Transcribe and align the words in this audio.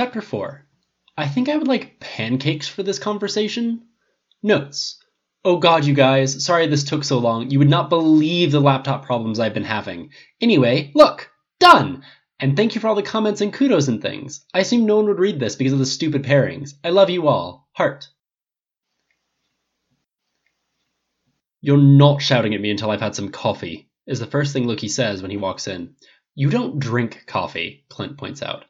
Chapter 0.00 0.22
4 0.22 0.64
I 1.18 1.28
think 1.28 1.50
I 1.50 1.58
would 1.58 1.68
like 1.68 2.00
pancakes 2.00 2.66
for 2.66 2.82
this 2.82 2.98
conversation. 2.98 3.82
Notes. 4.42 4.98
Oh 5.44 5.58
god, 5.58 5.84
you 5.84 5.92
guys, 5.92 6.42
sorry 6.42 6.66
this 6.66 6.84
took 6.84 7.04
so 7.04 7.18
long. 7.18 7.50
You 7.50 7.58
would 7.58 7.68
not 7.68 7.90
believe 7.90 8.50
the 8.50 8.60
laptop 8.60 9.04
problems 9.04 9.38
I've 9.38 9.52
been 9.52 9.62
having. 9.62 10.08
Anyway, 10.40 10.90
look! 10.94 11.30
Done! 11.58 12.02
And 12.38 12.56
thank 12.56 12.74
you 12.74 12.80
for 12.80 12.88
all 12.88 12.94
the 12.94 13.02
comments 13.02 13.42
and 13.42 13.52
kudos 13.52 13.88
and 13.88 14.00
things. 14.00 14.42
I 14.54 14.60
assume 14.60 14.86
no 14.86 14.96
one 14.96 15.04
would 15.04 15.18
read 15.18 15.38
this 15.38 15.54
because 15.54 15.74
of 15.74 15.78
the 15.78 15.84
stupid 15.84 16.22
pairings. 16.22 16.76
I 16.82 16.88
love 16.88 17.10
you 17.10 17.28
all. 17.28 17.68
Heart. 17.72 18.08
You're 21.60 21.76
not 21.76 22.22
shouting 22.22 22.54
at 22.54 22.60
me 22.62 22.70
until 22.70 22.90
I've 22.90 23.02
had 23.02 23.14
some 23.14 23.28
coffee, 23.28 23.90
is 24.06 24.18
the 24.18 24.24
first 24.24 24.54
thing 24.54 24.66
Loki 24.66 24.88
says 24.88 25.20
when 25.20 25.30
he 25.30 25.36
walks 25.36 25.68
in. 25.68 25.94
You 26.34 26.48
don't 26.48 26.78
drink 26.78 27.24
coffee, 27.26 27.84
Clint 27.90 28.16
points 28.16 28.42
out. 28.42 28.64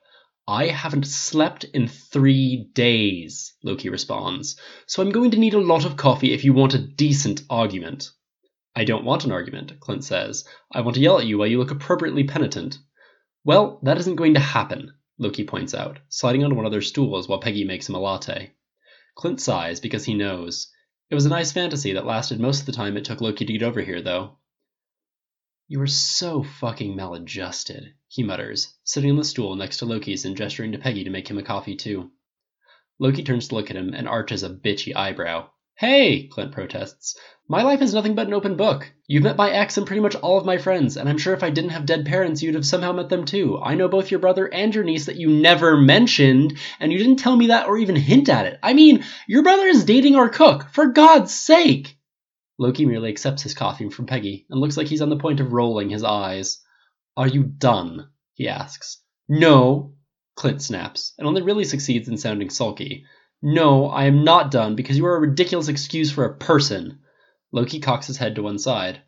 I 0.51 0.67
haven't 0.67 1.07
slept 1.07 1.63
in 1.63 1.87
three 1.87 2.69
days, 2.75 3.55
Loki 3.63 3.89
responds, 3.89 4.57
so 4.85 5.01
I'm 5.01 5.13
going 5.13 5.31
to 5.31 5.39
need 5.39 5.55
a 5.55 5.61
lot 5.61 5.85
of 5.85 5.97
coffee 5.97 6.33
if 6.33 6.45
you 6.45 6.53
want 6.53 6.75
a 6.75 6.79
decent 6.79 7.43
argument. 7.49 8.11
I 8.75 8.83
don't 8.83 9.05
want 9.05 9.25
an 9.25 9.31
argument, 9.31 9.79
Clint 9.79 10.03
says. 10.03 10.45
I 10.73 10.81
want 10.81 10.97
to 10.97 11.01
yell 11.01 11.21
at 11.21 11.27
you 11.27 11.39
while 11.39 11.47
you 11.47 11.61
look 11.61 11.71
appropriately 11.71 12.25
penitent. 12.25 12.79
Well, 13.45 13.79
that 13.85 13.99
isn't 13.99 14.17
going 14.17 14.35
to 14.35 14.41
happen, 14.41 14.93
Loki 15.19 15.45
points 15.45 15.73
out, 15.73 16.01
sliding 16.09 16.43
onto 16.43 16.57
one 16.57 16.67
of 16.67 16.73
their 16.73 16.83
stools 16.83 17.29
while 17.29 17.39
Peggy 17.39 17.63
makes 17.63 17.89
him 17.89 17.95
a 17.95 18.01
latte. 18.01 18.51
Clint 19.15 19.41
sighs 19.41 19.79
because 19.79 20.05
he 20.05 20.15
knows. 20.15 20.67
It 21.11 21.15
was 21.15 21.27
a 21.27 21.31
nice 21.31 21.53
fantasy 21.53 21.93
that 21.93 22.07
lasted 22.07 22.41
most 22.41 22.59
of 22.59 22.67
the 22.67 22.73
time 22.73 22.97
it 22.97 23.05
took 23.05 23.21
Loki 23.21 23.45
to 23.45 23.53
get 23.53 23.63
over 23.63 23.83
here, 23.83 24.03
though. 24.03 24.39
You 25.73 25.81
are 25.83 25.87
so 25.87 26.43
fucking 26.43 26.97
maladjusted, 26.97 27.93
he 28.09 28.25
mutters, 28.25 28.75
sitting 28.83 29.09
on 29.09 29.17
the 29.17 29.23
stool 29.23 29.55
next 29.55 29.77
to 29.77 29.87
Loki's 29.87 30.25
and 30.25 30.37
gesturing 30.37 30.73
to 30.73 30.79
Peggy 30.79 31.05
to 31.05 31.11
make 31.11 31.31
him 31.31 31.39
a 31.39 31.45
coffee 31.45 31.77
too. 31.77 32.11
Loki 32.99 33.23
turns 33.23 33.47
to 33.47 33.55
look 33.55 33.71
at 33.71 33.77
him 33.77 33.95
and 33.95 34.09
arches 34.09 34.43
a 34.43 34.51
bitchy 34.51 34.97
eyebrow. 34.97 35.49
Hey, 35.77 36.27
Clint 36.27 36.51
protests. 36.51 37.17
My 37.49 37.63
life 37.63 37.83
is 37.83 37.95
nothing 37.95 38.17
but 38.17 38.27
an 38.27 38.35
open 38.35 38.57
book. 38.57 38.91
You've 39.07 39.23
met 39.23 39.37
my 39.37 39.49
ex 39.49 39.79
and 39.79 39.87
pretty 39.87 40.03
much 40.03 40.17
all 40.17 40.39
of 40.39 40.45
my 40.45 40.59
friends, 40.59 40.97
and 40.97 41.09
I'm 41.09 41.19
sure 41.19 41.35
if 41.35 41.45
I 41.45 41.51
didn't 41.51 41.71
have 41.71 41.87
dead 41.87 42.05
parents, 42.05 42.43
you'd 42.43 42.57
have 42.57 42.67
somehow 42.67 42.91
met 42.91 43.09
them 43.09 43.25
too. 43.25 43.57
I 43.63 43.77
know 43.77 43.87
both 43.87 44.11
your 44.11 44.19
brother 44.19 44.53
and 44.53 44.75
your 44.75 44.83
niece 44.83 45.07
that 45.07 45.21
you 45.21 45.31
never 45.31 45.77
mentioned, 45.77 46.59
and 46.81 46.91
you 46.93 46.99
didn't 46.99 47.21
tell 47.21 47.37
me 47.37 47.47
that 47.47 47.69
or 47.69 47.79
even 47.79 47.95
hint 47.95 48.29
at 48.29 48.47
it. 48.47 48.59
I 48.61 48.73
mean, 48.73 49.05
your 49.29 49.45
brother 49.45 49.69
is 49.69 49.85
dating 49.85 50.17
our 50.17 50.31
cook, 50.31 50.69
for 50.73 50.87
God's 50.87 51.33
sake! 51.33 51.97
Loki 52.61 52.85
merely 52.85 53.09
accepts 53.09 53.43
his 53.43 53.55
coffee 53.55 53.89
from 53.89 54.05
Peggy 54.05 54.45
and 54.51 54.61
looks 54.61 54.77
like 54.77 54.87
he's 54.87 55.01
on 55.01 55.09
the 55.09 55.17
point 55.17 55.41
of 55.41 55.55
rolling 55.55 55.89
his 55.89 56.05
eyes. 56.05 56.61
Are 57.17 57.27
you 57.27 57.43
done? 57.43 58.11
he 58.35 58.49
asks. 58.49 58.99
No, 59.31 59.95
Clint 60.37 60.61
snaps, 60.61 61.15
and 61.17 61.27
only 61.27 61.41
really 61.41 61.65
succeeds 61.65 62.07
in 62.07 62.19
sounding 62.19 62.51
sulky. 62.51 63.07
No, 63.41 63.87
I 63.87 64.05
am 64.05 64.25
not 64.25 64.51
done 64.51 64.77
because 64.77 64.99
you 64.99 65.07
are 65.07 65.17
a 65.17 65.21
ridiculous 65.21 65.69
excuse 65.69 66.13
for 66.13 66.27
a 66.27 66.37
person. 66.37 66.99
Loki 67.51 67.81
cocks 67.81 68.07
his 68.07 68.19
head 68.19 68.35
to 68.35 68.43
one 68.43 68.59
side. 68.59 69.01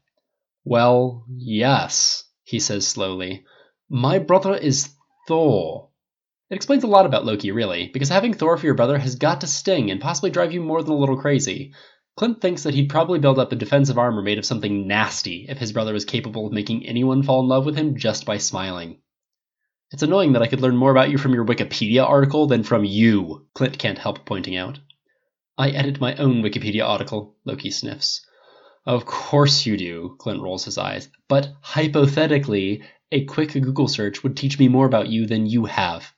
Well, 0.65 1.27
yes, 1.29 2.25
he 2.45 2.59
says 2.59 2.89
slowly. 2.89 3.45
My 3.91 4.19
brother 4.19 4.57
is 4.57 4.89
Thor. 5.29 5.91
It 6.49 6.55
explains 6.55 6.85
a 6.85 6.87
lot 6.87 7.05
about 7.05 7.27
Loki, 7.27 7.51
really, 7.51 7.91
because 7.93 8.09
having 8.09 8.33
Thor 8.33 8.57
for 8.57 8.65
your 8.65 8.75
brother 8.75 8.97
has 8.97 9.17
got 9.17 9.43
to 9.43 9.47
sting 9.47 9.91
and 9.91 10.01
possibly 10.01 10.31
drive 10.31 10.53
you 10.53 10.63
more 10.63 10.83
than 10.83 10.95
a 10.95 10.99
little 10.99 11.21
crazy. 11.21 11.75
Clint 12.17 12.41
thinks 12.41 12.63
that 12.65 12.75
he'd 12.75 12.91
probably 12.91 13.19
build 13.19 13.39
up 13.39 13.53
a 13.53 13.57
defensive 13.57 13.97
armor 13.97 14.23
made 14.23 14.39
of 14.39 14.45
something 14.45 14.87
nasty 14.87 15.47
if 15.49 15.59
his 15.59 15.73
brother 15.73 15.95
was 15.95 16.05
capable 16.05 16.47
of 16.47 16.53
making 16.53 16.87
anyone 16.87 17.23
fall 17.23 17.41
in 17.41 17.49
love 17.49 17.65
with 17.65 17.77
him 17.77 17.97
just 17.97 18.27
by 18.27 18.37
smiling. 18.37 19.01
It's 19.93 20.03
annoying 20.03 20.33
that 20.33 20.43
I 20.43 20.47
could 20.47 20.61
learn 20.61 20.77
more 20.77 20.91
about 20.91 21.11
you 21.11 21.19
from 21.19 21.35
your 21.35 21.45
Wikipedia 21.45 22.03
article 22.03 22.47
than 22.47 22.63
from 22.63 22.85
you, 22.85 23.47
Clint 23.55 23.79
can't 23.79 23.99
help 23.99 24.25
pointing 24.25 24.57
out. 24.57 24.79
I 25.57 25.71
edit 25.71 26.01
my 26.01 26.15
own 26.17 26.43
Wikipedia 26.43 26.87
article, 26.87 27.37
Loki 27.45 27.71
sniffs. 27.71 28.27
Of 28.85 29.07
course 29.07 29.65
you 29.65 29.77
do, 29.77 30.17
Clint 30.19 30.43
rolls 30.43 30.65
his 30.65 30.77
eyes. 30.79 31.09
But 31.29 31.53
hypothetically, 31.61 32.83
a 33.11 33.25
quick 33.25 33.53
Google 33.53 33.89
search 33.89 34.23
would 34.23 34.37
teach 34.37 34.59
me 34.59 34.69
more 34.69 34.87
about 34.87 35.09
you 35.09 35.27
than 35.27 35.47
you 35.47 35.67
have. 35.67 36.13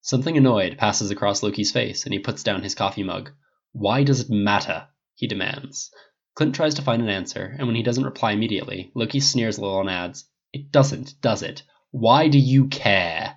Something 0.00 0.36
annoyed 0.36 0.78
passes 0.78 1.10
across 1.10 1.42
Loki's 1.42 1.72
face, 1.72 2.04
and 2.04 2.12
he 2.12 2.18
puts 2.18 2.42
down 2.42 2.62
his 2.62 2.74
coffee 2.74 3.02
mug. 3.02 3.30
Why 3.72 4.04
does 4.04 4.20
it 4.20 4.30
matter? 4.30 4.86
He 5.18 5.26
demands. 5.26 5.90
Clint 6.36 6.54
tries 6.54 6.74
to 6.74 6.82
find 6.82 7.02
an 7.02 7.08
answer, 7.08 7.56
and 7.58 7.66
when 7.66 7.74
he 7.74 7.82
doesn't 7.82 8.04
reply 8.04 8.30
immediately, 8.30 8.92
Loki 8.94 9.18
sneers 9.18 9.58
a 9.58 9.60
little 9.60 9.80
and 9.80 9.90
adds, 9.90 10.30
It 10.52 10.70
doesn't, 10.70 11.20
does 11.20 11.42
it? 11.42 11.64
Why 11.90 12.28
do 12.28 12.38
you 12.38 12.68
care? 12.68 13.36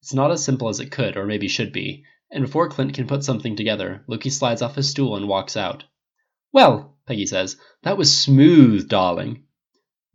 It's 0.00 0.14
not 0.14 0.30
as 0.30 0.42
simple 0.42 0.70
as 0.70 0.80
it 0.80 0.90
could, 0.90 1.18
or 1.18 1.26
maybe 1.26 1.48
should 1.48 1.70
be, 1.70 2.04
and 2.30 2.46
before 2.46 2.70
Clint 2.70 2.94
can 2.94 3.06
put 3.06 3.24
something 3.24 3.56
together, 3.56 4.04
Loki 4.06 4.30
slides 4.30 4.62
off 4.62 4.76
his 4.76 4.88
stool 4.88 5.16
and 5.16 5.28
walks 5.28 5.54
out. 5.54 5.84
Well, 6.50 6.96
Peggy 7.06 7.26
says, 7.26 7.58
that 7.82 7.98
was 7.98 8.18
smooth, 8.18 8.88
darling. 8.88 9.44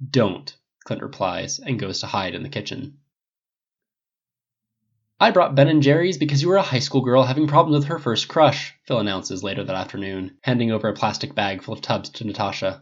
Don't, 0.09 0.57
Clint 0.85 1.03
replies, 1.03 1.59
and 1.59 1.79
goes 1.79 1.99
to 1.99 2.07
hide 2.07 2.33
in 2.33 2.41
the 2.41 2.49
kitchen. 2.49 2.97
I 5.21 5.29
brought 5.29 5.53
Ben 5.53 5.67
and 5.67 5.83
Jerry's 5.83 6.17
because 6.17 6.41
you 6.41 6.47
were 6.47 6.57
a 6.57 6.63
high 6.63 6.79
school 6.79 7.01
girl 7.01 7.21
having 7.21 7.45
problems 7.45 7.81
with 7.81 7.89
her 7.89 7.99
first 7.99 8.27
crush, 8.27 8.73
Phil 8.87 8.97
announces 8.97 9.43
later 9.43 9.63
that 9.63 9.75
afternoon, 9.75 10.39
handing 10.41 10.71
over 10.71 10.89
a 10.89 10.95
plastic 10.95 11.35
bag 11.35 11.61
full 11.61 11.75
of 11.75 11.81
tubs 11.81 12.09
to 12.09 12.25
Natasha. 12.25 12.81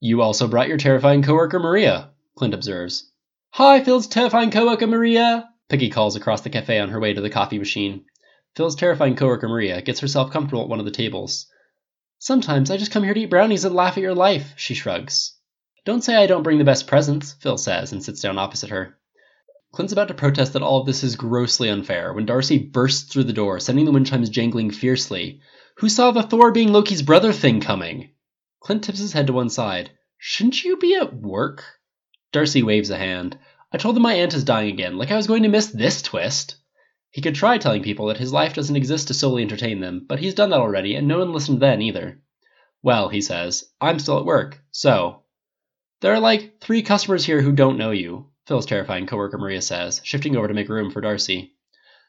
You 0.00 0.20
also 0.20 0.46
brought 0.46 0.68
your 0.68 0.76
terrifying 0.76 1.22
coworker 1.22 1.58
Maria, 1.58 2.10
Clint 2.36 2.52
observes. 2.52 3.10
Hi, 3.52 3.82
Phil's 3.82 4.06
terrifying 4.06 4.50
coworker 4.50 4.86
Maria, 4.86 5.48
Peggy 5.70 5.88
calls 5.88 6.14
across 6.14 6.42
the 6.42 6.50
cafe 6.50 6.78
on 6.78 6.90
her 6.90 7.00
way 7.00 7.14
to 7.14 7.22
the 7.22 7.30
coffee 7.30 7.58
machine. 7.58 8.04
Phil's 8.54 8.76
terrifying 8.76 9.16
coworker 9.16 9.48
Maria 9.48 9.80
gets 9.80 10.00
herself 10.00 10.30
comfortable 10.30 10.64
at 10.64 10.68
one 10.68 10.78
of 10.78 10.84
the 10.84 10.90
tables. 10.90 11.46
Sometimes 12.18 12.70
I 12.70 12.76
just 12.76 12.92
come 12.92 13.02
here 13.02 13.14
to 13.14 13.20
eat 13.20 13.30
brownies 13.30 13.64
and 13.64 13.74
laugh 13.74 13.96
at 13.96 14.02
your 14.02 14.14
life, 14.14 14.52
she 14.56 14.74
shrugs. 14.74 15.38
Don't 15.86 16.04
say 16.04 16.16
I 16.16 16.26
don't 16.26 16.42
bring 16.42 16.58
the 16.58 16.64
best 16.64 16.86
presents, 16.86 17.32
Phil 17.32 17.56
says 17.56 17.92
and 17.92 18.04
sits 18.04 18.20
down 18.20 18.36
opposite 18.36 18.68
her. 18.68 18.98
Clint's 19.72 19.92
about 19.92 20.08
to 20.08 20.14
protest 20.14 20.52
that 20.54 20.62
all 20.62 20.80
of 20.80 20.86
this 20.86 21.04
is 21.04 21.16
grossly 21.16 21.68
unfair 21.68 22.12
when 22.12 22.24
Darcy 22.24 22.58
bursts 22.58 23.12
through 23.12 23.24
the 23.24 23.32
door, 23.32 23.60
sending 23.60 23.84
the 23.84 23.92
wind 23.92 24.06
chimes 24.06 24.30
jangling 24.30 24.70
fiercely. 24.70 25.40
Who 25.78 25.88
saw 25.88 26.12
the 26.12 26.22
Thor 26.22 26.52
being 26.52 26.72
Loki's 26.72 27.02
brother 27.02 27.32
thing 27.32 27.60
coming? 27.60 28.10
Clint 28.60 28.84
tips 28.84 29.00
his 29.00 29.12
head 29.12 29.26
to 29.26 29.32
one 29.32 29.50
side. 29.50 29.90
Shouldn't 30.18 30.64
you 30.64 30.76
be 30.76 30.94
at 30.94 31.14
work? 31.14 31.64
Darcy 32.32 32.62
waves 32.62 32.90
a 32.90 32.96
hand. 32.96 33.38
I 33.72 33.78
told 33.78 33.96
them 33.96 34.02
my 34.02 34.14
aunt 34.14 34.32
is 34.32 34.44
dying 34.44 34.72
again, 34.72 34.96
like 34.96 35.10
I 35.10 35.16
was 35.16 35.26
going 35.26 35.42
to 35.42 35.48
miss 35.48 35.66
this 35.66 36.00
twist. 36.00 36.56
He 37.10 37.20
could 37.20 37.34
try 37.34 37.58
telling 37.58 37.82
people 37.82 38.06
that 38.06 38.18
his 38.18 38.32
life 38.32 38.54
doesn't 38.54 38.76
exist 38.76 39.08
to 39.08 39.14
solely 39.14 39.42
entertain 39.42 39.80
them, 39.80 40.06
but 40.08 40.18
he's 40.18 40.34
done 40.34 40.50
that 40.50 40.60
already, 40.60 40.94
and 40.94 41.06
no 41.06 41.18
one 41.18 41.32
listened 41.32 41.60
then 41.60 41.82
either. 41.82 42.20
Well, 42.82 43.08
he 43.08 43.20
says, 43.20 43.64
I'm 43.80 43.98
still 43.98 44.18
at 44.18 44.24
work, 44.24 44.62
so. 44.70 45.22
There 46.00 46.14
are 46.14 46.20
like 46.20 46.60
three 46.60 46.82
customers 46.82 47.24
here 47.24 47.42
who 47.42 47.52
don't 47.52 47.78
know 47.78 47.90
you, 47.90 48.30
Phil's 48.46 48.66
terrifying 48.66 49.06
coworker 49.06 49.38
Maria 49.38 49.60
says, 49.60 50.00
shifting 50.04 50.36
over 50.36 50.46
to 50.46 50.54
make 50.54 50.68
room 50.68 50.92
for 50.92 51.00
Darcy. 51.00 51.54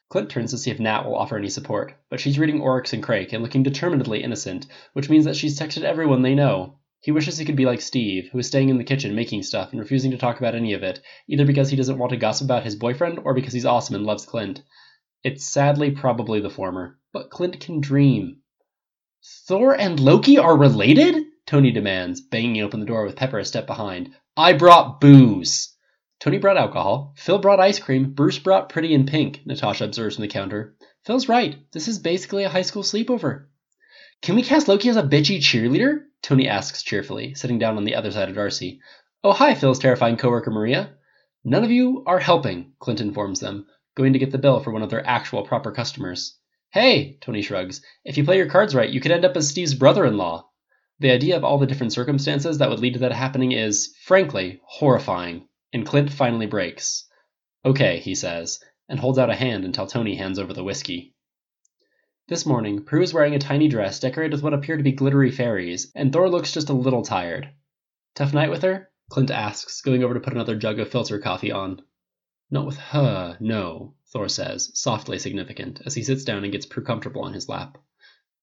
Clint 0.08 0.30
turns 0.30 0.52
to 0.52 0.58
see 0.58 0.70
if 0.70 0.78
Nat 0.78 1.02
will 1.02 1.16
offer 1.16 1.36
any 1.36 1.48
support, 1.48 1.94
but 2.08 2.20
she's 2.20 2.38
reading 2.38 2.60
Oryx 2.60 2.92
and 2.92 3.02
Crake 3.02 3.32
and 3.32 3.42
looking 3.42 3.64
determinedly 3.64 4.22
innocent, 4.22 4.66
which 4.92 5.10
means 5.10 5.24
that 5.24 5.34
she's 5.34 5.58
texted 5.58 5.82
everyone 5.82 6.22
they 6.22 6.36
know. 6.36 6.78
He 7.00 7.10
wishes 7.10 7.38
he 7.38 7.44
could 7.44 7.56
be 7.56 7.66
like 7.66 7.80
Steve, 7.80 8.28
who 8.30 8.38
is 8.38 8.46
staying 8.46 8.68
in 8.68 8.78
the 8.78 8.84
kitchen 8.84 9.16
making 9.16 9.42
stuff 9.42 9.72
and 9.72 9.80
refusing 9.80 10.12
to 10.12 10.16
talk 10.16 10.38
about 10.38 10.54
any 10.54 10.74
of 10.74 10.84
it, 10.84 11.00
either 11.26 11.44
because 11.44 11.70
he 11.70 11.76
doesn't 11.76 11.98
want 11.98 12.10
to 12.10 12.16
gossip 12.16 12.44
about 12.44 12.64
his 12.64 12.76
boyfriend 12.76 13.18
or 13.24 13.34
because 13.34 13.52
he's 13.52 13.66
awesome 13.66 13.96
and 13.96 14.06
loves 14.06 14.24
Clint. 14.24 14.62
It's 15.24 15.44
sadly 15.44 15.90
probably 15.90 16.40
the 16.40 16.50
former, 16.50 16.98
but 17.12 17.30
Clint 17.30 17.58
can 17.58 17.80
dream. 17.80 18.42
Thor 19.48 19.74
and 19.74 19.98
Loki 19.98 20.38
are 20.38 20.56
related? 20.56 21.24
Tony 21.46 21.72
demands, 21.72 22.20
banging 22.20 22.62
open 22.62 22.78
the 22.78 22.86
door 22.86 23.04
with 23.04 23.16
Pepper 23.16 23.40
a 23.40 23.44
step 23.44 23.66
behind. 23.66 24.14
I 24.36 24.52
brought 24.52 25.00
booze. 25.00 25.74
Tony 26.20 26.38
brought 26.38 26.56
alcohol. 26.56 27.14
Phil 27.16 27.38
brought 27.38 27.60
ice 27.60 27.78
cream. 27.78 28.12
Bruce 28.12 28.38
brought 28.38 28.68
pretty 28.68 28.92
in 28.92 29.06
pink, 29.06 29.42
Natasha 29.46 29.84
observes 29.84 30.16
from 30.16 30.22
the 30.22 30.28
counter. 30.28 30.74
Phil's 31.04 31.28
right. 31.28 31.56
This 31.72 31.86
is 31.86 31.98
basically 31.98 32.44
a 32.44 32.48
high 32.48 32.62
school 32.62 32.82
sleepover. 32.82 33.46
Can 34.20 34.34
we 34.34 34.42
cast 34.42 34.66
Loki 34.66 34.88
as 34.88 34.96
a 34.96 35.02
bitchy 35.02 35.38
cheerleader? 35.38 36.02
Tony 36.22 36.48
asks 36.48 36.82
cheerfully, 36.82 37.34
sitting 37.34 37.58
down 37.58 37.76
on 37.76 37.84
the 37.84 37.94
other 37.94 38.10
side 38.10 38.28
of 38.28 38.34
Darcy. 38.34 38.80
Oh, 39.22 39.32
hi, 39.32 39.54
Phil's 39.54 39.78
terrifying 39.78 40.16
coworker 40.16 40.50
Maria. 40.50 40.90
None 41.44 41.64
of 41.64 41.70
you 41.70 42.02
are 42.06 42.18
helping, 42.18 42.72
Clint 42.80 43.00
informs 43.00 43.38
them, 43.40 43.66
going 43.96 44.12
to 44.12 44.18
get 44.18 44.32
the 44.32 44.38
bill 44.38 44.60
for 44.60 44.72
one 44.72 44.82
of 44.82 44.90
their 44.90 45.06
actual 45.06 45.44
proper 45.44 45.70
customers. 45.70 46.36
Hey, 46.70 47.16
Tony 47.20 47.42
shrugs, 47.42 47.80
if 48.04 48.18
you 48.18 48.24
play 48.24 48.36
your 48.36 48.50
cards 48.50 48.74
right, 48.74 48.90
you 48.90 49.00
could 49.00 49.12
end 49.12 49.24
up 49.24 49.36
as 49.36 49.48
Steve's 49.48 49.74
brother 49.74 50.04
in 50.04 50.16
law. 50.16 50.50
The 50.98 51.10
idea 51.10 51.36
of 51.36 51.44
all 51.44 51.58
the 51.58 51.66
different 51.66 51.92
circumstances 51.92 52.58
that 52.58 52.68
would 52.68 52.80
lead 52.80 52.94
to 52.94 52.98
that 53.00 53.12
happening 53.12 53.52
is, 53.52 53.94
frankly, 54.04 54.60
horrifying, 54.64 55.47
and 55.72 55.86
Clint 55.86 56.12
finally 56.12 56.46
breaks. 56.46 57.04
Okay, 57.64 57.98
he 57.98 58.14
says, 58.14 58.60
and 58.88 58.98
holds 58.98 59.18
out 59.18 59.30
a 59.30 59.34
hand 59.34 59.64
until 59.64 59.86
Tony 59.86 60.14
hands 60.16 60.38
over 60.38 60.52
the 60.52 60.64
whiskey. 60.64 61.14
This 62.28 62.46
morning, 62.46 62.84
Prue 62.84 63.02
is 63.02 63.14
wearing 63.14 63.34
a 63.34 63.38
tiny 63.38 63.68
dress 63.68 64.00
decorated 64.00 64.32
with 64.32 64.42
what 64.42 64.54
appear 64.54 64.76
to 64.76 64.82
be 64.82 64.92
glittery 64.92 65.30
fairies, 65.30 65.90
and 65.94 66.12
Thor 66.12 66.28
looks 66.28 66.52
just 66.52 66.68
a 66.68 66.74
little 66.74 67.02
tired. 67.02 67.48
Tough 68.14 68.34
night 68.34 68.50
with 68.50 68.62
her? 68.62 68.90
Clint 69.10 69.30
asks, 69.30 69.80
going 69.80 70.04
over 70.04 70.14
to 70.14 70.20
put 70.20 70.34
another 70.34 70.54
jug 70.54 70.78
of 70.78 70.90
filter 70.90 71.18
coffee 71.18 71.50
on. 71.50 71.80
Not 72.50 72.66
with 72.66 72.76
her, 72.76 73.36
no, 73.40 73.94
Thor 74.12 74.28
says, 74.28 74.70
softly 74.74 75.18
significant, 75.18 75.80
as 75.86 75.94
he 75.94 76.02
sits 76.02 76.24
down 76.24 76.44
and 76.44 76.52
gets 76.52 76.66
Prue 76.66 76.84
comfortable 76.84 77.22
on 77.22 77.32
his 77.32 77.48
lap. 77.48 77.78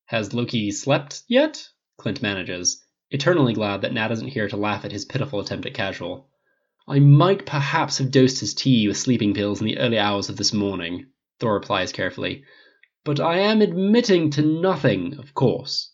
Has 0.05 0.33
Loki 0.33 0.71
slept 0.71 1.23
yet? 1.27 1.69
Clint 1.97 2.21
manages, 2.21 2.83
eternally 3.09 3.53
glad 3.53 3.81
that 3.81 3.93
Nat 3.93 4.11
isn't 4.11 4.27
here 4.27 4.47
to 4.47 4.57
laugh 4.57 4.85
at 4.85 4.91
his 4.91 5.05
pitiful 5.05 5.39
attempt 5.39 5.65
at 5.65 5.73
casual. 5.73 6.29
I 6.87 6.99
might 6.99 7.47
perhaps 7.47 7.97
have 7.97 8.11
dosed 8.11 8.39
his 8.39 8.53
tea 8.53 8.87
with 8.87 8.97
sleeping 8.97 9.33
pills 9.33 9.59
in 9.59 9.65
the 9.65 9.79
early 9.79 9.97
hours 9.97 10.29
of 10.29 10.37
this 10.37 10.53
morning, 10.53 11.07
Thor 11.39 11.55
replies 11.55 11.91
carefully. 11.91 12.43
But 13.03 13.19
I 13.19 13.39
am 13.39 13.63
admitting 13.63 14.29
to 14.31 14.43
nothing, 14.43 15.17
of 15.17 15.33
course. 15.33 15.91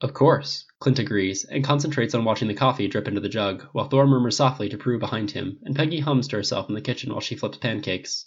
Of 0.00 0.12
course, 0.12 0.64
Clint 0.80 0.98
agrees, 0.98 1.44
and 1.44 1.62
concentrates 1.62 2.16
on 2.16 2.24
watching 2.24 2.48
the 2.48 2.54
coffee 2.54 2.88
drip 2.88 3.06
into 3.06 3.20
the 3.20 3.28
jug, 3.28 3.62
while 3.70 3.88
Thor 3.88 4.08
murmurs 4.08 4.36
softly 4.36 4.68
to 4.70 4.76
Prue 4.76 4.98
behind 4.98 5.30
him, 5.30 5.60
and 5.62 5.76
Peggy 5.76 6.00
hums 6.00 6.26
to 6.28 6.36
herself 6.36 6.68
in 6.68 6.74
the 6.74 6.80
kitchen 6.80 7.12
while 7.12 7.20
she 7.20 7.36
flips 7.36 7.58
pancakes. 7.58 8.26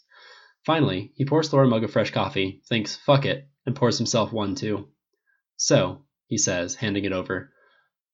Finally, 0.65 1.11
he 1.15 1.25
pours 1.25 1.49
Thor 1.49 1.63
a 1.63 1.67
mug 1.67 1.83
of 1.83 1.91
fresh 1.91 2.11
coffee, 2.11 2.61
thinks, 2.69 2.95
fuck 2.95 3.25
it, 3.25 3.49
and 3.65 3.75
pours 3.75 3.97
himself 3.97 4.31
one 4.31 4.55
too. 4.55 4.87
So, 5.57 6.05
he 6.27 6.37
says, 6.37 6.75
handing 6.75 7.03
it 7.03 7.11
over, 7.11 7.51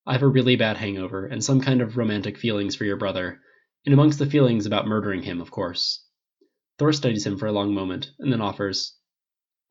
I 0.08 0.14
have 0.14 0.24
a 0.24 0.28
really 0.28 0.56
bad 0.56 0.78
hangover 0.78 1.28
and 1.28 1.44
some 1.44 1.62
kind 1.62 1.80
of 1.80 1.96
romantic 1.96 2.40
feelings 2.40 2.76
for 2.76 2.86
your 2.86 2.98
brother, 2.98 3.40
and 3.86 3.94
amongst 3.94 4.20
the 4.20 4.26
feelings 4.26 4.66
about 4.66 4.88
murdering 4.88 5.24
him, 5.24 5.42
of 5.42 5.52
course. 5.52 6.06
Thor 6.78 6.94
studies 6.94 7.26
him 7.26 7.38
for 7.38 7.48
a 7.48 7.52
long 7.52 7.74
moment, 7.74 8.12
and 8.20 8.32
then 8.32 8.42
offers, 8.42 8.96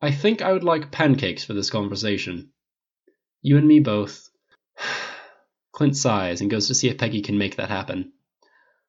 I 0.01 0.11
think 0.11 0.41
I 0.41 0.51
would 0.51 0.63
like 0.63 0.91
pancakes 0.91 1.43
for 1.43 1.53
this 1.53 1.69
conversation. 1.69 2.51
You 3.41 3.57
and 3.57 3.67
me 3.67 3.79
both. 3.79 4.29
Clint 5.71 5.95
sighs 5.97 6.41
and 6.41 6.49
goes 6.49 6.67
to 6.67 6.75
see 6.75 6.89
if 6.89 6.97
Peggy 6.97 7.21
can 7.21 7.37
make 7.37 7.55
that 7.55 7.69
happen. 7.69 8.13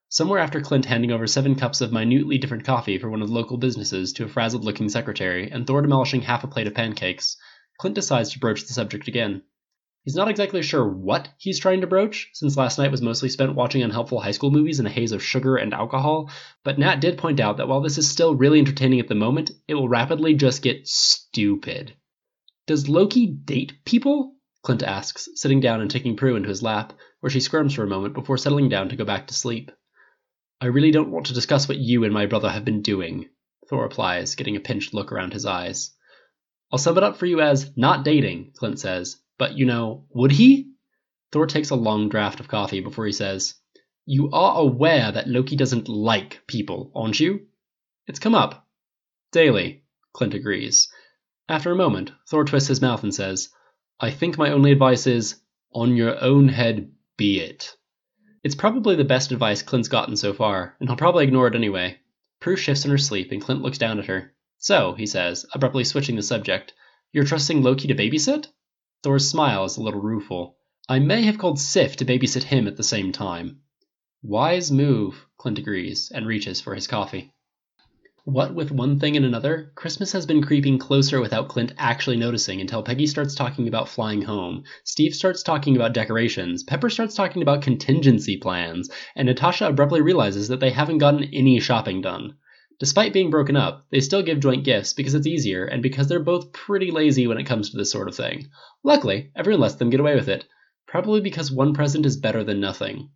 Somewhere 0.08 0.38
after 0.38 0.60
Clint 0.60 0.84
handing 0.84 1.10
over 1.10 1.26
seven 1.26 1.54
cups 1.54 1.80
of 1.80 1.92
minutely 1.92 2.38
different 2.38 2.64
coffee 2.64 2.98
for 2.98 3.10
one 3.10 3.22
of 3.22 3.28
the 3.28 3.34
local 3.34 3.56
businesses 3.56 4.12
to 4.12 4.24
a 4.24 4.28
frazzled 4.28 4.64
looking 4.64 4.88
secretary, 4.88 5.50
and 5.50 5.66
Thor 5.66 5.82
demolishing 5.82 6.22
half 6.22 6.44
a 6.44 6.46
plate 6.46 6.66
of 6.66 6.74
pancakes, 6.74 7.36
Clint 7.78 7.94
decides 7.94 8.30
to 8.30 8.38
broach 8.38 8.62
the 8.62 8.72
subject 8.72 9.08
again. 9.08 9.42
He's 10.04 10.16
not 10.16 10.28
exactly 10.28 10.60
sure 10.62 10.86
what 10.86 11.30
he's 11.38 11.58
trying 11.58 11.80
to 11.80 11.86
broach, 11.86 12.28
since 12.34 12.58
last 12.58 12.78
night 12.78 12.90
was 12.90 13.00
mostly 13.00 13.30
spent 13.30 13.54
watching 13.54 13.82
unhelpful 13.82 14.20
high 14.20 14.32
school 14.32 14.50
movies 14.50 14.78
in 14.78 14.84
a 14.84 14.90
haze 14.90 15.12
of 15.12 15.24
sugar 15.24 15.56
and 15.56 15.72
alcohol, 15.72 16.30
but 16.62 16.78
Nat 16.78 16.96
did 16.96 17.16
point 17.16 17.40
out 17.40 17.56
that 17.56 17.68
while 17.68 17.80
this 17.80 17.96
is 17.96 18.10
still 18.10 18.34
really 18.34 18.58
entertaining 18.58 19.00
at 19.00 19.08
the 19.08 19.14
moment, 19.14 19.50
it 19.66 19.74
will 19.74 19.88
rapidly 19.88 20.34
just 20.34 20.60
get 20.60 20.86
stupid. 20.86 21.94
Does 22.66 22.86
Loki 22.86 23.26
date 23.26 23.82
people? 23.86 24.34
Clint 24.62 24.82
asks, 24.82 25.26
sitting 25.36 25.60
down 25.60 25.80
and 25.80 25.90
taking 25.90 26.16
Prue 26.16 26.36
into 26.36 26.50
his 26.50 26.62
lap, 26.62 26.92
where 27.20 27.30
she 27.30 27.40
squirms 27.40 27.72
for 27.72 27.82
a 27.82 27.88
moment 27.88 28.12
before 28.12 28.36
settling 28.36 28.68
down 28.68 28.90
to 28.90 28.96
go 28.96 29.06
back 29.06 29.26
to 29.28 29.34
sleep. 29.34 29.70
I 30.60 30.66
really 30.66 30.90
don't 30.90 31.12
want 31.12 31.26
to 31.26 31.34
discuss 31.34 31.66
what 31.66 31.78
you 31.78 32.04
and 32.04 32.12
my 32.12 32.26
brother 32.26 32.50
have 32.50 32.66
been 32.66 32.82
doing, 32.82 33.30
Thor 33.70 33.84
replies, 33.84 34.34
getting 34.34 34.56
a 34.56 34.60
pinched 34.60 34.92
look 34.92 35.12
around 35.12 35.32
his 35.32 35.46
eyes. 35.46 35.94
I'll 36.70 36.78
sum 36.78 36.98
it 36.98 37.04
up 37.04 37.16
for 37.16 37.24
you 37.24 37.40
as 37.40 37.74
not 37.74 38.04
dating, 38.04 38.52
Clint 38.54 38.78
says, 38.78 39.16
but, 39.38 39.56
you 39.58 39.66
know, 39.66 40.06
would 40.10 40.32
he? 40.32 40.72
Thor 41.32 41.46
takes 41.46 41.70
a 41.70 41.74
long 41.74 42.08
draught 42.08 42.40
of 42.40 42.48
coffee 42.48 42.80
before 42.80 43.06
he 43.06 43.12
says, 43.12 43.54
You 44.06 44.30
are 44.30 44.60
aware 44.60 45.10
that 45.10 45.28
Loki 45.28 45.56
doesn't 45.56 45.88
like 45.88 46.46
people, 46.46 46.92
aren't 46.94 47.18
you? 47.18 47.46
It's 48.06 48.18
come 48.18 48.34
up. 48.34 48.66
Daily, 49.32 49.82
Clint 50.12 50.34
agrees. 50.34 50.88
After 51.48 51.72
a 51.72 51.76
moment, 51.76 52.12
Thor 52.28 52.44
twists 52.44 52.68
his 52.68 52.80
mouth 52.80 53.02
and 53.02 53.14
says, 53.14 53.50
I 54.00 54.10
think 54.10 54.38
my 54.38 54.50
only 54.50 54.72
advice 54.72 55.06
is, 55.06 55.40
on 55.72 55.96
your 55.96 56.22
own 56.22 56.48
head 56.48 56.92
be 57.16 57.40
it. 57.40 57.76
It's 58.42 58.54
probably 58.54 58.94
the 58.94 59.04
best 59.04 59.32
advice 59.32 59.62
Clint's 59.62 59.88
gotten 59.88 60.16
so 60.16 60.32
far, 60.32 60.76
and 60.78 60.88
he'll 60.88 60.96
probably 60.96 61.24
ignore 61.24 61.48
it 61.48 61.54
anyway. 61.54 61.98
Prue 62.40 62.56
shifts 62.56 62.84
in 62.84 62.90
her 62.90 62.98
sleep, 62.98 63.32
and 63.32 63.40
Clint 63.40 63.62
looks 63.62 63.78
down 63.78 63.98
at 63.98 64.06
her. 64.06 64.34
So, 64.58 64.94
he 64.94 65.06
says, 65.06 65.46
abruptly 65.52 65.84
switching 65.84 66.16
the 66.16 66.22
subject, 66.22 66.74
you're 67.12 67.24
trusting 67.24 67.62
Loki 67.62 67.88
to 67.88 67.94
babysit? 67.94 68.48
Thor's 69.04 69.28
smile 69.28 69.66
is 69.66 69.76
a 69.76 69.82
little 69.82 70.00
rueful. 70.00 70.56
I 70.88 70.98
may 70.98 71.24
have 71.24 71.36
called 71.36 71.60
Sif 71.60 71.96
to 71.96 72.06
babysit 72.06 72.44
him 72.44 72.66
at 72.66 72.78
the 72.78 72.82
same 72.82 73.12
time. 73.12 73.58
Wise 74.22 74.72
move, 74.72 75.26
Clint 75.36 75.58
agrees, 75.58 76.10
and 76.14 76.26
reaches 76.26 76.62
for 76.62 76.74
his 76.74 76.86
coffee. 76.86 77.30
What 78.24 78.54
with 78.54 78.70
one 78.70 78.98
thing 78.98 79.14
and 79.14 79.26
another, 79.26 79.72
Christmas 79.74 80.12
has 80.12 80.24
been 80.24 80.42
creeping 80.42 80.78
closer 80.78 81.20
without 81.20 81.50
Clint 81.50 81.74
actually 81.76 82.16
noticing 82.16 82.62
until 82.62 82.82
Peggy 82.82 83.06
starts 83.06 83.34
talking 83.34 83.68
about 83.68 83.90
flying 83.90 84.22
home, 84.22 84.64
Steve 84.84 85.14
starts 85.14 85.42
talking 85.42 85.76
about 85.76 85.92
decorations, 85.92 86.62
Pepper 86.62 86.88
starts 86.88 87.14
talking 87.14 87.42
about 87.42 87.60
contingency 87.60 88.38
plans, 88.38 88.88
and 89.14 89.26
Natasha 89.26 89.66
abruptly 89.66 90.00
realizes 90.00 90.48
that 90.48 90.60
they 90.60 90.70
haven't 90.70 90.96
gotten 90.96 91.24
any 91.24 91.60
shopping 91.60 92.00
done. 92.00 92.36
Despite 92.84 93.14
being 93.14 93.30
broken 93.30 93.56
up, 93.56 93.86
they 93.88 94.00
still 94.00 94.20
give 94.22 94.40
joint 94.40 94.62
gifts 94.62 94.92
because 94.92 95.14
it's 95.14 95.26
easier 95.26 95.64
and 95.64 95.82
because 95.82 96.06
they're 96.06 96.20
both 96.22 96.52
pretty 96.52 96.90
lazy 96.90 97.26
when 97.26 97.38
it 97.38 97.46
comes 97.46 97.70
to 97.70 97.78
this 97.78 97.90
sort 97.90 98.08
of 98.08 98.14
thing. 98.14 98.50
Luckily, 98.82 99.30
everyone 99.34 99.62
lets 99.62 99.76
them 99.76 99.88
get 99.88 100.00
away 100.00 100.14
with 100.14 100.28
it, 100.28 100.44
probably 100.86 101.22
because 101.22 101.50
one 101.50 101.72
present 101.72 102.04
is 102.04 102.18
better 102.18 102.44
than 102.44 102.60
nothing. 102.60 103.08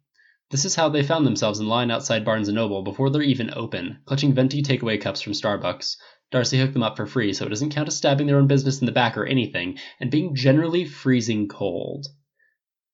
This 0.51 0.65
is 0.65 0.75
how 0.75 0.89
they 0.89 1.03
found 1.03 1.27
themselves 1.27 1.61
in 1.61 1.69
line 1.69 1.91
outside 1.91 2.25
Barnes 2.25 2.49
& 2.49 2.51
Noble 2.51 2.81
before 2.81 3.11
they're 3.11 3.21
even 3.21 3.53
open, 3.53 3.99
clutching 4.07 4.33
venti 4.33 4.63
takeaway 4.63 4.99
cups 4.99 5.21
from 5.21 5.35
Starbucks. 5.35 5.99
Darcy 6.31 6.59
hooked 6.59 6.73
them 6.73 6.83
up 6.83 6.97
for 6.97 7.05
free 7.05 7.35
so 7.35 7.45
it 7.45 7.51
doesn't 7.51 7.75
count 7.75 7.89
as 7.89 7.95
stabbing 7.95 8.27
their 8.27 8.39
own 8.39 8.47
business 8.47 8.81
in 8.81 8.87
the 8.87 8.93
back 8.93 9.19
or 9.19 9.27
anything, 9.27 9.77
and 10.01 10.11
being 10.11 10.35
generally 10.35 10.87
freezing 10.87 11.47
cold. 11.47 12.07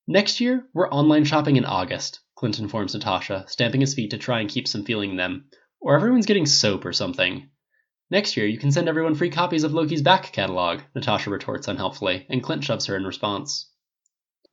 Next 0.08 0.40
year, 0.40 0.66
we're 0.74 0.90
online 0.90 1.24
shopping 1.24 1.54
in 1.54 1.66
August, 1.66 2.18
Clint 2.34 2.58
informs 2.58 2.94
Natasha, 2.94 3.44
stamping 3.46 3.80
his 3.80 3.94
feet 3.94 4.10
to 4.10 4.18
try 4.18 4.40
and 4.40 4.50
keep 4.50 4.66
some 4.66 4.84
feeling 4.84 5.10
in 5.10 5.16
them. 5.16 5.44
Or 5.84 5.94
everyone's 5.94 6.24
getting 6.24 6.46
soap 6.46 6.86
or 6.86 6.94
something. 6.94 7.50
Next 8.10 8.38
year, 8.38 8.46
you 8.46 8.56
can 8.56 8.72
send 8.72 8.88
everyone 8.88 9.14
free 9.14 9.28
copies 9.28 9.64
of 9.64 9.74
Loki's 9.74 10.00
back 10.00 10.32
catalog, 10.32 10.80
Natasha 10.94 11.28
retorts 11.28 11.68
unhelpfully, 11.68 12.24
and 12.30 12.42
Clint 12.42 12.64
shoves 12.64 12.86
her 12.86 12.96
in 12.96 13.04
response. 13.04 13.70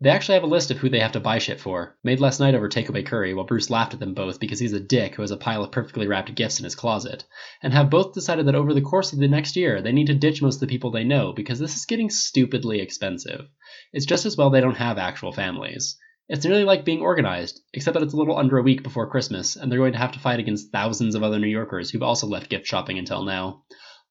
They 0.01 0.10
actually 0.10 0.33
have 0.33 0.44
a 0.44 0.48
list 0.48 0.72
of 0.72 0.80
who 0.80 0.89
they 0.89 1.00
have 1.00 1.13
to 1.13 1.22
buy 1.22 1.38
shit 1.38 1.62
for, 1.62 1.98
made 2.04 2.19
last 2.19 2.42
night 2.42 2.54
over 2.54 2.68
takeaway 2.68 3.06
curry 3.06 3.33
while 3.33 3.45
Bruce 3.45 3.69
laughed 3.69 3.94
at 3.94 4.01
them 4.01 4.13
both 4.13 4.42
because 4.42 4.60
he's 4.60 4.74
a 4.74 4.80
dick 4.81 5.16
who 5.16 5.22
has 5.22 5.31
a 5.31 5.38
pile 5.38 5.63
of 5.63 5.72
perfectly 5.72 6.06
wrapped 6.06 6.36
gifts 6.36 6.60
in 6.60 6.66
his 6.66 6.75
closet, 6.75 7.24
and 7.63 7.72
have 7.72 7.89
both 7.89 8.13
decided 8.13 8.45
that 8.48 8.56
over 8.56 8.74
the 8.74 8.81
course 8.81 9.13
of 9.13 9.19
the 9.19 9.30
next 9.30 9.56
year 9.56 9.81
they 9.81 9.94
need 9.94 10.07
to 10.07 10.13
ditch 10.13 10.42
most 10.42 10.56
of 10.56 10.60
the 10.60 10.68
people 10.68 10.92
they 10.92 11.06
know 11.06 11.31
because 11.31 11.60
this 11.60 11.77
is 11.77 11.86
getting 11.86 12.10
stupidly 12.10 12.81
expensive. 12.81 13.48
It's 13.94 14.06
just 14.06 14.25
as 14.25 14.36
well 14.36 14.50
they 14.50 14.60
don't 14.60 14.75
have 14.75 14.98
actual 14.98 15.31
families. 15.31 15.95
It's 16.31 16.45
nearly 16.45 16.63
like 16.63 16.86
being 16.86 17.01
organized, 17.01 17.60
except 17.74 17.94
that 17.94 18.04
it's 18.04 18.13
a 18.13 18.16
little 18.16 18.38
under 18.38 18.57
a 18.57 18.63
week 18.63 18.83
before 18.83 19.10
Christmas, 19.10 19.57
and 19.57 19.69
they're 19.69 19.80
going 19.80 19.92
to 19.92 20.00
have 20.00 20.13
to 20.13 20.19
fight 20.19 20.39
against 20.39 20.72
thousands 20.72 21.13
of 21.13 21.24
other 21.24 21.39
New 21.39 21.50
Yorkers 21.50 21.92
who've 21.92 22.01
also 22.01 22.25
left 22.25 22.50
gift 22.50 22.66
shopping 22.66 22.98
until 22.98 23.25
now. 23.25 23.63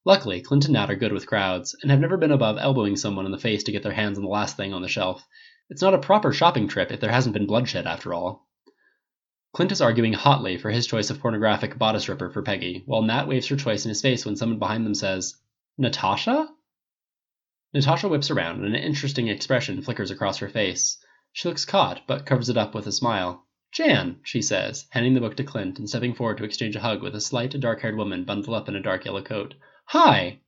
Luckily, 0.05 0.43
Clint 0.43 0.67
and 0.67 0.75
Nat 0.75 0.91
are 0.91 0.97
good 0.97 1.15
with 1.15 1.27
crowds, 1.27 1.75
and 1.81 1.91
have 1.91 1.99
never 1.99 2.19
been 2.19 2.31
above 2.31 2.59
elbowing 2.59 2.97
someone 2.97 3.25
in 3.25 3.33
the 3.33 3.39
face 3.39 3.63
to 3.65 3.73
get 3.73 3.83
their 3.83 3.95
hands 3.95 4.19
on 4.19 4.25
the 4.25 4.29
last 4.29 4.59
thing 4.59 4.75
on 4.75 4.83
the 4.83 4.87
shelf. 4.87 5.27
It's 5.71 5.81
not 5.81 5.95
a 5.95 5.99
proper 5.99 6.31
shopping 6.31 6.69
trip 6.69 6.93
if 6.93 7.01
there 7.01 7.11
hasn't 7.11 7.33
been 7.33 7.47
bloodshed 7.47 7.87
after 7.87 8.13
all. 8.13 8.47
Clint 9.55 9.73
is 9.73 9.81
arguing 9.81 10.13
hotly 10.13 10.59
for 10.59 10.71
his 10.71 10.87
choice 10.87 11.09
of 11.09 11.21
pornographic 11.21 11.79
bodice 11.79 12.07
ripper 12.07 12.29
for 12.29 12.43
Peggy, 12.43 12.83
while 12.85 13.01
Nat 13.01 13.29
waves 13.29 13.47
her 13.47 13.57
choice 13.57 13.87
in 13.87 13.89
his 13.89 14.03
face 14.03 14.27
when 14.27 14.37
someone 14.37 14.59
behind 14.59 14.85
them 14.85 14.95
says, 14.95 15.39
Natasha? 15.79 16.51
Natasha 17.73 18.09
whips 18.09 18.31
around, 18.31 18.63
and 18.63 18.77
an 18.77 18.83
interesting 18.83 19.29
expression 19.29 19.81
flickers 19.81 20.11
across 20.11 20.37
her 20.37 20.51
face. 20.51 20.99
She 21.33 21.49
looks 21.49 21.65
caught, 21.65 22.03
but 22.07 22.27
covers 22.27 22.49
it 22.49 22.57
up 22.57 22.75
with 22.75 22.87
a 22.87 22.93
smile. 22.93 23.47
Jan, 23.73 24.19
she 24.25 24.43
says, 24.43 24.87
handing 24.91 25.15
the 25.15 25.21
book 25.21 25.37
to 25.37 25.45
Clint 25.45 25.79
and 25.79 25.89
stepping 25.89 26.13
forward 26.13 26.39
to 26.39 26.45
exchange 26.45 26.75
a 26.75 26.81
hug 26.81 27.03
with 27.03 27.15
a 27.15 27.21
slight, 27.21 27.59
dark 27.61 27.83
haired 27.83 27.97
woman 27.97 28.25
bundled 28.25 28.57
up 28.57 28.69
in 28.69 28.75
a 28.75 28.83
dark 28.83 29.05
yellow 29.05 29.23
coat. 29.23 29.55
Hi! 29.87 30.41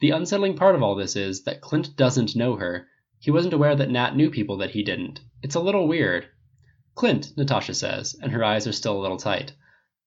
The 0.00 0.10
unsettling 0.10 0.56
part 0.56 0.74
of 0.74 0.82
all 0.82 0.94
this 0.94 1.16
is 1.16 1.44
that 1.44 1.62
Clint 1.62 1.96
doesn't 1.96 2.36
know 2.36 2.56
her. 2.56 2.88
He 3.20 3.30
wasn't 3.30 3.54
aware 3.54 3.74
that 3.74 3.88
Nat 3.88 4.14
knew 4.14 4.30
people 4.30 4.58
that 4.58 4.72
he 4.72 4.82
didn't. 4.82 5.20
It's 5.42 5.54
a 5.54 5.60
little 5.60 5.88
weird. 5.88 6.28
Clint, 6.94 7.34
Natasha 7.38 7.72
says, 7.72 8.14
and 8.20 8.32
her 8.32 8.44
eyes 8.44 8.66
are 8.66 8.72
still 8.72 8.98
a 8.98 9.00
little 9.00 9.16
tight. 9.16 9.54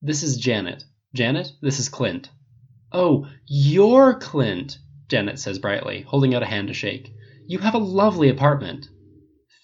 This 0.02 0.22
is 0.22 0.38
Janet. 0.38 0.84
Janet, 1.16 1.52
this 1.62 1.80
is 1.80 1.90
Clint. 1.90 2.30
Oh, 2.92 3.28
you're 3.48 4.14
Clint, 4.14 4.78
Janet 5.08 5.40
says 5.40 5.58
brightly, 5.58 6.02
holding 6.02 6.36
out 6.36 6.44
a 6.44 6.46
hand 6.46 6.68
to 6.68 6.76
shake. 6.76 7.12
You 7.48 7.58
have 7.60 7.74
a 7.74 7.80
lovely 7.80 8.30
apartment. 8.30 8.90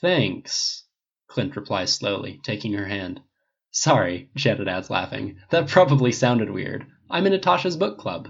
Thanks, 0.02 0.84
Clint 1.28 1.56
replies 1.56 1.94
slowly, 1.94 2.40
taking 2.44 2.74
her 2.74 2.88
hand. 2.88 3.22
Sorry, 3.70 4.30
Janet 4.36 4.68
adds, 4.68 4.90
laughing. 4.90 5.38
That 5.52 5.70
probably 5.70 6.12
sounded 6.12 6.50
weird. 6.50 6.88
I'm 7.10 7.26
in 7.28 7.32
Natasha's 7.32 7.78
book 7.78 8.00
club. 8.00 8.30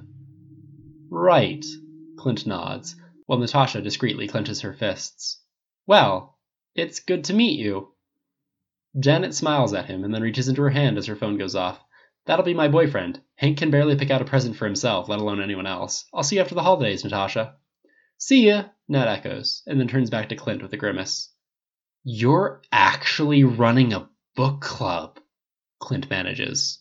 Right, 1.09 1.65
Clint 2.17 2.45
nods, 2.45 2.95
while 3.25 3.39
Natasha 3.39 3.81
discreetly 3.81 4.27
clenches 4.27 4.61
her 4.61 4.73
fists. 4.73 5.41
Well, 5.87 6.37
it's 6.75 6.99
good 6.99 7.23
to 7.25 7.33
meet 7.33 7.57
you. 7.57 7.93
Janet 8.99 9.33
smiles 9.33 9.73
at 9.73 9.85
him 9.85 10.03
and 10.03 10.13
then 10.13 10.21
reaches 10.21 10.49
into 10.49 10.61
her 10.61 10.69
hand 10.69 10.97
as 10.97 11.05
her 11.05 11.15
phone 11.15 11.37
goes 11.37 11.55
off. 11.55 11.79
That'll 12.25 12.45
be 12.45 12.53
my 12.53 12.67
boyfriend. 12.67 13.21
Hank 13.35 13.57
can 13.57 13.71
barely 13.71 13.95
pick 13.95 14.11
out 14.11 14.21
a 14.21 14.25
present 14.25 14.57
for 14.57 14.65
himself, 14.65 15.07
let 15.07 15.19
alone 15.19 15.41
anyone 15.41 15.65
else. 15.65 16.05
I'll 16.13 16.23
see 16.23 16.35
you 16.35 16.41
after 16.41 16.53
the 16.53 16.63
holidays, 16.63 17.03
Natasha. 17.03 17.55
See 18.17 18.47
ya, 18.47 18.65
Nat 18.87 19.07
echoes, 19.07 19.63
and 19.65 19.79
then 19.79 19.87
turns 19.87 20.09
back 20.09 20.29
to 20.29 20.35
Clint 20.35 20.61
with 20.61 20.73
a 20.73 20.77
grimace. 20.77 21.30
You're 22.03 22.63
actually 22.71 23.43
running 23.43 23.93
a 23.93 24.09
book 24.35 24.59
club, 24.59 25.19
Clint 25.77 26.09
manages. 26.09 26.79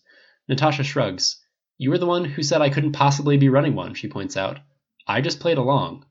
Natasha 0.48 0.82
shrugs. 0.82 1.44
You 1.76 1.90
were 1.90 1.98
the 1.98 2.06
one 2.06 2.24
who 2.24 2.42
said 2.42 2.62
I 2.62 2.70
couldn't 2.70 2.92
possibly 2.92 3.36
be 3.36 3.50
running 3.50 3.74
one, 3.74 3.92
she 3.92 4.08
points 4.08 4.34
out. 4.38 4.60
I 5.06 5.20
just 5.20 5.38
played 5.38 5.58
along. 5.58 6.06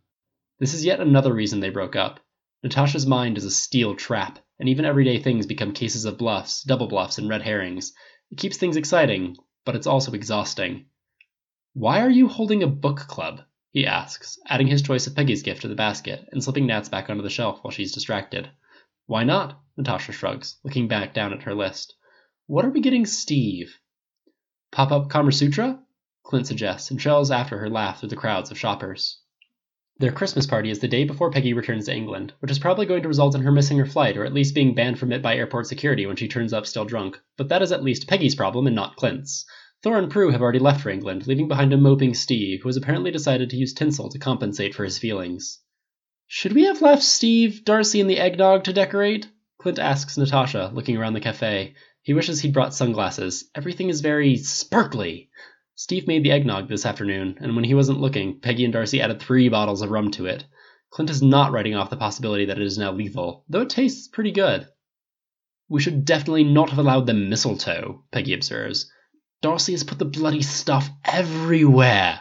This 0.59 0.75
is 0.75 0.85
yet 0.85 0.99
another 0.99 1.33
reason 1.33 1.59
they 1.59 1.71
broke 1.71 1.95
up. 1.95 2.19
Natasha's 2.61 3.07
mind 3.07 3.39
is 3.39 3.45
a 3.45 3.49
steel 3.49 3.95
trap, 3.95 4.37
and 4.59 4.69
even 4.69 4.85
everyday 4.85 5.17
things 5.17 5.47
become 5.47 5.71
cases 5.71 6.05
of 6.05 6.19
bluffs, 6.19 6.61
double 6.61 6.87
bluffs, 6.87 7.17
and 7.17 7.27
red 7.27 7.41
herrings. 7.41 7.93
It 8.29 8.37
keeps 8.37 8.57
things 8.57 8.77
exciting, 8.77 9.37
but 9.65 9.75
it's 9.75 9.87
also 9.87 10.11
exhausting. 10.11 10.85
Why 11.73 12.01
are 12.01 12.11
you 12.11 12.27
holding 12.27 12.61
a 12.61 12.67
book 12.67 12.99
club? 13.07 13.41
he 13.71 13.87
asks, 13.87 14.37
adding 14.45 14.67
his 14.67 14.83
choice 14.83 15.07
of 15.07 15.15
Peggy's 15.15 15.41
gift 15.41 15.63
to 15.63 15.67
the 15.67 15.73
basket 15.73 16.29
and 16.31 16.43
slipping 16.43 16.67
Nat's 16.67 16.89
back 16.89 17.09
onto 17.09 17.23
the 17.23 17.29
shelf 17.31 17.63
while 17.63 17.71
she's 17.71 17.91
distracted. 17.91 18.51
Why 19.09 19.23
not? 19.23 19.59
Natasha 19.75 20.11
shrugs, 20.11 20.57
looking 20.63 20.87
back 20.87 21.15
down 21.15 21.33
at 21.33 21.41
her 21.41 21.55
list. 21.55 21.95
What 22.45 22.63
are 22.63 22.69
we 22.69 22.79
getting 22.79 23.07
Steve? 23.07 23.79
Pop 24.71 24.91
up 24.91 25.09
Kama 25.09 25.31
Sutra? 25.31 25.79
Clint 26.21 26.45
suggests 26.45 26.91
and 26.91 26.99
trails 26.99 27.31
after 27.31 27.57
her 27.57 27.71
laugh 27.71 27.99
through 27.99 28.09
the 28.09 28.15
crowds 28.15 28.51
of 28.51 28.59
shoppers. 28.59 29.17
Their 29.97 30.11
Christmas 30.11 30.45
party 30.45 30.69
is 30.69 30.77
the 30.77 30.87
day 30.87 31.05
before 31.05 31.31
Peggy 31.31 31.53
returns 31.53 31.85
to 31.85 31.95
England, 31.95 32.33
which 32.39 32.51
is 32.51 32.59
probably 32.59 32.85
going 32.85 33.01
to 33.01 33.07
result 33.07 33.33
in 33.33 33.41
her 33.41 33.51
missing 33.51 33.79
her 33.79 33.85
flight 33.87 34.15
or 34.15 34.25
at 34.25 34.33
least 34.35 34.53
being 34.53 34.75
banned 34.75 34.99
from 34.99 35.11
it 35.11 35.23
by 35.23 35.35
airport 35.35 35.65
security 35.65 36.05
when 36.05 36.15
she 36.15 36.27
turns 36.27 36.53
up 36.53 36.67
still 36.67 36.85
drunk. 36.85 37.19
But 37.35 37.49
that 37.49 37.63
is 37.63 37.71
at 37.71 37.81
least 37.81 38.07
Peggy's 38.07 38.35
problem 38.35 38.67
and 38.67 38.75
not 38.75 38.95
Clint's. 38.95 39.43
Thor 39.81 39.97
and 39.97 40.11
Prue 40.11 40.29
have 40.29 40.43
already 40.43 40.59
left 40.59 40.81
for 40.81 40.91
England, 40.91 41.25
leaving 41.25 41.47
behind 41.47 41.73
a 41.73 41.77
moping 41.77 42.13
Steve, 42.13 42.61
who 42.61 42.69
has 42.69 42.77
apparently 42.77 43.09
decided 43.09 43.49
to 43.49 43.57
use 43.57 43.73
tinsel 43.73 44.07
to 44.09 44.19
compensate 44.19 44.75
for 44.75 44.83
his 44.83 44.99
feelings. 44.99 45.61
Should 46.31 46.53
we 46.53 46.65
have 46.65 46.83
left 46.83 47.01
Steve, 47.01 47.65
Darcy, 47.65 47.99
and 47.99 48.07
the 48.07 48.19
eggnog 48.19 48.63
to 48.65 48.71
decorate? 48.71 49.27
Clint 49.57 49.79
asks 49.79 50.15
Natasha, 50.15 50.69
looking 50.75 50.95
around 50.95 51.13
the 51.13 51.19
cafe. 51.19 51.73
He 52.03 52.13
wishes 52.13 52.39
he'd 52.39 52.53
brought 52.53 52.75
sunglasses. 52.75 53.49
Everything 53.55 53.89
is 53.89 54.01
very 54.01 54.37
sparkly. 54.37 55.31
Steve 55.73 56.05
made 56.05 56.23
the 56.23 56.29
eggnog 56.29 56.69
this 56.69 56.85
afternoon, 56.85 57.39
and 57.41 57.55
when 57.55 57.63
he 57.63 57.73
wasn't 57.73 57.99
looking, 57.99 58.39
Peggy 58.39 58.63
and 58.63 58.71
Darcy 58.71 59.01
added 59.01 59.19
three 59.19 59.49
bottles 59.49 59.81
of 59.81 59.89
rum 59.89 60.11
to 60.11 60.27
it. 60.27 60.45
Clint 60.91 61.09
is 61.09 61.23
not 61.23 61.51
writing 61.51 61.73
off 61.73 61.89
the 61.89 61.97
possibility 61.97 62.45
that 62.45 62.59
it 62.59 62.63
is 62.63 62.77
now 62.77 62.91
lethal, 62.91 63.43
though 63.49 63.61
it 63.61 63.71
tastes 63.71 64.07
pretty 64.07 64.31
good. 64.31 64.67
We 65.67 65.81
should 65.81 66.05
definitely 66.05 66.43
not 66.43 66.69
have 66.69 66.77
allowed 66.77 67.07
them 67.07 67.29
mistletoe, 67.29 68.03
Peggy 68.11 68.35
observes. 68.35 68.91
Darcy 69.41 69.71
has 69.71 69.83
put 69.83 69.97
the 69.97 70.05
bloody 70.05 70.43
stuff 70.43 70.91
everywhere. 71.03 72.19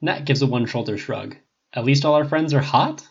Nat 0.00 0.24
gives 0.24 0.40
a 0.40 0.46
one 0.46 0.66
shoulder 0.66 0.96
shrug. 0.96 1.34
At 1.72 1.84
least 1.84 2.04
all 2.04 2.14
our 2.14 2.24
friends 2.24 2.54
are 2.54 2.60
hot? 2.60 3.04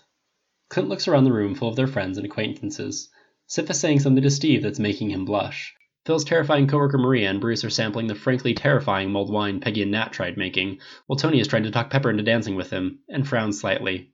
Clint 0.70 0.88
looks 0.88 1.08
around 1.08 1.24
the 1.24 1.34
room 1.34 1.56
full 1.56 1.70
of 1.70 1.76
their 1.76 1.88
friends 1.88 2.18
and 2.18 2.26
acquaintances. 2.26 3.10
Sif 3.48 3.72
is 3.72 3.80
saying 3.80 4.02
something 4.02 4.22
to 4.22 4.30
Steve 4.30 4.62
that's 4.62 4.78
making 4.78 5.10
him 5.10 5.26
blush. 5.26 5.74
Phil's 6.06 6.24
terrifying 6.24 6.68
coworker 6.68 7.00
Maria 7.00 7.30
and 7.30 7.42
Bruce 7.42 7.64
are 7.64 7.72
sampling 7.72 8.06
the 8.06 8.14
frankly 8.14 8.54
terrifying 8.54 9.12
mulled 9.12 9.32
wine 9.32 9.60
Peggy 9.60 9.82
and 9.82 9.92
Nat 9.92 10.14
tried 10.14 10.38
making, 10.38 10.80
while 11.08 11.18
Tony 11.18 11.40
is 11.40 11.48
trying 11.48 11.64
to 11.64 11.72
talk 11.72 11.90
Pepper 11.90 12.12
into 12.12 12.22
dancing 12.22 12.56
with 12.56 12.70
him, 12.70 13.00
and 13.10 13.28
frowns 13.28 13.60
slightly. 13.60 14.12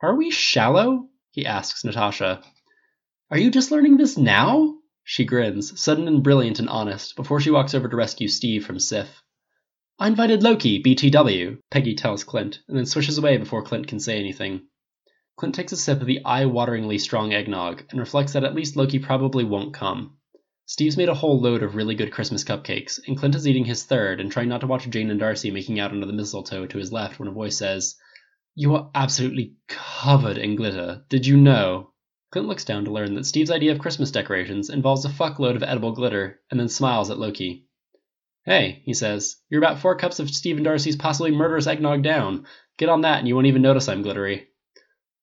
Are 0.00 0.16
we 0.16 0.32
shallow? 0.32 1.08
he 1.30 1.46
asks 1.46 1.84
Natasha. 1.84 2.42
Are 3.30 3.38
you 3.38 3.52
just 3.52 3.70
learning 3.70 3.96
this 3.96 4.18
now? 4.18 4.78
She 5.04 5.24
grins, 5.24 5.80
sudden 5.80 6.08
and 6.08 6.20
brilliant 6.20 6.58
and 6.58 6.68
honest, 6.68 7.14
before 7.14 7.40
she 7.40 7.52
walks 7.52 7.74
over 7.74 7.88
to 7.88 7.96
rescue 7.96 8.26
Steve 8.26 8.66
from 8.66 8.80
Sif. 8.80 9.22
I 10.00 10.08
invited 10.08 10.42
Loki, 10.42 10.82
BTW, 10.82 11.60
Peggy 11.70 11.94
tells 11.94 12.24
Clint, 12.24 12.60
and 12.66 12.76
then 12.76 12.86
swishes 12.86 13.18
away 13.18 13.36
before 13.36 13.62
Clint 13.62 13.86
can 13.86 14.00
say 14.00 14.18
anything. 14.18 14.62
Clint 15.36 15.54
takes 15.54 15.72
a 15.72 15.76
sip 15.76 16.00
of 16.00 16.06
the 16.06 16.24
eye-wateringly 16.24 16.98
strong 16.98 17.34
eggnog 17.34 17.84
and 17.90 18.00
reflects 18.00 18.32
that 18.32 18.44
at 18.44 18.54
least 18.54 18.74
Loki 18.74 18.98
probably 18.98 19.44
won't 19.44 19.74
come. 19.74 20.16
Steve's 20.64 20.96
made 20.96 21.10
a 21.10 21.14
whole 21.14 21.38
load 21.38 21.62
of 21.62 21.76
really 21.76 21.94
good 21.94 22.10
Christmas 22.10 22.42
cupcakes, 22.42 22.98
and 23.06 23.18
Clint 23.18 23.34
is 23.34 23.46
eating 23.46 23.66
his 23.66 23.84
third 23.84 24.18
and 24.18 24.32
trying 24.32 24.48
not 24.48 24.62
to 24.62 24.66
watch 24.66 24.88
Jane 24.88 25.10
and 25.10 25.20
Darcy 25.20 25.50
making 25.50 25.78
out 25.78 25.90
under 25.90 26.06
the 26.06 26.12
mistletoe 26.14 26.66
to 26.66 26.78
his 26.78 26.90
left 26.90 27.18
when 27.18 27.28
a 27.28 27.32
voice 27.32 27.58
says, 27.58 27.96
You 28.54 28.74
are 28.76 28.90
absolutely 28.94 29.56
covered 29.68 30.38
in 30.38 30.56
glitter. 30.56 31.04
Did 31.10 31.26
you 31.26 31.36
know? 31.36 31.92
Clint 32.32 32.48
looks 32.48 32.64
down 32.64 32.86
to 32.86 32.90
learn 32.90 33.14
that 33.14 33.26
Steve's 33.26 33.50
idea 33.50 33.72
of 33.72 33.78
Christmas 33.78 34.10
decorations 34.10 34.70
involves 34.70 35.04
a 35.04 35.10
fuckload 35.10 35.54
of 35.54 35.62
edible 35.62 35.92
glitter, 35.92 36.40
and 36.50 36.58
then 36.58 36.70
smiles 36.70 37.10
at 37.10 37.18
Loki. 37.18 37.66
Hey, 38.46 38.80
he 38.86 38.94
says, 38.94 39.36
you're 39.50 39.62
about 39.62 39.80
four 39.80 39.96
cups 39.96 40.18
of 40.18 40.30
Steve 40.30 40.56
and 40.56 40.64
Darcy's 40.64 40.96
possibly 40.96 41.30
murderous 41.30 41.66
eggnog 41.66 42.02
down. 42.02 42.46
Get 42.78 42.88
on 42.88 43.02
that 43.02 43.18
and 43.18 43.28
you 43.28 43.34
won't 43.34 43.48
even 43.48 43.60
notice 43.60 43.86
I'm 43.86 44.00
glittery. 44.00 44.48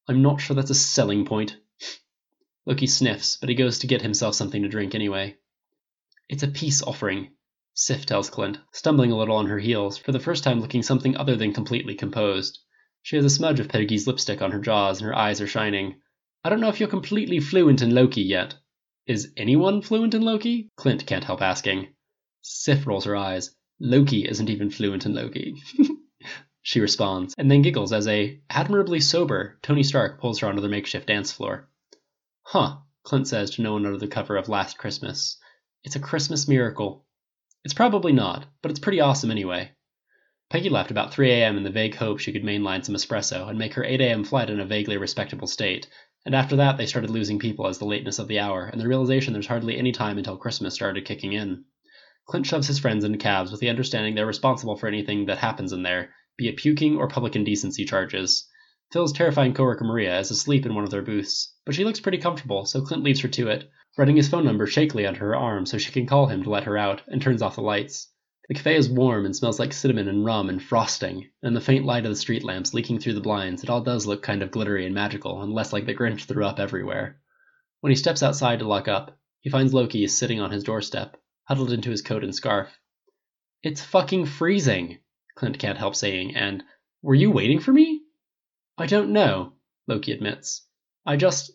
I'm 0.07 0.21
not 0.21 0.41
sure 0.41 0.55
that's 0.55 0.69
a 0.69 0.75
selling 0.75 1.25
point. 1.25 1.57
Loki 2.65 2.87
sniffs, 2.87 3.37
but 3.37 3.49
he 3.49 3.55
goes 3.55 3.79
to 3.79 3.87
get 3.87 4.01
himself 4.01 4.35
something 4.35 4.61
to 4.61 4.69
drink 4.69 4.95
anyway. 4.95 5.37
It's 6.29 6.43
a 6.43 6.47
peace 6.47 6.81
offering, 6.81 7.31
Sif 7.73 8.05
tells 8.05 8.29
Clint, 8.29 8.59
stumbling 8.71 9.11
a 9.11 9.17
little 9.17 9.35
on 9.35 9.47
her 9.47 9.59
heels, 9.59 9.97
for 9.97 10.11
the 10.11 10.19
first 10.19 10.43
time 10.43 10.59
looking 10.59 10.83
something 10.83 11.17
other 11.17 11.35
than 11.35 11.53
completely 11.53 11.95
composed. 11.95 12.59
She 13.01 13.15
has 13.15 13.25
a 13.25 13.29
smudge 13.29 13.59
of 13.59 13.67
Peggy's 13.67 14.05
lipstick 14.05 14.41
on 14.41 14.51
her 14.51 14.59
jaws, 14.59 14.99
and 14.99 15.07
her 15.07 15.15
eyes 15.15 15.41
are 15.41 15.47
shining. 15.47 16.01
I 16.43 16.49
don't 16.49 16.59
know 16.59 16.69
if 16.69 16.79
you're 16.79 16.89
completely 16.89 17.39
fluent 17.39 17.81
in 17.81 17.95
Loki 17.95 18.21
yet. 18.21 18.55
Is 19.07 19.33
anyone 19.35 19.81
fluent 19.81 20.13
in 20.13 20.21
Loki? 20.21 20.69
Clint 20.75 21.05
can't 21.05 21.23
help 21.23 21.41
asking. 21.41 21.95
Sif 22.41 22.85
rolls 22.85 23.05
her 23.05 23.15
eyes. 23.15 23.55
Loki 23.79 24.27
isn't 24.27 24.49
even 24.49 24.69
fluent 24.69 25.05
in 25.05 25.13
Loki. 25.13 25.55
she 26.63 26.79
responds, 26.79 27.35
and 27.37 27.51
then 27.51 27.61
giggles 27.61 27.91
as 27.91 28.07
a 28.07 28.39
admirably 28.49 29.01
sober 29.01 29.59
Tony 29.61 29.83
Stark 29.83 30.19
pulls 30.19 30.39
her 30.39 30.47
onto 30.47 30.61
the 30.61 30.69
makeshift 30.69 31.07
dance 31.07 31.29
floor. 31.29 31.69
Huh, 32.43 32.77
Clint 33.03 33.27
says 33.27 33.51
to 33.51 33.61
no 33.61 33.73
one 33.73 33.85
under 33.85 33.97
the 33.97 34.07
cover 34.07 34.37
of 34.37 34.47
Last 34.47 34.77
Christmas. 34.77 35.37
It's 35.83 35.97
a 35.97 35.99
Christmas 35.99 36.47
miracle. 36.47 37.05
It's 37.65 37.73
probably 37.73 38.13
not, 38.13 38.45
but 38.61 38.71
it's 38.71 38.79
pretty 38.79 39.01
awesome 39.01 39.29
anyway. 39.29 39.71
Peggy 40.49 40.69
left 40.69 40.89
about 40.89 41.13
3 41.13 41.31
a.m. 41.31 41.57
in 41.57 41.63
the 41.63 41.69
vague 41.69 41.95
hope 41.95 42.19
she 42.19 42.31
could 42.31 42.43
mainline 42.43 42.85
some 42.85 42.95
espresso 42.95 43.49
and 43.49 43.59
make 43.59 43.73
her 43.73 43.83
8 43.83 43.99
a.m. 43.99 44.23
flight 44.23 44.49
in 44.49 44.61
a 44.61 44.65
vaguely 44.65 44.95
respectable 44.95 45.47
state, 45.47 45.89
and 46.25 46.33
after 46.33 46.55
that 46.55 46.77
they 46.77 46.85
started 46.85 47.09
losing 47.09 47.39
people 47.39 47.67
as 47.67 47.77
the 47.77 47.85
lateness 47.85 48.19
of 48.19 48.29
the 48.29 48.39
hour 48.39 48.65
and 48.65 48.79
the 48.79 48.87
realization 48.87 49.33
there's 49.33 49.47
hardly 49.47 49.77
any 49.77 49.91
time 49.91 50.17
until 50.17 50.37
Christmas 50.37 50.75
started 50.75 51.03
kicking 51.03 51.33
in. 51.33 51.65
Clint 52.25 52.45
shoves 52.45 52.67
his 52.67 52.79
friends 52.79 53.03
into 53.03 53.17
cabs 53.17 53.51
with 53.51 53.59
the 53.59 53.69
understanding 53.69 54.15
they're 54.15 54.25
responsible 54.25 54.77
for 54.77 54.87
anything 54.87 55.25
that 55.25 55.39
happens 55.39 55.73
in 55.73 55.83
there, 55.83 56.13
be 56.37 56.47
it 56.47 56.57
puking 56.57 56.97
or 56.97 57.07
public 57.07 57.35
indecency 57.35 57.85
charges. 57.85 58.47
Phil's 58.91 59.13
terrifying 59.13 59.53
coworker 59.53 59.85
Maria 59.85 60.19
is 60.19 60.29
asleep 60.29 60.65
in 60.65 60.75
one 60.75 60.83
of 60.83 60.89
their 60.89 61.01
booths, 61.01 61.53
but 61.65 61.73
she 61.73 61.83
looks 61.83 61.99
pretty 61.99 62.17
comfortable, 62.17 62.65
so 62.65 62.81
Clint 62.81 63.03
leaves 63.03 63.21
her 63.21 63.27
to 63.27 63.47
it, 63.47 63.69
writing 63.97 64.15
his 64.15 64.29
phone 64.29 64.45
number 64.45 64.67
shakily 64.67 65.05
under 65.05 65.19
her 65.21 65.35
arm 65.35 65.65
so 65.65 65.77
she 65.77 65.91
can 65.91 66.05
call 66.05 66.27
him 66.27 66.43
to 66.43 66.49
let 66.49 66.65
her 66.65 66.77
out, 66.77 67.01
and 67.07 67.21
turns 67.21 67.41
off 67.41 67.55
the 67.55 67.61
lights. 67.61 68.11
The 68.49 68.55
cafe 68.55 68.75
is 68.75 68.89
warm 68.89 69.25
and 69.25 69.35
smells 69.35 69.57
like 69.57 69.71
cinnamon 69.71 70.07
and 70.07 70.25
rum 70.25 70.49
and 70.49 70.61
frosting, 70.61 71.29
and 71.41 71.55
the 71.55 71.61
faint 71.61 71.85
light 71.85 72.05
of 72.05 72.11
the 72.11 72.15
street 72.15 72.43
lamps 72.43 72.73
leaking 72.73 72.99
through 72.99 73.13
the 73.13 73.21
blinds, 73.21 73.63
it 73.63 73.69
all 73.69 73.81
does 73.81 74.05
look 74.05 74.21
kind 74.21 74.43
of 74.43 74.51
glittery 74.51 74.85
and 74.85 74.93
magical, 74.93 75.41
and 75.41 75.53
less 75.53 75.71
like 75.71 75.85
the 75.85 75.95
Grinch 75.95 76.25
threw 76.25 76.45
up 76.45 76.59
everywhere. 76.59 77.19
When 77.79 77.91
he 77.91 77.95
steps 77.95 78.21
outside 78.21 78.59
to 78.59 78.67
lock 78.67 78.87
up, 78.87 79.17
he 79.39 79.49
finds 79.49 79.73
Loki 79.73 80.07
sitting 80.07 80.39
on 80.39 80.51
his 80.51 80.63
doorstep, 80.63 81.15
huddled 81.45 81.71
into 81.71 81.89
his 81.89 82.01
coat 82.01 82.23
and 82.23 82.35
scarf. 82.35 82.77
It's 83.63 83.81
fucking 83.81 84.25
freezing, 84.25 84.99
Clint 85.35 85.59
can't 85.59 85.77
help 85.77 85.95
saying, 85.95 86.35
and 86.35 86.63
were 87.01 87.15
you 87.15 87.31
waiting 87.31 87.59
for 87.59 87.73
me? 87.73 88.03
I 88.77 88.85
don't 88.85 89.13
know, 89.13 89.53
Loki 89.87 90.11
admits. 90.11 90.65
I 91.05 91.17
just. 91.17 91.51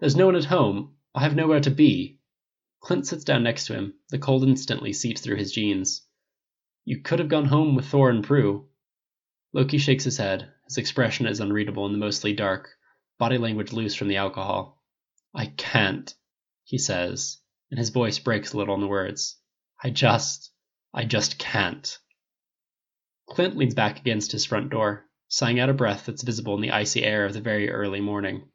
There's 0.00 0.16
no 0.16 0.26
one 0.26 0.36
at 0.36 0.44
home. 0.44 0.96
I 1.14 1.20
have 1.20 1.36
nowhere 1.36 1.60
to 1.60 1.70
be. 1.70 2.18
Clint 2.80 3.06
sits 3.06 3.22
down 3.22 3.44
next 3.44 3.66
to 3.66 3.74
him. 3.74 3.94
The 4.10 4.18
cold 4.18 4.42
instantly 4.42 4.92
seeps 4.92 5.20
through 5.20 5.36
his 5.36 5.52
jeans. 5.52 6.06
You 6.84 7.00
could 7.00 7.20
have 7.20 7.28
gone 7.28 7.44
home 7.44 7.76
with 7.76 7.86
Thor 7.86 8.10
and 8.10 8.24
Prue. 8.24 8.68
Loki 9.52 9.78
shakes 9.78 10.04
his 10.04 10.16
head. 10.16 10.52
His 10.64 10.78
expression 10.78 11.26
is 11.26 11.38
unreadable 11.38 11.86
in 11.86 11.92
the 11.92 11.98
mostly 11.98 12.32
dark, 12.32 12.70
body 13.18 13.38
language 13.38 13.72
loose 13.72 13.94
from 13.94 14.08
the 14.08 14.16
alcohol. 14.16 14.82
I 15.32 15.46
can't, 15.46 16.12
he 16.64 16.78
says, 16.78 17.38
and 17.70 17.78
his 17.78 17.90
voice 17.90 18.18
breaks 18.18 18.52
a 18.52 18.56
little 18.56 18.74
on 18.74 18.80
the 18.80 18.88
words. 18.88 19.38
I 19.82 19.90
just, 19.90 20.50
I 20.92 21.04
just 21.04 21.38
can't. 21.38 21.98
Clint 23.32 23.56
leans 23.56 23.74
back 23.74 23.98
against 23.98 24.30
his 24.32 24.44
front 24.44 24.68
door, 24.68 25.06
sighing 25.26 25.58
out 25.58 25.70
a 25.70 25.72
breath 25.72 26.04
that's 26.04 26.22
visible 26.22 26.54
in 26.54 26.60
the 26.60 26.70
icy 26.70 27.02
air 27.02 27.24
of 27.24 27.32
the 27.32 27.40
very 27.40 27.70
early 27.70 27.98
morning. 27.98 28.46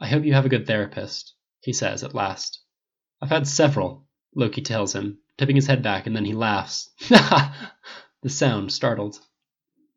I 0.00 0.06
hope 0.06 0.24
you 0.24 0.32
have 0.32 0.46
a 0.46 0.48
good 0.48 0.66
therapist, 0.66 1.34
he 1.60 1.74
says 1.74 2.02
at 2.02 2.14
last. 2.14 2.62
I've 3.20 3.28
had 3.28 3.46
several, 3.46 4.08
Loki 4.34 4.62
tells 4.62 4.94
him, 4.94 5.18
tipping 5.36 5.56
his 5.56 5.66
head 5.66 5.82
back, 5.82 6.06
and 6.06 6.16
then 6.16 6.24
he 6.24 6.32
laughs. 6.32 6.88
the 8.22 8.28
sound 8.28 8.72
startled. 8.72 9.20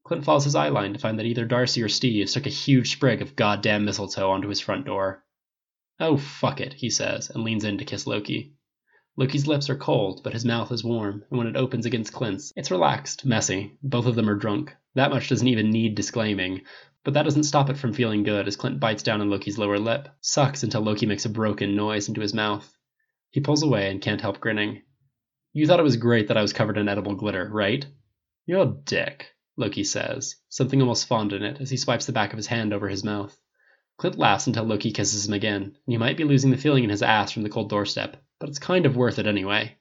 Clint 0.03 0.25
follows 0.25 0.43
his 0.43 0.55
eye 0.55 0.67
line 0.67 0.91
to 0.91 0.99
find 0.99 1.17
that 1.17 1.25
either 1.25 1.45
Darcy 1.45 1.81
or 1.81 1.87
Steve 1.87 2.29
stuck 2.29 2.45
a 2.45 2.49
huge 2.49 2.91
sprig 2.91 3.21
of 3.21 3.37
goddamn 3.37 3.85
mistletoe 3.85 4.31
onto 4.31 4.49
his 4.49 4.59
front 4.59 4.85
door. 4.85 5.23
Oh, 5.97 6.17
fuck 6.17 6.59
it, 6.59 6.73
he 6.73 6.89
says, 6.89 7.29
and 7.29 7.45
leans 7.45 7.63
in 7.63 7.77
to 7.77 7.85
kiss 7.85 8.05
Loki. 8.05 8.57
Loki's 9.17 9.47
lips 9.47 9.69
are 9.69 9.75
cold, 9.75 10.21
but 10.23 10.33
his 10.33 10.45
mouth 10.45 10.71
is 10.71 10.83
warm, 10.83 11.23
and 11.29 11.37
when 11.37 11.47
it 11.47 11.55
opens 11.55 11.85
against 11.85 12.13
Clint's, 12.13 12.53
it's 12.55 12.71
relaxed, 12.71 13.25
messy. 13.25 13.77
Both 13.83 14.05
of 14.05 14.15
them 14.15 14.29
are 14.29 14.35
drunk. 14.35 14.75
That 14.95 15.11
much 15.11 15.29
doesn't 15.29 15.47
even 15.47 15.71
need 15.71 15.95
disclaiming, 15.95 16.61
but 17.03 17.13
that 17.13 17.23
doesn't 17.23 17.43
stop 17.43 17.69
it 17.69 17.77
from 17.77 17.93
feeling 17.93 18.23
good 18.23 18.47
as 18.47 18.55
Clint 18.55 18.79
bites 18.79 19.03
down 19.03 19.21
on 19.21 19.29
Loki's 19.29 19.57
lower 19.57 19.79
lip, 19.79 20.09
sucks 20.21 20.63
until 20.63 20.81
Loki 20.81 21.05
makes 21.05 21.25
a 21.25 21.29
broken 21.29 21.75
noise 21.75 22.07
into 22.07 22.21
his 22.21 22.33
mouth. 22.33 22.75
He 23.31 23.39
pulls 23.39 23.63
away 23.63 23.89
and 23.89 24.01
can't 24.01 24.21
help 24.21 24.39
grinning. 24.39 24.83
You 25.53 25.65
thought 25.65 25.79
it 25.79 25.83
was 25.83 25.97
great 25.97 26.27
that 26.27 26.37
I 26.37 26.41
was 26.41 26.53
covered 26.53 26.77
in 26.77 26.87
edible 26.87 27.15
glitter, 27.15 27.49
right? 27.51 27.85
You're 28.45 28.61
a 28.61 28.77
dick, 28.85 29.33
Loki 29.57 29.83
says, 29.83 30.35
something 30.49 30.81
almost 30.81 31.07
fond 31.07 31.33
in 31.33 31.43
it 31.43 31.59
as 31.59 31.69
he 31.69 31.77
swipes 31.77 32.05
the 32.05 32.11
back 32.11 32.31
of 32.31 32.37
his 32.37 32.47
hand 32.47 32.73
over 32.73 32.87
his 32.87 33.03
mouth. 33.03 33.37
Clint 33.97 34.17
laughs 34.17 34.47
until 34.47 34.63
Loki 34.63 34.91
kisses 34.91 35.27
him 35.27 35.33
again, 35.33 35.63
and 35.63 35.73
he 35.87 35.97
might 35.97 36.15
be 36.15 36.23
losing 36.23 36.51
the 36.51 36.57
feeling 36.57 36.83
in 36.83 36.89
his 36.89 37.03
ass 37.03 37.31
from 37.31 37.43
the 37.43 37.49
cold 37.49 37.69
doorstep, 37.69 38.23
but 38.39 38.49
it's 38.49 38.59
kind 38.59 38.85
of 38.85 38.95
worth 38.95 39.19
it 39.19 39.27
anyway. 39.27 39.75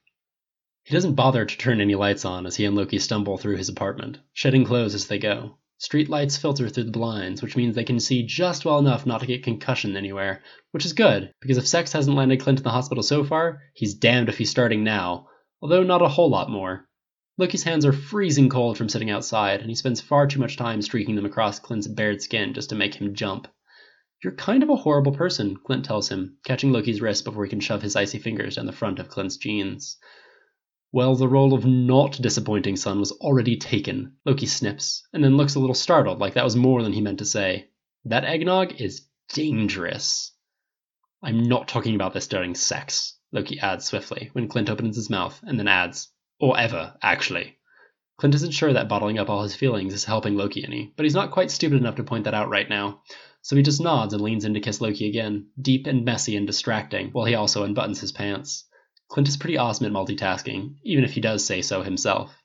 He 0.83 0.95
doesn't 0.95 1.15
bother 1.15 1.45
to 1.45 1.59
turn 1.59 1.81
any 1.81 1.95
lights 1.95 2.25
on 2.25 2.47
as 2.47 2.57
he 2.57 2.65
and 2.65 2.75
Loki 2.75 2.99
stumble 2.99 3.39
through 3.39 3.57
his 3.57 3.69
apartment, 3.69 4.19
shedding 4.33 4.65
clothes 4.65 4.95
as 4.95 5.07
they 5.07 5.19
go. 5.19 5.59
Street 5.77 6.09
lights 6.09 6.37
filter 6.37 6.69
through 6.69 6.85
the 6.85 6.91
blinds, 6.91 7.41
which 7.41 7.57
means 7.57 7.77
they 7.77 7.85
can 7.85 8.01
see 8.01 8.25
just 8.25 8.65
well 8.65 8.79
enough 8.79 9.07
not 9.07 9.21
to 9.21 9.27
get 9.27 9.45
concussion 9.45 9.97
anywhere, 9.97 10.43
which 10.73 10.85
is 10.85 10.93
good, 10.93 11.33
because 11.41 11.57
if 11.57 11.69
sex 11.69 11.93
hasn't 11.93 12.17
landed 12.17 12.41
Clint 12.41 12.59
in 12.59 12.65
the 12.65 12.71
hospital 12.71 13.03
so 13.03 13.23
far, 13.23 13.63
he's 13.75 13.95
damned 13.95 14.29
if 14.29 14.39
he's 14.39 14.51
starting 14.51 14.83
now, 14.83 15.29
although 15.63 15.85
not 15.85 16.03
a 16.03 16.09
whole 16.09 16.31
lot 16.31 16.51
more. 16.51 16.89
Loki's 17.37 17.63
hands 17.63 17.85
are 17.85 17.93
freezing 17.93 18.49
cold 18.49 18.77
from 18.77 18.89
sitting 18.89 19.11
outside, 19.11 19.61
and 19.61 19.69
he 19.69 19.77
spends 19.77 20.01
far 20.01 20.27
too 20.27 20.41
much 20.41 20.57
time 20.57 20.83
streaking 20.83 21.15
them 21.15 21.27
across 21.27 21.61
Clint's 21.61 21.87
bared 21.87 22.21
skin 22.21 22.55
just 22.55 22.71
to 22.71 22.75
make 22.75 22.95
him 22.95 23.15
jump. 23.15 23.47
You're 24.23 24.35
kind 24.35 24.65
of 24.65 24.69
a 24.69 24.77
horrible 24.77 25.13
person, 25.13 25.57
Clint 25.57 25.85
tells 25.85 26.09
him, 26.09 26.39
catching 26.45 26.73
Loki's 26.73 27.01
wrist 27.01 27.25
before 27.25 27.45
he 27.45 27.51
can 27.51 27.61
shove 27.61 27.83
his 27.83 27.95
icy 27.95 28.19
fingers 28.19 28.57
down 28.57 28.67
the 28.67 28.73
front 28.73 28.99
of 28.99 29.09
Clint's 29.09 29.37
jeans. 29.37 29.97
Well, 30.91 31.15
the 31.15 31.29
role 31.29 31.55
of 31.55 31.65
not 31.65 32.21
disappointing 32.21 32.77
son 32.77 32.99
was 32.99 33.13
already 33.13 33.57
taken. 33.57 34.17
Loki 34.25 34.47
snips, 34.47 35.07
and 35.13 35.23
then 35.23 35.37
looks 35.37 35.55
a 35.55 35.61
little 35.61 35.75
startled, 35.75 36.19
like 36.19 36.35
that 36.35 36.45
was 36.45 36.57
more 36.57 36.83
than 36.83 36.93
he 36.93 37.01
meant 37.01 37.19
to 37.19 37.25
say. 37.25 37.69
That 38.07 38.25
eggnog 38.25 38.81
is 38.81 39.07
dangerous. 39.35 40.33
I'm 41.23 41.45
not 41.45 41.69
talking 41.69 41.95
about 41.95 42.13
this 42.13 42.27
during 42.27 42.57
sex, 42.57 43.17
Loki 43.31 43.61
adds 43.61 43.85
swiftly, 43.85 44.31
when 44.33 44.49
Clint 44.49 44.71
opens 44.71 44.97
his 44.97 45.11
mouth, 45.11 45.41
and 45.47 45.59
then 45.59 45.69
adds, 45.69 46.11
or 46.41 46.59
ever, 46.59 46.97
actually. 47.03 47.59
Clint 48.17 48.35
isn't 48.35 48.53
sure 48.53 48.73
that 48.73 48.89
bottling 48.89 49.19
up 49.19 49.31
all 49.31 49.45
his 49.45 49.55
feelings 49.55 49.95
is 49.95 50.05
helping 50.05 50.37
Loki 50.37 50.65
any, 50.65 50.93
but 50.97 51.05
he's 51.05 51.15
not 51.15 51.31
quite 51.31 51.53
stupid 51.53 51.79
enough 51.79 51.97
to 51.97 52.03
point 52.03 52.25
that 52.25 52.35
out 52.35 52.49
right 52.49 52.69
now, 52.69 53.03
so 53.43 53.57
he 53.57 53.63
just 53.63 53.81
nods 53.81 54.13
and 54.13 54.23
leans 54.23 54.45
in 54.45 54.55
to 54.55 54.61
kiss 54.61 54.81
Loki 54.81 55.09
again, 55.09 55.47
deep 55.61 55.87
and 55.87 56.05
messy 56.05 56.37
and 56.37 56.47
distracting, 56.47 57.11
while 57.11 57.25
he 57.25 57.35
also 57.35 57.67
unbuttons 57.67 58.01
his 58.01 58.13
pants. 58.13 58.65
Clint 59.09 59.29
is 59.29 59.37
pretty 59.37 59.57
awesome 59.57 59.87
at 59.87 59.93
multitasking, 59.93 60.75
even 60.85 61.05
if 61.05 61.13
he 61.13 61.21
does 61.21 61.45
say 61.45 61.63
so 61.63 61.83
himself. 61.83 62.37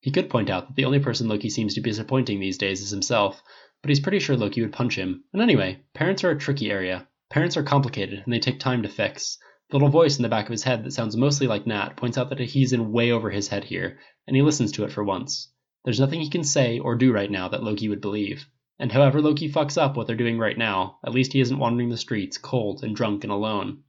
He 0.00 0.10
could 0.10 0.30
point 0.30 0.48
out 0.48 0.68
that 0.68 0.76
the 0.76 0.84
only 0.84 0.98
person 0.98 1.28
Loki 1.28 1.50
seems 1.50 1.74
to 1.74 1.80
be 1.80 1.90
disappointing 1.90 2.40
these 2.40 2.58
days 2.58 2.80
is 2.80 2.90
himself, 2.90 3.42
but 3.82 3.88
he's 3.88 4.00
pretty 4.00 4.18
sure 4.18 4.36
Loki 4.36 4.62
would 4.62 4.72
punch 4.72 4.96
him. 4.96 5.24
And 5.32 5.42
anyway, 5.42 5.80
parents 5.94 6.24
are 6.24 6.30
a 6.30 6.38
tricky 6.38 6.70
area. 6.70 7.06
Parents 7.28 7.56
are 7.56 7.62
complicated, 7.62 8.22
and 8.24 8.32
they 8.32 8.38
take 8.38 8.60
time 8.60 8.82
to 8.82 8.88
fix. 8.88 9.38
The 9.68 9.76
little 9.76 9.88
voice 9.88 10.16
in 10.16 10.22
the 10.22 10.28
back 10.28 10.46
of 10.46 10.52
his 10.52 10.62
head 10.62 10.84
that 10.84 10.92
sounds 10.92 11.16
mostly 11.16 11.48
like 11.48 11.66
Nat 11.66 11.96
points 11.96 12.16
out 12.16 12.30
that 12.30 12.38
he's 12.38 12.72
in 12.72 12.92
way 12.92 13.10
over 13.10 13.30
his 13.30 13.48
head 13.48 13.64
here, 13.64 13.98
and 14.26 14.36
he 14.36 14.42
listens 14.42 14.72
to 14.72 14.84
it 14.84 14.92
for 14.92 15.02
once. 15.02 15.50
There's 15.84 16.00
nothing 16.00 16.20
he 16.20 16.30
can 16.30 16.44
say 16.44 16.78
or 16.78 16.94
do 16.94 17.12
right 17.12 17.30
now 17.30 17.48
that 17.48 17.64
Loki 17.64 17.88
would 17.88 18.00
believe. 18.00 18.46
And 18.78 18.92
however 18.92 19.22
Loki 19.22 19.50
fucks 19.50 19.80
up 19.80 19.96
what 19.96 20.06
they're 20.06 20.16
doing 20.16 20.38
right 20.38 20.58
now, 20.58 20.98
at 21.04 21.12
least 21.14 21.32
he 21.32 21.40
isn't 21.40 21.58
wandering 21.58 21.88
the 21.88 21.96
streets, 21.96 22.36
cold 22.36 22.84
and 22.84 22.94
drunk 22.94 23.24
and 23.24 23.32
alone. 23.32 23.84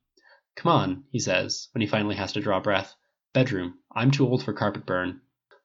Come 0.56 0.72
on, 0.72 1.04
he 1.12 1.20
says, 1.20 1.68
when 1.74 1.82
he 1.82 1.88
finally 1.88 2.16
has 2.16 2.34
to 2.34 2.42
draw 2.42 2.60
breath. 2.60 2.96
Bedroom. 3.34 3.76
I'm 3.94 4.12
too 4.12 4.26
old 4.26 4.44
for 4.44 4.54
carpet 4.54 4.86
burn. 4.86 5.22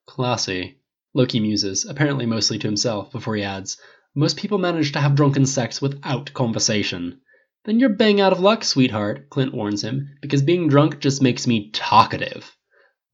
Classy. 0.07 0.81
Loki 1.15 1.41
muses, 1.41 1.85
apparently 1.85 2.27
mostly 2.27 2.59
to 2.59 2.67
himself, 2.67 3.13
before 3.13 3.37
he 3.37 3.43
adds, 3.43 3.79
Most 4.15 4.37
people 4.37 4.59
manage 4.59 4.93
to 4.93 5.01
have 5.01 5.15
drunken 5.15 5.47
sex 5.47 5.81
without 5.81 6.33
conversation. 6.33 7.21
Then 7.65 7.79
you're 7.79 7.91
bang 7.91 8.21
out 8.21 8.33
of 8.33 8.41
luck, 8.41 8.65
sweetheart, 8.65 9.31
Clint 9.31 9.55
warns 9.55 9.85
him, 9.85 10.19
because 10.21 10.43
being 10.43 10.69
drunk 10.69 10.99
just 10.99 11.23
makes 11.23 11.47
me 11.47 11.71
talkative. 11.71 12.57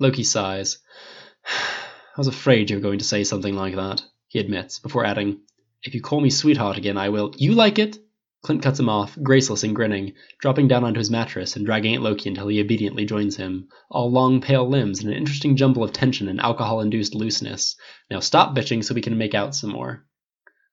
Loki 0.00 0.24
sighs. 0.24 0.78
I 1.46 2.16
was 2.16 2.28
afraid 2.28 2.70
you 2.70 2.76
were 2.76 2.82
going 2.82 2.98
to 2.98 3.04
say 3.04 3.24
something 3.24 3.54
like 3.54 3.76
that, 3.76 4.02
he 4.28 4.38
admits, 4.38 4.78
before 4.78 5.04
adding, 5.04 5.40
If 5.82 5.94
you 5.94 6.00
call 6.00 6.20
me 6.20 6.30
sweetheart 6.30 6.76
again, 6.76 6.96
I 6.96 7.08
will. 7.08 7.32
You 7.36 7.54
like 7.54 7.78
it? 7.78 7.98
Clint 8.42 8.62
cuts 8.62 8.80
him 8.80 8.88
off, 8.88 9.18
graceless 9.22 9.64
and 9.64 9.74
grinning, 9.74 10.14
dropping 10.40 10.68
down 10.68 10.84
onto 10.84 10.98
his 10.98 11.10
mattress 11.10 11.56
and 11.56 11.66
dragging 11.66 11.94
at 11.94 12.02
Loki 12.02 12.28
until 12.28 12.48
he 12.48 12.60
obediently 12.60 13.04
joins 13.04 13.36
him, 13.36 13.68
all 13.90 14.10
long, 14.10 14.40
pale 14.40 14.68
limbs 14.68 15.00
and 15.00 15.10
an 15.10 15.16
interesting 15.16 15.56
jumble 15.56 15.84
of 15.84 15.92
tension 15.92 16.28
and 16.28 16.40
alcohol 16.40 16.80
induced 16.80 17.14
looseness. 17.14 17.76
Now 18.10 18.20
stop 18.20 18.56
bitching 18.56 18.84
so 18.84 18.94
we 18.94 19.02
can 19.02 19.18
make 19.18 19.34
out 19.34 19.54
some 19.54 19.70
more. 19.70 20.06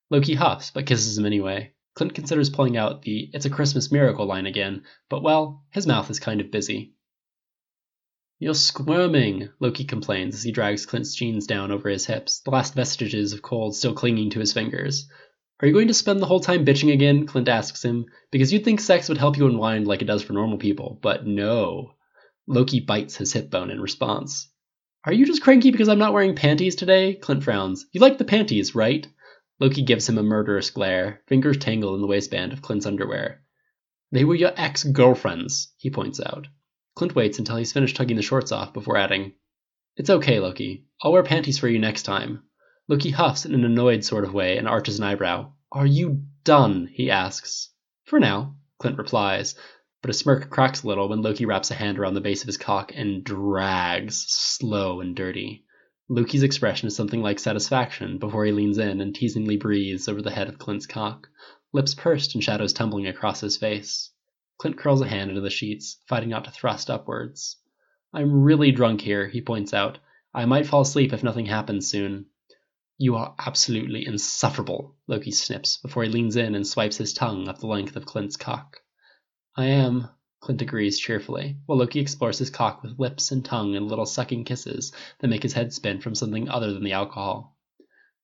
Loki 0.09 0.33
huffs, 0.33 0.71
but 0.71 0.85
kisses 0.85 1.17
him 1.17 1.25
anyway. 1.25 1.73
Clint 1.95 2.13
considers 2.13 2.49
pulling 2.49 2.75
out 2.75 3.03
the 3.03 3.29
It's 3.31 3.45
a 3.45 3.49
Christmas 3.49 3.91
Miracle 3.91 4.25
line 4.25 4.47
again, 4.47 4.83
but 5.09 5.23
well, 5.23 5.63
his 5.71 5.87
mouth 5.87 6.09
is 6.09 6.19
kind 6.19 6.41
of 6.41 6.51
busy. 6.51 6.94
You're 8.37 8.53
squirming, 8.53 9.47
Loki 9.61 9.85
complains 9.85 10.35
as 10.35 10.43
he 10.43 10.51
drags 10.51 10.85
Clint's 10.85 11.15
jeans 11.15 11.47
down 11.47 11.71
over 11.71 11.87
his 11.87 12.05
hips, 12.05 12.41
the 12.41 12.51
last 12.51 12.73
vestiges 12.73 13.31
of 13.31 13.41
cold 13.41 13.77
still 13.77 13.93
clinging 13.93 14.31
to 14.31 14.41
his 14.41 14.51
fingers. 14.51 15.07
Are 15.61 15.67
you 15.67 15.73
going 15.73 15.87
to 15.87 15.93
spend 15.93 16.19
the 16.19 16.25
whole 16.25 16.41
time 16.41 16.65
bitching 16.65 16.91
again? 16.91 17.27
Clint 17.27 17.47
asks 17.47 17.85
him, 17.85 18.07
because 18.31 18.51
you'd 18.51 18.65
think 18.65 18.81
sex 18.81 19.07
would 19.07 19.17
help 19.17 19.37
you 19.37 19.47
unwind 19.47 19.87
like 19.87 20.01
it 20.01 20.05
does 20.05 20.21
for 20.21 20.33
normal 20.33 20.57
people, 20.57 20.99
but 21.01 21.25
no. 21.25 21.93
Loki 22.45 22.81
bites 22.81 23.15
his 23.15 23.31
hip 23.31 23.49
bone 23.49 23.71
in 23.71 23.79
response. 23.79 24.51
Are 25.05 25.13
you 25.13 25.25
just 25.25 25.41
cranky 25.41 25.71
because 25.71 25.87
I'm 25.87 25.97
not 25.97 26.11
wearing 26.11 26.35
panties 26.35 26.75
today? 26.75 27.13
Clint 27.13 27.41
frowns. 27.41 27.85
You 27.93 28.01
like 28.01 28.17
the 28.17 28.25
panties, 28.25 28.75
right? 28.75 29.07
Loki 29.61 29.81
gives 29.81 30.09
him 30.09 30.17
a 30.17 30.23
murderous 30.23 30.71
glare, 30.71 31.21
fingers 31.27 31.57
tangled 31.57 31.95
in 31.95 32.01
the 32.01 32.07
waistband 32.07 32.51
of 32.51 32.61
Clint's 32.61 32.85
underwear. 32.85 33.43
They 34.11 34.25
were 34.25 34.35
your 34.35 34.51
ex 34.57 34.83
girlfriends, 34.83 35.71
he 35.77 35.89
points 35.89 36.19
out. 36.19 36.47
Clint 36.95 37.13
waits 37.13 37.39
until 37.39 37.58
he's 37.58 37.73
finished 37.73 37.97
tugging 37.97 38.15
the 38.15 38.21
shorts 38.21 38.53
off 38.53 38.73
before 38.73 38.97
adding, 38.97 39.34
It's 39.97 40.10
okay, 40.10 40.39
Loki. 40.39 40.86
I'll 41.03 41.12
wear 41.12 41.23
panties 41.23 41.60
for 41.60 41.67
you 41.67 41.77
next 41.77 42.03
time. 42.03 42.43
Loki 42.88 43.10
huffs 43.10 43.45
in 43.45 43.53
an 43.53 43.65
annoyed 43.65 44.05
sort 44.05 44.23
of 44.23 44.34
way 44.34 44.58
and 44.58 44.65
arches 44.65 44.97
an 44.97 45.03
eyebrow. 45.03 45.51
Are 45.73 45.86
you 45.86 46.23
done? 46.45 46.88
he 46.93 47.12
asks. 47.12 47.69
For 48.05 48.19
now, 48.19 48.55
Clint 48.79 48.97
replies, 48.97 49.55
but 50.01 50.10
a 50.10 50.13
smirk 50.13 50.49
cracks 50.49 50.84
a 50.84 50.88
little 50.88 51.10
when 51.10 51.21
Loki 51.21 51.45
wraps 51.45 51.69
a 51.69 51.73
hand 51.73 51.99
around 51.99 52.13
the 52.13 52.21
base 52.21 52.43
of 52.43 52.47
his 52.47 52.58
cock 52.58 52.93
and 52.95 53.23
drags, 53.23 54.25
slow 54.29 55.01
and 55.01 55.15
dirty. 55.15 55.65
Loki's 56.08 56.43
expression 56.43 56.88
is 56.88 56.95
something 56.95 57.21
like 57.21 57.39
satisfaction 57.39 58.19
before 58.19 58.45
he 58.45 58.53
leans 58.53 58.77
in 58.77 59.01
and 59.01 59.13
teasingly 59.13 59.58
breathes 59.58 60.08
over 60.08 60.21
the 60.21 60.31
head 60.31 60.47
of 60.47 60.60
Clint's 60.60 60.88
cock, 60.88 61.27
lips 61.73 61.93
pursed 61.93 62.36
and 62.36 62.43
shadows 62.43 62.71
tumbling 62.71 63.08
across 63.08 63.41
his 63.41 63.58
face. 63.58 64.12
Clint 64.57 64.77
curls 64.77 65.01
a 65.01 65.07
hand 65.07 65.29
into 65.29 65.41
the 65.41 65.49
sheets, 65.49 65.97
fighting 66.07 66.29
not 66.29 66.45
to 66.45 66.51
thrust 66.51 66.89
upwards. 66.89 67.57
I'm 68.13 68.43
really 68.43 68.71
drunk 68.71 69.01
here, 69.01 69.27
he 69.27 69.41
points 69.41 69.73
out. 69.73 69.99
I 70.33 70.45
might 70.45 70.65
fall 70.65 70.81
asleep 70.81 71.11
if 71.11 71.23
nothing 71.23 71.45
happens 71.45 71.87
soon. 71.87 72.27
You 72.97 73.17
are 73.17 73.35
absolutely 73.37 74.05
insufferable, 74.05 74.95
Loki 75.07 75.31
snips 75.31 75.77
before 75.77 76.03
he 76.03 76.09
leans 76.09 76.37
in 76.37 76.55
and 76.55 76.65
swipes 76.65 76.95
his 76.95 77.13
tongue 77.13 77.49
up 77.49 77.59
the 77.59 77.67
length 77.67 77.97
of 77.97 78.05
Clint's 78.05 78.37
cock. 78.37 78.81
I 79.57 79.65
am, 79.65 80.07
Clint 80.39 80.61
agrees 80.61 80.99
cheerfully, 80.99 81.57
while 81.65 81.77
Loki 81.77 81.99
explores 81.99 82.37
his 82.37 82.49
cock 82.49 82.83
with 82.83 82.99
lips 82.99 83.31
and 83.31 83.43
tongue 83.43 83.75
and 83.75 83.89
little 83.89 84.05
sucking 84.05 84.45
kisses 84.45 84.93
that 85.19 85.27
make 85.27 85.43
his 85.43 85.53
head 85.53 85.73
spin 85.73 85.99
from 85.99 86.15
something 86.15 86.47
other 86.47 86.71
than 86.71 86.83
the 86.83 86.93
alcohol. 86.93 87.57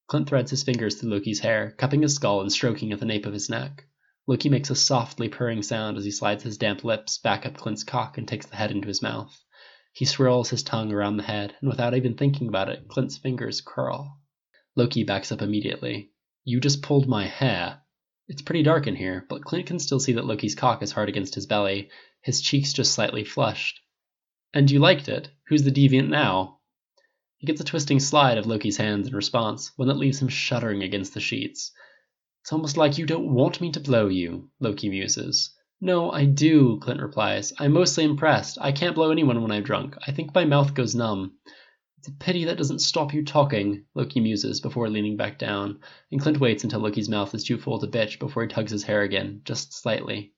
Clint 0.08 0.30
threads 0.30 0.52
his 0.52 0.63
fingers 0.63 0.96
through 0.96 1.10
Loki's 1.10 1.39
hair, 1.39 1.72
cupping 1.72 2.02
his 2.02 2.15
skull 2.15 2.39
and 2.39 2.52
stroking 2.52 2.94
at 2.94 3.00
the 3.00 3.06
nape 3.06 3.26
of 3.26 3.34
his 3.34 3.50
neck. 3.50 3.88
Loki 4.32 4.48
makes 4.48 4.70
a 4.70 4.76
softly 4.76 5.28
purring 5.28 5.62
sound 5.62 5.98
as 5.98 6.06
he 6.06 6.12
slides 6.12 6.41
his 6.41 6.58
damp 6.58 6.86
lips 6.86 7.17
back 7.17 7.46
up 7.46 7.58
Clint's 7.58 7.84
cock 7.84 8.17
and 8.17 8.26
takes 8.26 8.46
the 8.46 8.56
head 8.56 8.72
into 8.72 8.88
his 8.88 9.02
mouth. 9.02 9.44
He 9.91 10.06
swirls 10.06 10.50
his 10.50 10.63
tongue 10.63 10.94
around 10.94 11.17
the 11.17 11.24
head, 11.24 11.54
and 11.60 11.70
without 11.70 11.94
even 11.96 12.15
thinking 12.15 12.48
about 12.48 12.70
it, 12.70 12.88
Clint's 12.88 13.17
fingers 13.17 13.60
curl. 13.60 14.22
Loki 14.74 15.04
backs 15.04 15.34
up 15.34 15.41
immediately. 15.41 16.12
You 16.46 16.62
just 16.62 16.82
pulled 16.82 17.10
my 17.10 17.28
hair. 17.28 17.82
It's 18.30 18.41
pretty 18.41 18.63
dark 18.63 18.88
in 18.88 18.96
here, 18.96 19.26
but 19.28 19.44
Clint 19.44 19.65
can 19.65 19.80
still 19.80 20.00
see 20.00 20.13
that 20.13 20.26
Loki's 20.26 20.56
cock 20.56 20.82
is 20.82 20.94
hard 20.94 21.10
against 21.10 21.36
his 21.36 21.46
belly, 21.46 21.89
his 22.22 22.39
cheeks 22.39 22.72
just 22.72 22.94
slightly 22.94 23.26
flushed. 23.26 23.82
And 24.54 24.72
you 24.72 24.80
liked 24.80 25.10
it? 25.10 25.30
Who's 25.48 25.63
the 25.63 25.72
deviant 25.72 26.08
now? 26.08 26.60
He 27.36 27.48
gets 27.48 27.60
a 27.60 27.65
twisting 27.65 28.00
slide 28.00 28.38
of 28.38 28.48
Loki's 28.48 28.78
hands 28.78 29.10
in 29.10 29.13
response, 29.13 29.74
one 29.76 29.89
that 29.89 29.98
leaves 29.98 30.22
him 30.22 30.30
shuddering 30.30 30.84
against 30.84 31.13
the 31.13 31.20
sheets. 31.20 31.74
It's 32.42 32.52
almost 32.52 32.76
like 32.76 32.98
you 32.98 33.06
don't 33.06 33.34
want 33.34 33.62
me 33.62 33.72
to 33.72 33.80
blow 33.80 34.08
you, 34.08 34.50
Loki 34.60 34.90
muses. 34.90 35.56
No, 35.80 36.12
I 36.12 36.26
do, 36.26 36.80
Clint 36.80 37.02
replies. 37.02 37.54
I'm 37.60 37.74
mostly 37.74 38.04
impressed. 38.04 38.58
I 38.60 38.72
can't 38.72 38.96
blow 38.96 39.12
anyone 39.12 39.42
when 39.42 39.52
I'm 39.52 39.64
drunk. 39.64 39.96
I 40.08 40.12
think 40.12 40.34
my 40.34 40.46
mouth 40.46 40.74
goes 40.74 40.96
numb. 40.96 41.34
It's 42.00 42.08
a 42.08 42.14
pity 42.14 42.46
that 42.46 42.58
doesn't 42.58 42.80
stop 42.80 43.14
you 43.14 43.24
talking, 43.24 43.86
Loki 43.94 44.20
muses 44.20 44.60
before 44.60 44.90
leaning 44.90 45.18
back 45.18 45.38
down, 45.38 45.82
and 46.12 46.20
Clint 46.20 46.40
waits 46.40 46.64
until 46.64 46.80
Loki's 46.80 47.10
mouth 47.10 47.34
is 47.36 47.44
too 47.44 47.60
full 47.60 47.80
to 47.80 47.86
bitch 47.86 48.18
before 48.18 48.42
he 48.42 48.50
tugs 48.50 48.72
his 48.72 48.84
hair 48.84 49.04
again, 49.04 49.42
just 49.44 49.74
slightly. 49.74 50.34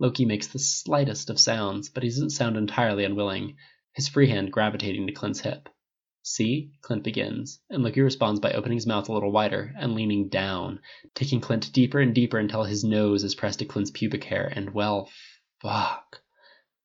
Loki 0.00 0.24
makes 0.24 0.48
the 0.48 0.58
slightest 0.58 1.30
of 1.30 1.38
sounds, 1.38 1.88
but 1.88 2.02
he 2.02 2.08
doesn't 2.08 2.30
sound 2.30 2.56
entirely 2.56 3.04
unwilling, 3.04 3.56
his 3.92 4.08
free 4.08 4.28
hand 4.28 4.50
gravitating 4.50 5.06
to 5.06 5.12
Clint's 5.12 5.38
hip. 5.38 5.68
See? 6.26 6.72
Clint 6.80 7.04
begins, 7.04 7.60
and 7.68 7.82
Loki 7.82 8.00
responds 8.00 8.40
by 8.40 8.52
opening 8.52 8.78
his 8.78 8.86
mouth 8.86 9.10
a 9.10 9.12
little 9.12 9.30
wider 9.30 9.74
and 9.78 9.94
leaning 9.94 10.30
down, 10.30 10.80
taking 11.14 11.38
Clint 11.38 11.70
deeper 11.70 12.00
and 12.00 12.14
deeper 12.14 12.38
until 12.38 12.64
his 12.64 12.82
nose 12.82 13.24
is 13.24 13.34
pressed 13.34 13.58
to 13.58 13.66
Clint's 13.66 13.90
pubic 13.90 14.24
hair, 14.24 14.50
and 14.56 14.72
well, 14.72 15.10
fuck. 15.60 16.22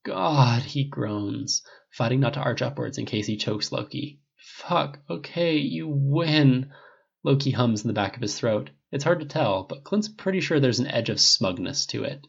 God, 0.04 0.64
he 0.64 0.84
groans. 0.84 1.64
fighting 1.90 2.20
not 2.20 2.34
to 2.34 2.42
arch 2.42 2.62
upwards 2.62 2.98
in 2.98 3.06
case 3.06 3.28
he 3.28 3.38
chokes 3.38 3.72
Loki. 3.72 4.20
Fuck, 4.36 5.00
okay, 5.10 5.56
you 5.56 5.88
win. 5.88 6.74
Loki 7.24 7.52
hums 7.52 7.84
in 7.84 7.88
the 7.88 7.94
back 7.94 8.18
of 8.18 8.22
his 8.22 8.38
throat. 8.38 8.72
It's 8.92 9.06
hard 9.06 9.22
to 9.22 9.26
tell, 9.26 9.64
but 9.64 9.86
Clint's 9.86 10.10
pretty 10.10 10.42
sure 10.42 10.60
there's 10.60 10.82
an 10.82 10.88
edge 10.88 11.08
of 11.08 11.22
smugness 11.22 11.86
to 11.86 12.04
it. 12.04 12.28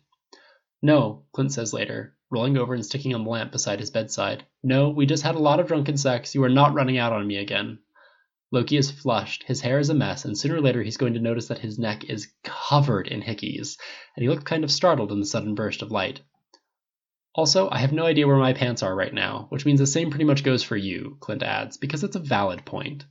No, 0.81 1.27
Clint 1.33 1.53
says 1.53 1.73
later, 1.73 2.17
rolling 2.31 2.57
over 2.57 2.75
and 2.75 2.85
sticking 2.85 3.15
on 3.15 3.25
the 3.25 3.31
lamp 3.31 3.53
beside 3.53 3.81
his 3.81 3.91
bedside. 3.91 4.45
No, 4.63 4.91
we 4.91 5.07
just 5.07 5.23
had 5.23 5.35
a 5.35 5.41
lot 5.41 5.61
of 5.61 5.67
drunken 5.67 5.97
sex. 5.97 6.35
You 6.35 6.45
are 6.45 6.49
not 6.49 6.75
running 6.75 6.99
out 6.99 7.13
on 7.13 7.27
me 7.27 7.37
again. 7.37 7.79
Loki 8.53 8.77
is 8.77 8.91
flushed, 8.91 9.45
his 9.45 9.61
hair 9.61 9.79
is 9.79 9.91
a 9.91 9.95
mess, 9.95 10.25
and 10.25 10.37
sooner 10.37 10.57
or 10.57 10.61
later 10.61 10.83
he's 10.83 10.97
going 10.97 11.15
to 11.15 11.21
notice 11.21 11.49
that 11.49 11.61
his 11.61 11.79
neck 11.79 12.05
is 12.05 12.33
covered 12.43 13.07
in 13.07 13.23
hickeys, 13.23 13.79
and 14.17 14.23
he 14.23 14.29
looks 14.29 14.43
kind 14.43 14.65
of 14.65 14.73
startled 14.73 15.13
in 15.13 15.21
the 15.21 15.27
sudden 15.27 15.55
burst 15.55 15.83
of 15.83 15.93
light. 15.93 16.21
Also, 17.33 17.69
I 17.71 17.79
have 17.79 17.93
no 17.93 18.07
idea 18.07 18.27
where 18.27 18.37
my 18.37 18.53
pants 18.53 18.83
are 18.83 18.95
right 18.95 19.15
now, 19.15 19.47
which 19.51 19.65
means 19.65 19.79
the 19.79 19.87
same 19.87 20.11
pretty 20.11 20.25
much 20.25 20.43
goes 20.43 20.65
for 20.65 20.77
you, 20.77 21.17
Clint 21.21 21.45
adds, 21.45 21.77
because 21.77 22.03
it's 22.03 22.17
a 22.17 22.21
valid 22.21 22.65
point. 22.65 23.05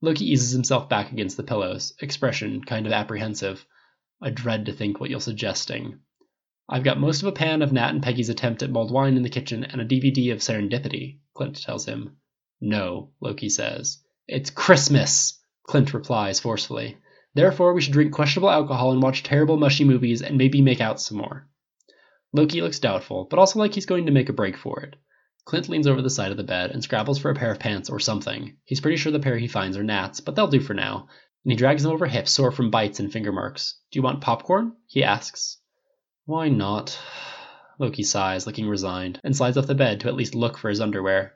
Loki 0.00 0.30
eases 0.30 0.52
himself 0.52 0.88
back 0.88 1.10
against 1.10 1.36
the 1.36 1.42
pillows, 1.42 1.92
expression 1.98 2.62
kind 2.62 2.86
of 2.86 2.92
apprehensive. 2.92 3.66
I 4.22 4.30
dread 4.30 4.66
to 4.66 4.72
think 4.72 5.00
what 5.00 5.10
you're 5.10 5.18
suggesting. 5.18 5.98
I've 6.68 6.84
got 6.84 6.98
most 6.98 7.20
of 7.22 7.28
a 7.28 7.32
pan 7.32 7.60
of 7.60 7.72
Nat 7.72 7.90
and 7.90 8.02
Peggy's 8.02 8.30
attempt 8.30 8.62
at 8.62 8.70
mulled 8.70 8.90
wine 8.90 9.16
in 9.16 9.22
the 9.22 9.28
kitchen 9.28 9.64
and 9.64 9.80
a 9.80 9.84
DVD 9.84 10.32
of 10.32 10.38
Serendipity, 10.38 11.18
Clint 11.34 11.62
tells 11.62 11.84
him. 11.84 12.16
No, 12.60 13.10
Loki 13.20 13.50
says. 13.50 13.98
It's 14.26 14.48
Christmas, 14.48 15.38
Clint 15.64 15.92
replies 15.92 16.40
forcefully. 16.40 16.96
Therefore, 17.34 17.74
we 17.74 17.82
should 17.82 17.92
drink 17.92 18.12
questionable 18.14 18.50
alcohol 18.50 18.92
and 18.92 19.02
watch 19.02 19.22
terrible, 19.22 19.58
mushy 19.58 19.84
movies 19.84 20.22
and 20.22 20.38
maybe 20.38 20.62
make 20.62 20.80
out 20.80 21.00
some 21.00 21.18
more. 21.18 21.48
Loki 22.32 22.62
looks 22.62 22.78
doubtful, 22.78 23.26
but 23.28 23.38
also 23.38 23.58
like 23.58 23.74
he's 23.74 23.86
going 23.86 24.06
to 24.06 24.12
make 24.12 24.30
a 24.30 24.32
break 24.32 24.56
for 24.56 24.80
it. 24.80 24.96
Clint 25.44 25.68
leans 25.68 25.86
over 25.86 26.00
the 26.00 26.08
side 26.08 26.30
of 26.30 26.38
the 26.38 26.44
bed 26.44 26.70
and 26.70 26.82
scrabbles 26.82 27.18
for 27.18 27.30
a 27.30 27.34
pair 27.34 27.50
of 27.52 27.58
pants 27.58 27.90
or 27.90 28.00
something. 28.00 28.56
He's 28.64 28.80
pretty 28.80 28.96
sure 28.96 29.12
the 29.12 29.20
pair 29.20 29.36
he 29.36 29.48
finds 29.48 29.76
are 29.76 29.84
Nat's, 29.84 30.20
but 30.20 30.34
they'll 30.34 30.48
do 30.48 30.60
for 30.60 30.72
now, 30.72 31.08
and 31.44 31.52
he 31.52 31.56
drags 31.56 31.82
them 31.82 31.92
over 31.92 32.06
hips 32.06 32.32
sore 32.32 32.50
from 32.50 32.70
bites 32.70 33.00
and 33.00 33.12
finger 33.12 33.32
marks. 33.32 33.78
Do 33.90 33.98
you 33.98 34.02
want 34.02 34.22
popcorn? 34.22 34.76
he 34.86 35.04
asks. 35.04 35.58
Why 36.26 36.48
not? 36.48 36.98
Loki 37.78 38.02
sighs, 38.02 38.46
looking 38.46 38.66
resigned, 38.66 39.20
and 39.22 39.36
slides 39.36 39.58
off 39.58 39.66
the 39.66 39.74
bed 39.74 40.00
to 40.00 40.08
at 40.08 40.14
least 40.14 40.34
look 40.34 40.56
for 40.56 40.70
his 40.70 40.80
underwear. 40.80 41.34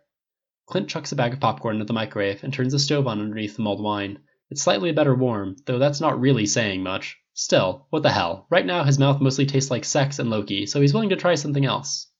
Clint 0.64 0.88
chucks 0.88 1.12
a 1.12 1.16
bag 1.16 1.34
of 1.34 1.40
popcorn 1.40 1.76
into 1.76 1.84
the 1.84 1.92
microwave 1.92 2.42
and 2.42 2.54
turns 2.54 2.72
the 2.72 2.78
stove 2.78 3.06
on 3.06 3.20
underneath 3.20 3.56
the 3.56 3.62
mulled 3.62 3.82
wine. 3.82 4.20
It's 4.48 4.62
slightly 4.62 4.90
better 4.92 5.14
warm, 5.14 5.56
though 5.66 5.78
that's 5.78 6.00
not 6.00 6.18
really 6.18 6.46
saying 6.46 6.82
much. 6.82 7.18
Still, 7.34 7.86
what 7.90 8.02
the 8.02 8.12
hell? 8.12 8.46
Right 8.48 8.64
now 8.64 8.82
his 8.82 8.98
mouth 8.98 9.20
mostly 9.20 9.44
tastes 9.44 9.70
like 9.70 9.84
sex 9.84 10.18
and 10.18 10.30
Loki, 10.30 10.64
so 10.64 10.80
he's 10.80 10.94
willing 10.94 11.10
to 11.10 11.16
try 11.16 11.34
something 11.34 11.66
else. 11.66 12.10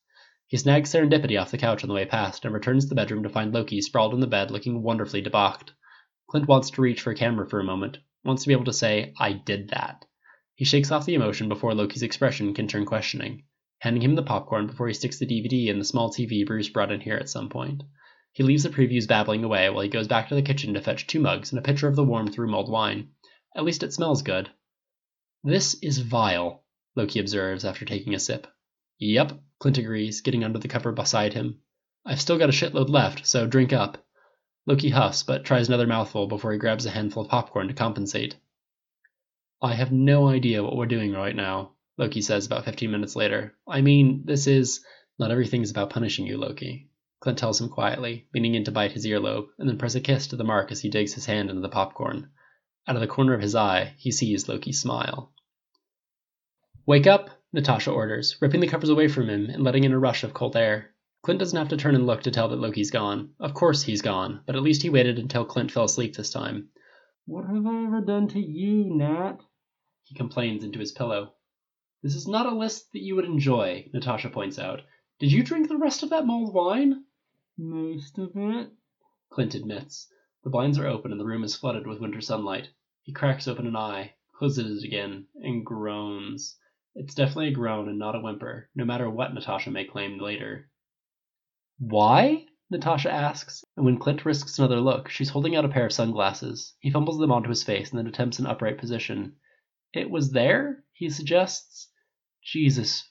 He 0.46 0.58
snags 0.58 0.92
Serendipity 0.92 1.40
off 1.40 1.50
the 1.50 1.56
couch 1.56 1.82
on 1.82 1.88
the 1.88 1.94
way 1.94 2.04
past 2.04 2.44
and 2.44 2.52
returns 2.52 2.84
to 2.84 2.90
the 2.90 2.94
bedroom 2.94 3.22
to 3.22 3.30
find 3.30 3.54
Loki 3.54 3.80
sprawled 3.80 4.12
in 4.12 4.20
the 4.20 4.26
bed 4.26 4.50
looking 4.50 4.82
wonderfully 4.82 5.22
debauched. 5.22 5.72
Clint 6.26 6.46
wants 6.46 6.68
to 6.72 6.82
reach 6.82 7.00
for 7.00 7.12
a 7.12 7.16
camera 7.16 7.48
for 7.48 7.60
a 7.60 7.64
moment, 7.64 7.96
wants 8.24 8.42
to 8.42 8.48
be 8.48 8.52
able 8.52 8.64
to 8.64 8.74
say, 8.74 9.14
I 9.18 9.32
did 9.32 9.70
that. 9.70 10.04
He 10.58 10.64
shakes 10.64 10.90
off 10.90 11.06
the 11.06 11.14
emotion 11.14 11.48
before 11.48 11.72
Loki's 11.72 12.02
expression 12.02 12.52
can 12.52 12.66
turn 12.66 12.84
questioning, 12.84 13.44
handing 13.78 14.02
him 14.02 14.16
the 14.16 14.24
popcorn 14.24 14.66
before 14.66 14.88
he 14.88 14.94
sticks 14.94 15.16
the 15.16 15.24
DVD 15.24 15.68
in 15.68 15.78
the 15.78 15.84
small 15.84 16.10
TV 16.10 16.44
Bruce 16.44 16.68
brought 16.68 16.90
in 16.90 17.00
here 17.00 17.14
at 17.14 17.28
some 17.28 17.48
point. 17.48 17.84
He 18.32 18.42
leaves 18.42 18.64
the 18.64 18.68
previews 18.68 19.06
babbling 19.06 19.44
away 19.44 19.70
while 19.70 19.82
he 19.82 19.88
goes 19.88 20.08
back 20.08 20.28
to 20.28 20.34
the 20.34 20.42
kitchen 20.42 20.74
to 20.74 20.80
fetch 20.80 21.06
two 21.06 21.20
mugs 21.20 21.52
and 21.52 21.60
a 21.60 21.62
pitcher 21.62 21.86
of 21.86 21.94
the 21.94 22.02
warm 22.02 22.26
through 22.26 22.50
mulled 22.50 22.68
wine. 22.68 23.10
At 23.56 23.62
least 23.62 23.84
it 23.84 23.92
smells 23.92 24.22
good. 24.22 24.50
This 25.44 25.74
is 25.74 25.98
vile, 25.98 26.64
Loki 26.96 27.20
observes 27.20 27.64
after 27.64 27.84
taking 27.84 28.12
a 28.12 28.18
sip. 28.18 28.48
Yep, 28.98 29.40
Clint 29.60 29.78
agrees, 29.78 30.22
getting 30.22 30.42
under 30.42 30.58
the 30.58 30.66
cover 30.66 30.90
beside 30.90 31.34
him. 31.34 31.60
I've 32.04 32.20
still 32.20 32.36
got 32.36 32.48
a 32.48 32.52
shitload 32.52 32.88
left, 32.88 33.28
so 33.28 33.46
drink 33.46 33.72
up. 33.72 34.04
Loki 34.66 34.88
huffs, 34.88 35.22
but 35.22 35.44
tries 35.44 35.68
another 35.68 35.86
mouthful 35.86 36.26
before 36.26 36.52
he 36.52 36.58
grabs 36.58 36.84
a 36.84 36.90
handful 36.90 37.22
of 37.22 37.30
popcorn 37.30 37.68
to 37.68 37.74
compensate. 37.74 38.34
I 39.60 39.74
have 39.74 39.90
no 39.90 40.28
idea 40.28 40.62
what 40.62 40.76
we're 40.76 40.86
doing 40.86 41.12
right 41.12 41.34
now, 41.34 41.72
Loki 41.96 42.22
says 42.22 42.46
about 42.46 42.64
15 42.64 42.90
minutes 42.90 43.16
later. 43.16 43.54
I 43.66 43.80
mean, 43.80 44.22
this 44.24 44.46
is. 44.46 44.84
Not 45.18 45.32
everything's 45.32 45.72
about 45.72 45.90
punishing 45.90 46.26
you, 46.26 46.38
Loki. 46.38 46.90
Clint 47.18 47.38
tells 47.38 47.60
him 47.60 47.68
quietly, 47.68 48.28
leaning 48.32 48.54
in 48.54 48.62
to 48.64 48.70
bite 48.70 48.92
his 48.92 49.04
earlobe, 49.04 49.48
and 49.58 49.68
then 49.68 49.78
press 49.78 49.96
a 49.96 50.00
kiss 50.00 50.28
to 50.28 50.36
the 50.36 50.44
mark 50.44 50.70
as 50.70 50.80
he 50.80 50.88
digs 50.88 51.14
his 51.14 51.26
hand 51.26 51.50
into 51.50 51.60
the 51.60 51.68
popcorn. 51.68 52.30
Out 52.86 52.94
of 52.94 53.00
the 53.00 53.08
corner 53.08 53.34
of 53.34 53.42
his 53.42 53.56
eye, 53.56 53.94
he 53.98 54.12
sees 54.12 54.48
Loki 54.48 54.72
smile. 54.72 55.32
Wake 56.86 57.08
up, 57.08 57.30
Natasha 57.52 57.90
orders, 57.90 58.36
ripping 58.40 58.60
the 58.60 58.68
covers 58.68 58.90
away 58.90 59.08
from 59.08 59.28
him 59.28 59.50
and 59.50 59.64
letting 59.64 59.82
in 59.82 59.92
a 59.92 59.98
rush 59.98 60.22
of 60.22 60.32
cold 60.34 60.56
air. 60.56 60.94
Clint 61.22 61.40
doesn't 61.40 61.58
have 61.58 61.70
to 61.70 61.76
turn 61.76 61.96
and 61.96 62.06
look 62.06 62.22
to 62.22 62.30
tell 62.30 62.48
that 62.48 62.60
Loki's 62.60 62.92
gone. 62.92 63.30
Of 63.40 63.54
course 63.54 63.82
he's 63.82 64.02
gone, 64.02 64.42
but 64.46 64.54
at 64.54 64.62
least 64.62 64.82
he 64.82 64.88
waited 64.88 65.18
until 65.18 65.44
Clint 65.44 65.72
fell 65.72 65.84
asleep 65.84 66.14
this 66.14 66.30
time. 66.30 66.68
What 67.28 67.44
have 67.44 67.66
I 67.66 67.84
ever 67.84 68.00
done 68.00 68.26
to 68.28 68.40
you, 68.40 68.84
Nat? 68.84 69.42
He 70.04 70.14
complains 70.14 70.64
into 70.64 70.78
his 70.78 70.92
pillow. 70.92 71.34
This 72.02 72.14
is 72.14 72.26
not 72.26 72.46
a 72.46 72.56
list 72.56 72.90
that 72.92 73.02
you 73.02 73.16
would 73.16 73.26
enjoy, 73.26 73.90
Natasha 73.92 74.30
points 74.30 74.58
out. 74.58 74.80
Did 75.18 75.30
you 75.30 75.42
drink 75.42 75.68
the 75.68 75.76
rest 75.76 76.02
of 76.02 76.08
that 76.08 76.24
mulled 76.24 76.54
wine? 76.54 77.04
Most 77.58 78.16
of 78.16 78.30
it, 78.34 78.72
Clint 79.28 79.54
admits. 79.54 80.10
The 80.42 80.48
blinds 80.48 80.78
are 80.78 80.86
open 80.86 81.12
and 81.12 81.20
the 81.20 81.26
room 81.26 81.44
is 81.44 81.54
flooded 81.54 81.86
with 81.86 82.00
winter 82.00 82.22
sunlight. 82.22 82.70
He 83.02 83.12
cracks 83.12 83.46
open 83.46 83.66
an 83.66 83.76
eye, 83.76 84.14
closes 84.32 84.82
it 84.82 84.86
again, 84.86 85.26
and 85.34 85.66
groans. 85.66 86.56
It's 86.94 87.14
definitely 87.14 87.48
a 87.48 87.52
groan 87.52 87.90
and 87.90 87.98
not 87.98 88.16
a 88.16 88.20
whimper, 88.20 88.70
no 88.74 88.86
matter 88.86 89.10
what 89.10 89.34
Natasha 89.34 89.70
may 89.70 89.84
claim 89.84 90.18
later. 90.18 90.70
Why? 91.78 92.46
Natasha 92.70 93.10
asks, 93.10 93.64
and 93.76 93.86
when 93.86 93.98
Clint 93.98 94.26
risks 94.26 94.58
another 94.58 94.80
look, 94.80 95.08
she's 95.08 95.30
holding 95.30 95.56
out 95.56 95.64
a 95.64 95.68
pair 95.68 95.86
of 95.86 95.92
sunglasses. 95.92 96.74
He 96.80 96.90
fumbles 96.90 97.18
them 97.18 97.32
onto 97.32 97.48
his 97.48 97.64
face 97.64 97.90
and 97.90 97.98
then 97.98 98.06
attempts 98.06 98.38
an 98.38 98.46
upright 98.46 98.76
position. 98.76 99.36
It 99.94 100.10
was 100.10 100.32
there? 100.32 100.84
He 100.92 101.08
suggests. 101.08 101.88
Jesus. 102.42 103.08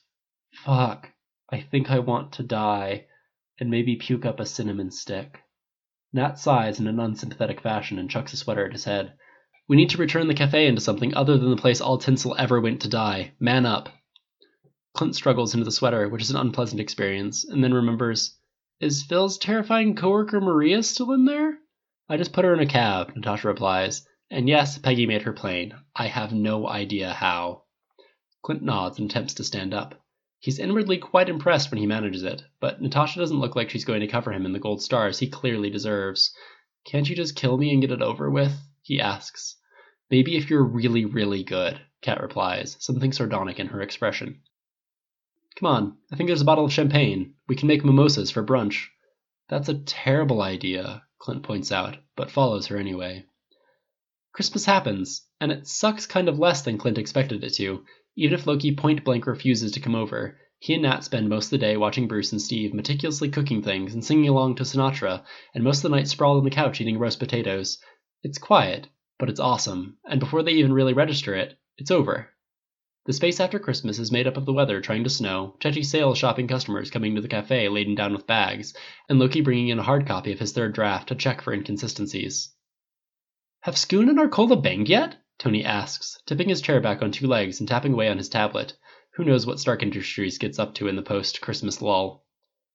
Fuck. 0.52 1.12
I 1.50 1.60
think 1.60 1.90
I 1.90 1.98
want 1.98 2.32
to 2.34 2.44
die 2.44 3.06
and 3.58 3.70
maybe 3.70 3.96
puke 3.96 4.24
up 4.24 4.38
a 4.38 4.46
cinnamon 4.46 4.92
stick. 4.92 5.40
Nat 6.12 6.38
sighs 6.38 6.78
in 6.78 6.86
an 6.86 7.00
unsympathetic 7.00 7.60
fashion 7.60 7.98
and 7.98 8.08
chucks 8.08 8.32
a 8.32 8.36
sweater 8.36 8.64
at 8.64 8.72
his 8.72 8.84
head. 8.84 9.14
We 9.68 9.76
need 9.76 9.90
to 9.90 9.98
return 9.98 10.28
the 10.28 10.34
cafe 10.34 10.66
into 10.66 10.80
something 10.80 11.14
other 11.14 11.36
than 11.36 11.50
the 11.50 11.56
place 11.56 11.80
all 11.80 11.98
tinsel 11.98 12.36
ever 12.38 12.60
went 12.60 12.82
to 12.82 12.88
die. 12.88 13.32
Man 13.40 13.66
up. 13.66 13.88
Clint 14.94 15.16
struggles 15.16 15.52
into 15.52 15.64
the 15.64 15.72
sweater, 15.72 16.08
which 16.08 16.22
is 16.22 16.30
an 16.30 16.36
unpleasant 16.36 16.80
experience, 16.80 17.44
and 17.44 17.62
then 17.62 17.74
remembers 17.74 18.37
Is 18.80 19.02
Phil's 19.02 19.38
terrifying 19.38 19.96
coworker 19.96 20.40
Maria 20.40 20.84
still 20.84 21.10
in 21.12 21.24
there? 21.24 21.58
I 22.08 22.16
just 22.16 22.32
put 22.32 22.44
her 22.44 22.54
in 22.54 22.60
a 22.60 22.66
cab, 22.66 23.12
Natasha 23.16 23.48
replies. 23.48 24.06
And 24.30 24.48
yes, 24.48 24.78
Peggy 24.78 25.04
made 25.04 25.22
her 25.22 25.32
plain. 25.32 25.74
I 25.96 26.06
have 26.06 26.32
no 26.32 26.68
idea 26.68 27.12
how. 27.12 27.64
Clint 28.42 28.62
nods 28.62 29.00
and 29.00 29.10
attempts 29.10 29.34
to 29.34 29.42
stand 29.42 29.74
up. 29.74 30.00
He's 30.38 30.60
inwardly 30.60 30.96
quite 30.96 31.28
impressed 31.28 31.72
when 31.72 31.80
he 31.80 31.86
manages 31.88 32.22
it, 32.22 32.44
but 32.60 32.80
Natasha 32.80 33.18
doesn't 33.18 33.40
look 33.40 33.56
like 33.56 33.68
she's 33.68 33.84
going 33.84 33.98
to 33.98 34.06
cover 34.06 34.32
him 34.32 34.46
in 34.46 34.52
the 34.52 34.60
gold 34.60 34.80
stars 34.80 35.18
he 35.18 35.28
clearly 35.28 35.70
deserves. 35.70 36.32
Can't 36.86 37.10
you 37.10 37.16
just 37.16 37.34
kill 37.34 37.58
me 37.58 37.72
and 37.72 37.80
get 37.80 37.90
it 37.90 38.00
over 38.00 38.30
with? 38.30 38.56
he 38.82 39.00
asks. 39.00 39.56
Maybe 40.08 40.36
if 40.36 40.48
you're 40.48 40.62
really, 40.62 41.04
really 41.04 41.42
good, 41.42 41.80
Kat 42.00 42.20
replies, 42.22 42.76
something 42.78 43.12
sardonic 43.12 43.58
in 43.58 43.66
her 43.66 43.82
expression. 43.82 44.40
Come 45.58 45.66
on, 45.66 45.96
I 46.12 46.16
think 46.16 46.28
there's 46.28 46.40
a 46.40 46.44
bottle 46.44 46.64
of 46.64 46.72
champagne. 46.72 47.34
We 47.48 47.56
can 47.56 47.66
make 47.66 47.84
mimosas 47.84 48.30
for 48.30 48.44
brunch. 48.44 48.86
That's 49.48 49.68
a 49.68 49.78
terrible 49.78 50.40
idea, 50.40 51.02
Clint 51.18 51.42
points 51.42 51.72
out, 51.72 51.96
but 52.14 52.30
follows 52.30 52.68
her 52.68 52.76
anyway. 52.76 53.26
Christmas 54.32 54.66
happens, 54.66 55.26
and 55.40 55.50
it 55.50 55.66
sucks 55.66 56.06
kind 56.06 56.28
of 56.28 56.38
less 56.38 56.62
than 56.62 56.78
Clint 56.78 56.96
expected 56.96 57.42
it 57.42 57.54
to, 57.54 57.84
even 58.16 58.38
if 58.38 58.46
Loki 58.46 58.72
point 58.72 59.02
blank 59.02 59.26
refuses 59.26 59.72
to 59.72 59.80
come 59.80 59.96
over, 59.96 60.38
he 60.60 60.74
and 60.74 60.82
Nat 60.84 61.02
spend 61.02 61.28
most 61.28 61.46
of 61.46 61.50
the 61.50 61.58
day 61.58 61.76
watching 61.76 62.06
Bruce 62.06 62.30
and 62.30 62.40
Steve 62.40 62.72
meticulously 62.72 63.28
cooking 63.28 63.60
things 63.60 63.94
and 63.94 64.04
singing 64.04 64.28
along 64.28 64.54
to 64.56 64.62
Sinatra, 64.62 65.24
and 65.54 65.64
most 65.64 65.78
of 65.78 65.90
the 65.90 65.96
night 65.96 66.06
sprawled 66.06 66.38
on 66.38 66.44
the 66.44 66.50
couch 66.50 66.80
eating 66.80 67.00
roast 67.00 67.18
potatoes. 67.18 67.78
It's 68.22 68.38
quiet, 68.38 68.86
but 69.18 69.28
it's 69.28 69.40
awesome, 69.40 69.98
and 70.04 70.20
before 70.20 70.44
they 70.44 70.52
even 70.52 70.72
really 70.72 70.92
register 70.92 71.34
it, 71.34 71.58
it's 71.78 71.90
over. 71.90 72.30
The 73.08 73.14
space 73.14 73.40
after 73.40 73.58
Christmas 73.58 73.98
is 73.98 74.12
made 74.12 74.26
up 74.26 74.36
of 74.36 74.44
the 74.44 74.52
weather 74.52 74.82
trying 74.82 75.02
to 75.04 75.08
snow, 75.08 75.56
Chechi 75.60 75.82
sales 75.82 76.18
shopping 76.18 76.46
customers 76.46 76.90
coming 76.90 77.14
to 77.14 77.22
the 77.22 77.26
cafe 77.26 77.66
laden 77.70 77.94
down 77.94 78.12
with 78.12 78.26
bags, 78.26 78.74
and 79.08 79.18
Loki 79.18 79.40
bringing 79.40 79.68
in 79.68 79.78
a 79.78 79.82
hard 79.82 80.06
copy 80.06 80.30
of 80.30 80.38
his 80.38 80.52
third 80.52 80.74
draft 80.74 81.08
to 81.08 81.14
check 81.14 81.40
for 81.40 81.54
inconsistencies. 81.54 82.54
Have 83.60 83.76
Skun 83.76 84.10
and 84.10 84.20
Arcola 84.20 84.60
banged 84.60 84.90
yet? 84.90 85.16
Tony 85.38 85.64
asks, 85.64 86.18
tipping 86.26 86.50
his 86.50 86.60
chair 86.60 86.82
back 86.82 87.00
on 87.00 87.10
two 87.10 87.26
legs 87.26 87.60
and 87.60 87.66
tapping 87.66 87.94
away 87.94 88.10
on 88.10 88.18
his 88.18 88.28
tablet. 88.28 88.74
Who 89.14 89.24
knows 89.24 89.46
what 89.46 89.58
Stark 89.58 89.82
Industries 89.82 90.36
gets 90.36 90.58
up 90.58 90.74
to 90.74 90.86
in 90.86 90.96
the 90.96 91.00
post 91.00 91.40
Christmas 91.40 91.80
lull? 91.80 92.26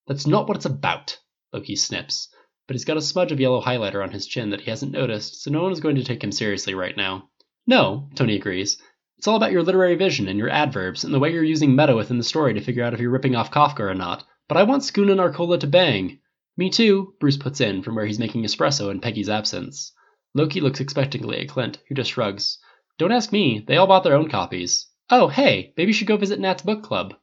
That's 0.08 0.26
not 0.26 0.48
what 0.48 0.58
it's 0.58 0.66
about, 0.66 1.20
Loki 1.54 1.76
snips, 1.76 2.30
but 2.66 2.74
he's 2.74 2.86
got 2.86 2.98
a 2.98 3.04
smudge 3.04 3.32
of 3.32 3.40
yellow 3.40 3.62
highlighter 3.62 4.02
on 4.02 4.10
his 4.10 4.26
chin 4.26 4.50
that 4.50 4.62
he 4.62 4.72
hasn't 4.72 4.94
noticed, 4.94 5.44
so 5.44 5.52
no 5.52 5.62
one 5.62 5.72
is 5.72 5.80
going 5.80 5.98
to 5.98 6.04
take 6.04 6.24
him 6.24 6.32
seriously 6.32 6.74
right 6.74 6.98
now. 6.98 7.30
No, 7.68 8.10
Tony 8.16 8.36
agrees. 8.36 8.82
It's 9.18 9.28
all 9.28 9.36
about 9.36 9.52
your 9.52 9.64
literary 9.64 9.96
vision 9.96 10.28
and 10.28 10.38
your 10.38 10.50
adverbs 10.50 11.04
and 11.04 11.14
the 11.14 11.20
way 11.20 11.32
you're 11.32 11.44
using 11.44 11.76
meta 11.76 11.96
within 11.96 12.18
the 12.18 12.24
story 12.24 12.54
to 12.54 12.62
figure 12.62 12.84
out 12.84 12.94
if 12.94 13.00
you're 13.00 13.10
ripping 13.10 13.36
off 13.36 13.52
Kafka 13.52 13.80
or 13.82 13.94
not. 13.94 14.26
But 14.48 14.58
I 14.58 14.64
want 14.64 14.84
Skun 14.84 15.12
and 15.12 15.20
Arcola 15.20 15.58
to 15.60 15.68
bang. 15.68 16.20
Me 16.58 16.70
too, 16.70 17.16
Bruce 17.20 17.38
puts 17.38 17.62
in 17.62 17.82
from 17.82 17.96
where 17.96 18.06
he's 18.06 18.20
making 18.20 18.44
espresso 18.44 18.92
in 18.92 19.00
Peggy's 19.00 19.30
absence. 19.30 19.94
Loki 20.36 20.62
looks 20.62 20.80
expectantly 20.80 21.40
at 21.40 21.48
Clint, 21.48 21.80
who 21.88 21.96
just 21.96 22.12
shrugs. 22.12 22.60
Don't 22.98 23.12
ask 23.12 23.32
me, 23.32 23.64
they 23.66 23.78
all 23.78 23.88
bought 23.88 24.04
their 24.04 24.16
own 24.16 24.30
copies. 24.30 24.88
Oh, 25.10 25.28
hey, 25.28 25.74
maybe 25.78 25.90
you 25.90 25.94
should 25.94 26.08
go 26.08 26.18
visit 26.18 26.40
Nat's 26.40 26.64
book 26.64 26.84
club. 26.84 27.16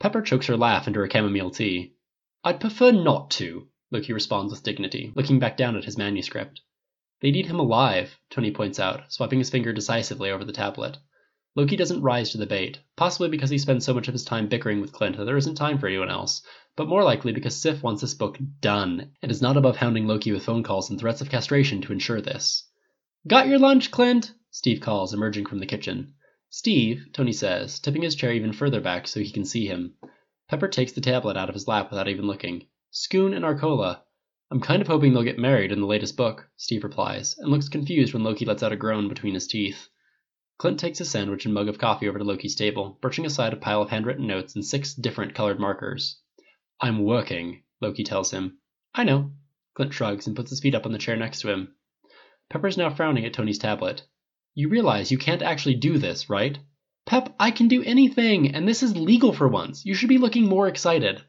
Pepper 0.00 0.22
chokes 0.22 0.46
her 0.46 0.56
laugh 0.56 0.86
into 0.86 1.00
her 1.00 1.10
chamomile 1.10 1.50
tea. 1.50 1.94
I'd 2.44 2.60
prefer 2.60 2.92
not 2.92 3.30
to, 3.32 3.68
Loki 3.90 4.12
responds 4.12 4.52
with 4.52 4.62
dignity, 4.62 5.12
looking 5.14 5.38
back 5.38 5.56
down 5.56 5.76
at 5.76 5.84
his 5.84 5.98
manuscript. 5.98 6.60
They 7.20 7.30
need 7.30 7.46
him 7.46 7.58
alive, 7.58 8.18
Tony 8.30 8.50
points 8.50 8.78
out, 8.78 9.12
swiping 9.12 9.38
his 9.38 9.50
finger 9.50 9.72
decisively 9.72 10.30
over 10.30 10.44
the 10.44 10.52
tablet. 10.52 10.98
Loki 11.56 11.74
doesn't 11.74 12.02
rise 12.02 12.30
to 12.30 12.38
the 12.38 12.46
bait, 12.46 12.78
possibly 12.94 13.28
because 13.28 13.50
he 13.50 13.58
spends 13.58 13.84
so 13.84 13.92
much 13.92 14.06
of 14.06 14.14
his 14.14 14.24
time 14.24 14.46
bickering 14.46 14.80
with 14.80 14.92
Clint 14.92 15.16
that 15.16 15.24
there 15.24 15.36
isn't 15.36 15.56
time 15.56 15.78
for 15.78 15.88
anyone 15.88 16.10
else, 16.10 16.42
but 16.76 16.86
more 16.86 17.02
likely 17.02 17.32
because 17.32 17.56
Sif 17.56 17.82
wants 17.82 18.00
this 18.00 18.14
book 18.14 18.38
done, 18.60 19.10
and 19.20 19.32
is 19.32 19.42
not 19.42 19.56
above 19.56 19.76
hounding 19.76 20.06
Loki 20.06 20.30
with 20.30 20.44
phone 20.44 20.62
calls 20.62 20.90
and 20.90 21.00
threats 21.00 21.20
of 21.20 21.30
castration 21.30 21.80
to 21.80 21.92
ensure 21.92 22.20
this. 22.20 22.64
Got 23.26 23.48
your 23.48 23.58
lunch, 23.58 23.90
Clint? 23.90 24.32
Steve 24.52 24.80
calls, 24.80 25.12
emerging 25.12 25.46
from 25.46 25.58
the 25.58 25.66
kitchen. 25.66 26.14
Steve, 26.50 27.08
Tony 27.12 27.32
says, 27.32 27.80
tipping 27.80 28.02
his 28.02 28.14
chair 28.14 28.32
even 28.32 28.52
further 28.52 28.80
back 28.80 29.08
so 29.08 29.18
he 29.18 29.32
can 29.32 29.44
see 29.44 29.66
him. 29.66 29.94
Pepper 30.48 30.68
takes 30.68 30.92
the 30.92 31.00
tablet 31.00 31.36
out 31.36 31.48
of 31.48 31.54
his 31.54 31.66
lap 31.66 31.90
without 31.90 32.08
even 32.08 32.28
looking. 32.28 32.68
Scoon 32.90 33.34
and 33.34 33.44
Arcola. 33.44 34.04
I'm 34.50 34.60
kind 34.60 34.80
of 34.80 34.88
hoping 34.88 35.12
they'll 35.12 35.22
get 35.22 35.38
married 35.38 35.72
in 35.72 35.80
the 35.80 35.86
latest 35.86 36.16
book, 36.16 36.48
Steve 36.56 36.82
replies, 36.82 37.36
and 37.38 37.50
looks 37.50 37.68
confused 37.68 38.14
when 38.14 38.24
Loki 38.24 38.46
lets 38.46 38.62
out 38.62 38.72
a 38.72 38.76
groan 38.76 39.08
between 39.08 39.34
his 39.34 39.46
teeth. 39.46 39.88
Clint 40.56 40.80
takes 40.80 40.98
his 40.98 41.10
sandwich 41.10 41.44
and 41.44 41.52
mug 41.52 41.68
of 41.68 41.78
coffee 41.78 42.08
over 42.08 42.18
to 42.18 42.24
Loki's 42.24 42.56
table, 42.56 42.98
brushing 43.02 43.26
aside 43.26 43.52
a 43.52 43.56
pile 43.56 43.82
of 43.82 43.90
handwritten 43.90 44.26
notes 44.26 44.54
and 44.54 44.64
six 44.64 44.94
different 44.94 45.34
colored 45.34 45.60
markers. 45.60 46.20
I'm 46.80 47.04
working, 47.04 47.62
Loki 47.82 48.04
tells 48.04 48.30
him. 48.30 48.58
I 48.94 49.04
know. 49.04 49.32
Clint 49.74 49.92
shrugs 49.92 50.26
and 50.26 50.34
puts 50.34 50.48
his 50.48 50.60
feet 50.60 50.74
up 50.74 50.86
on 50.86 50.92
the 50.92 50.98
chair 50.98 51.14
next 51.14 51.42
to 51.42 51.50
him. 51.50 51.74
Pepper's 52.48 52.78
now 52.78 52.88
frowning 52.88 53.26
at 53.26 53.34
Tony's 53.34 53.58
tablet. 53.58 54.02
You 54.54 54.70
realize 54.70 55.12
you 55.12 55.18
can't 55.18 55.42
actually 55.42 55.74
do 55.74 55.98
this, 55.98 56.30
right? 56.30 56.58
Pep, 57.04 57.34
I 57.38 57.50
can 57.50 57.68
do 57.68 57.82
anything, 57.84 58.54
and 58.54 58.66
this 58.66 58.82
is 58.82 58.96
legal 58.96 59.32
for 59.34 59.46
once. 59.46 59.84
You 59.84 59.94
should 59.94 60.08
be 60.08 60.18
looking 60.18 60.46
more 60.46 60.68
excited. 60.68 61.22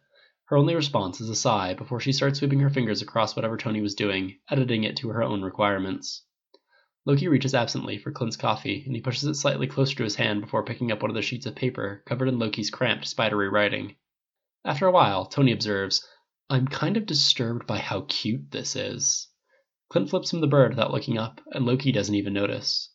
Her 0.50 0.58
only 0.58 0.74
response 0.74 1.22
is 1.22 1.30
a 1.30 1.36
sigh 1.36 1.76
before 1.76 2.00
she 2.00 2.12
starts 2.12 2.40
sweeping 2.40 2.60
her 2.62 2.72
fingers 2.72 3.04
across 3.04 3.36
whatever 3.36 3.56
Tony 3.56 3.82
was 3.82 3.94
doing, 3.94 4.40
editing 4.50 4.84
it 4.84 4.98
to 4.98 5.10
her 5.10 5.22
own 5.22 5.44
requirements. 5.44 6.24
Loki 7.06 7.28
reaches 7.28 7.54
absently 7.54 8.00
for 8.00 8.12
Clint's 8.12 8.36
coffee, 8.36 8.82
and 8.84 8.96
he 8.96 9.02
pushes 9.02 9.26
it 9.26 9.36
slightly 9.36 9.68
closer 9.68 9.96
to 9.98 10.04
his 10.04 10.16
hand 10.16 10.42
before 10.42 10.66
picking 10.66 10.92
up 10.92 11.04
one 11.04 11.12
of 11.12 11.16
the 11.16 11.22
sheets 11.22 11.46
of 11.46 11.56
paper 11.56 12.02
covered 12.08 12.28
in 12.28 12.40
Loki's 12.40 12.72
cramped, 12.72 13.06
spidery 13.06 13.48
writing. 13.48 13.96
After 14.66 14.88
a 14.88 14.92
while, 14.92 15.28
Tony 15.28 15.52
observes, 15.52 16.04
I'm 16.50 16.68
kind 16.68 16.98
of 16.98 17.06
disturbed 17.06 17.68
by 17.68 17.78
how 17.78 18.08
cute 18.10 18.50
this 18.50 18.76
is. 18.76 19.28
Clint 19.90 20.10
flips 20.10 20.34
him 20.34 20.42
the 20.42 20.48
bird 20.48 20.72
without 20.72 20.92
looking 20.92 21.20
up, 21.20 21.42
and 21.52 21.68
Loki 21.68 21.92
doesn't 21.92 22.16
even 22.16 22.34
notice. 22.34 22.92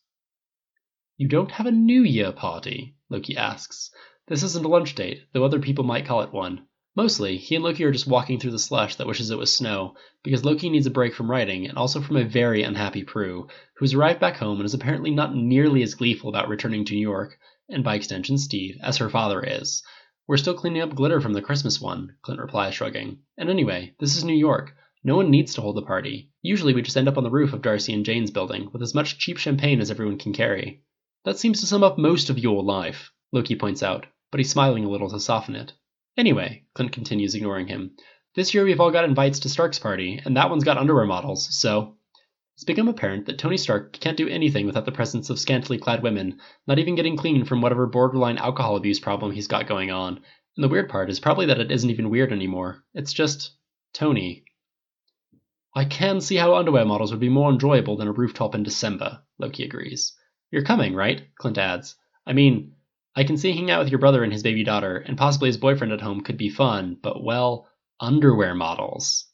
You 1.15 1.29
don't 1.29 1.51
have 1.51 1.67
a 1.67 1.71
New 1.71 2.01
Year 2.01 2.33
party? 2.33 2.97
Loki 3.09 3.37
asks. 3.37 3.91
This 4.27 4.43
isn't 4.43 4.65
a 4.65 4.67
lunch 4.67 4.93
date, 4.93 5.23
though 5.31 5.45
other 5.45 5.61
people 5.61 5.85
might 5.85 6.05
call 6.05 6.21
it 6.21 6.33
one. 6.33 6.67
Mostly, 6.95 7.35
he 7.37 7.55
and 7.55 7.63
Loki 7.63 7.83
are 7.83 7.91
just 7.91 8.07
walking 8.07 8.39
through 8.39 8.51
the 8.51 8.59
slush 8.59 8.95
that 8.95 9.07
wishes 9.07 9.29
it 9.29 9.37
was 9.37 9.53
snow, 9.53 9.95
because 10.23 10.45
Loki 10.45 10.69
needs 10.69 10.85
a 10.85 10.91
break 10.91 11.13
from 11.13 11.29
writing 11.29 11.67
and 11.67 11.77
also 11.77 11.99
from 11.99 12.15
a 12.15 12.23
very 12.23 12.63
unhappy 12.63 13.03
Prue, 13.03 13.49
who's 13.75 13.93
arrived 13.93 14.21
back 14.21 14.37
home 14.37 14.59
and 14.59 14.65
is 14.65 14.73
apparently 14.73 15.11
not 15.11 15.35
nearly 15.35 15.83
as 15.83 15.93
gleeful 15.93 16.29
about 16.29 16.47
returning 16.47 16.85
to 16.85 16.93
New 16.93 17.01
York, 17.01 17.37
and 17.67 17.83
by 17.83 17.95
extension 17.95 18.37
Steve, 18.37 18.77
as 18.81 18.95
her 18.95 19.09
father 19.09 19.43
is. 19.43 19.83
We're 20.25 20.37
still 20.37 20.53
cleaning 20.53 20.81
up 20.81 20.95
glitter 20.95 21.19
from 21.19 21.33
the 21.33 21.41
Christmas 21.41 21.81
one, 21.81 22.15
Clint 22.21 22.39
replies, 22.39 22.75
shrugging. 22.75 23.19
And 23.37 23.49
anyway, 23.49 23.93
this 23.99 24.15
is 24.15 24.23
New 24.23 24.33
York. 24.33 24.73
No 25.03 25.17
one 25.17 25.29
needs 25.29 25.53
to 25.55 25.61
hold 25.61 25.77
a 25.77 25.81
party. 25.81 26.31
Usually 26.41 26.73
we 26.73 26.81
just 26.81 26.95
end 26.95 27.09
up 27.09 27.17
on 27.17 27.25
the 27.25 27.29
roof 27.29 27.51
of 27.51 27.61
Darcy 27.61 27.93
and 27.93 28.05
Jane's 28.05 28.31
building, 28.31 28.69
with 28.71 28.81
as 28.81 28.95
much 28.95 29.19
cheap 29.19 29.37
champagne 29.37 29.81
as 29.81 29.91
everyone 29.91 30.17
can 30.17 30.31
carry. 30.31 30.81
That 31.25 31.37
seems 31.37 31.59
to 31.59 31.67
sum 31.67 31.83
up 31.83 31.97
most 31.97 32.29
of 32.29 32.39
your 32.39 32.63
life, 32.63 33.11
Loki 33.33 33.55
points 33.55 33.83
out, 33.83 34.05
but 34.31 34.39
he's 34.39 34.49
smiling 34.49 34.85
a 34.85 34.89
little 34.89 35.09
to 35.09 35.19
soften 35.19 35.57
it. 35.57 35.73
Anyway, 36.17 36.63
Clint 36.73 36.91
continues, 36.91 37.35
ignoring 37.35 37.67
him, 37.67 37.95
this 38.35 38.53
year 38.53 38.65
we've 38.65 38.81
all 38.81 38.91
got 38.91 39.05
invites 39.05 39.39
to 39.39 39.49
Stark's 39.49 39.79
party, 39.79 40.21
and 40.23 40.35
that 40.35 40.49
one's 40.49 40.65
got 40.65 40.77
underwear 40.77 41.05
models, 41.05 41.47
so. 41.55 41.95
It's 42.55 42.65
become 42.65 42.89
apparent 42.89 43.25
that 43.25 43.37
Tony 43.37 43.55
Stark 43.57 43.93
can't 43.93 44.17
do 44.17 44.27
anything 44.27 44.65
without 44.65 44.83
the 44.83 44.91
presence 44.91 45.29
of 45.29 45.39
scantily 45.39 45.77
clad 45.77 46.03
women, 46.03 46.39
not 46.67 46.79
even 46.79 46.95
getting 46.95 47.15
clean 47.15 47.45
from 47.45 47.61
whatever 47.61 47.87
borderline 47.87 48.37
alcohol 48.37 48.75
abuse 48.75 48.99
problem 48.99 49.31
he's 49.31 49.47
got 49.47 49.67
going 49.67 49.89
on. 49.91 50.17
And 50.57 50.63
the 50.63 50.69
weird 50.69 50.89
part 50.89 51.09
is 51.09 51.19
probably 51.19 51.45
that 51.47 51.59
it 51.59 51.71
isn't 51.71 51.89
even 51.89 52.09
weird 52.09 52.33
anymore. 52.33 52.83
It's 52.93 53.13
just 53.13 53.55
Tony. 53.93 54.43
I 55.73 55.85
can 55.85 56.19
see 56.19 56.35
how 56.35 56.55
underwear 56.55 56.85
models 56.85 57.11
would 57.11 57.19
be 57.21 57.29
more 57.29 57.51
enjoyable 57.51 57.95
than 57.97 58.07
a 58.07 58.13
rooftop 58.13 58.55
in 58.55 58.63
December, 58.63 59.21
Loki 59.37 59.63
agrees. 59.63 60.13
You're 60.51 60.63
coming, 60.63 60.93
right? 60.93 61.27
Clint 61.37 61.57
adds. 61.57 61.95
I 62.25 62.33
mean, 62.33 62.74
I 63.17 63.23
can 63.23 63.37
see 63.37 63.51
hanging 63.51 63.71
out 63.71 63.81
with 63.81 63.89
your 63.89 63.99
brother 63.99 64.23
and 64.23 64.33
his 64.33 64.43
baby 64.43 64.63
daughter, 64.63 64.97
and 64.97 65.17
possibly 65.17 65.47
his 65.47 65.57
boyfriend 65.57 65.93
at 65.93 66.01
home 66.01 66.21
could 66.21 66.37
be 66.37 66.49
fun, 66.49 66.97
but 67.01 67.23
well, 67.23 67.69
underwear 67.99 68.53
models. 68.53 69.27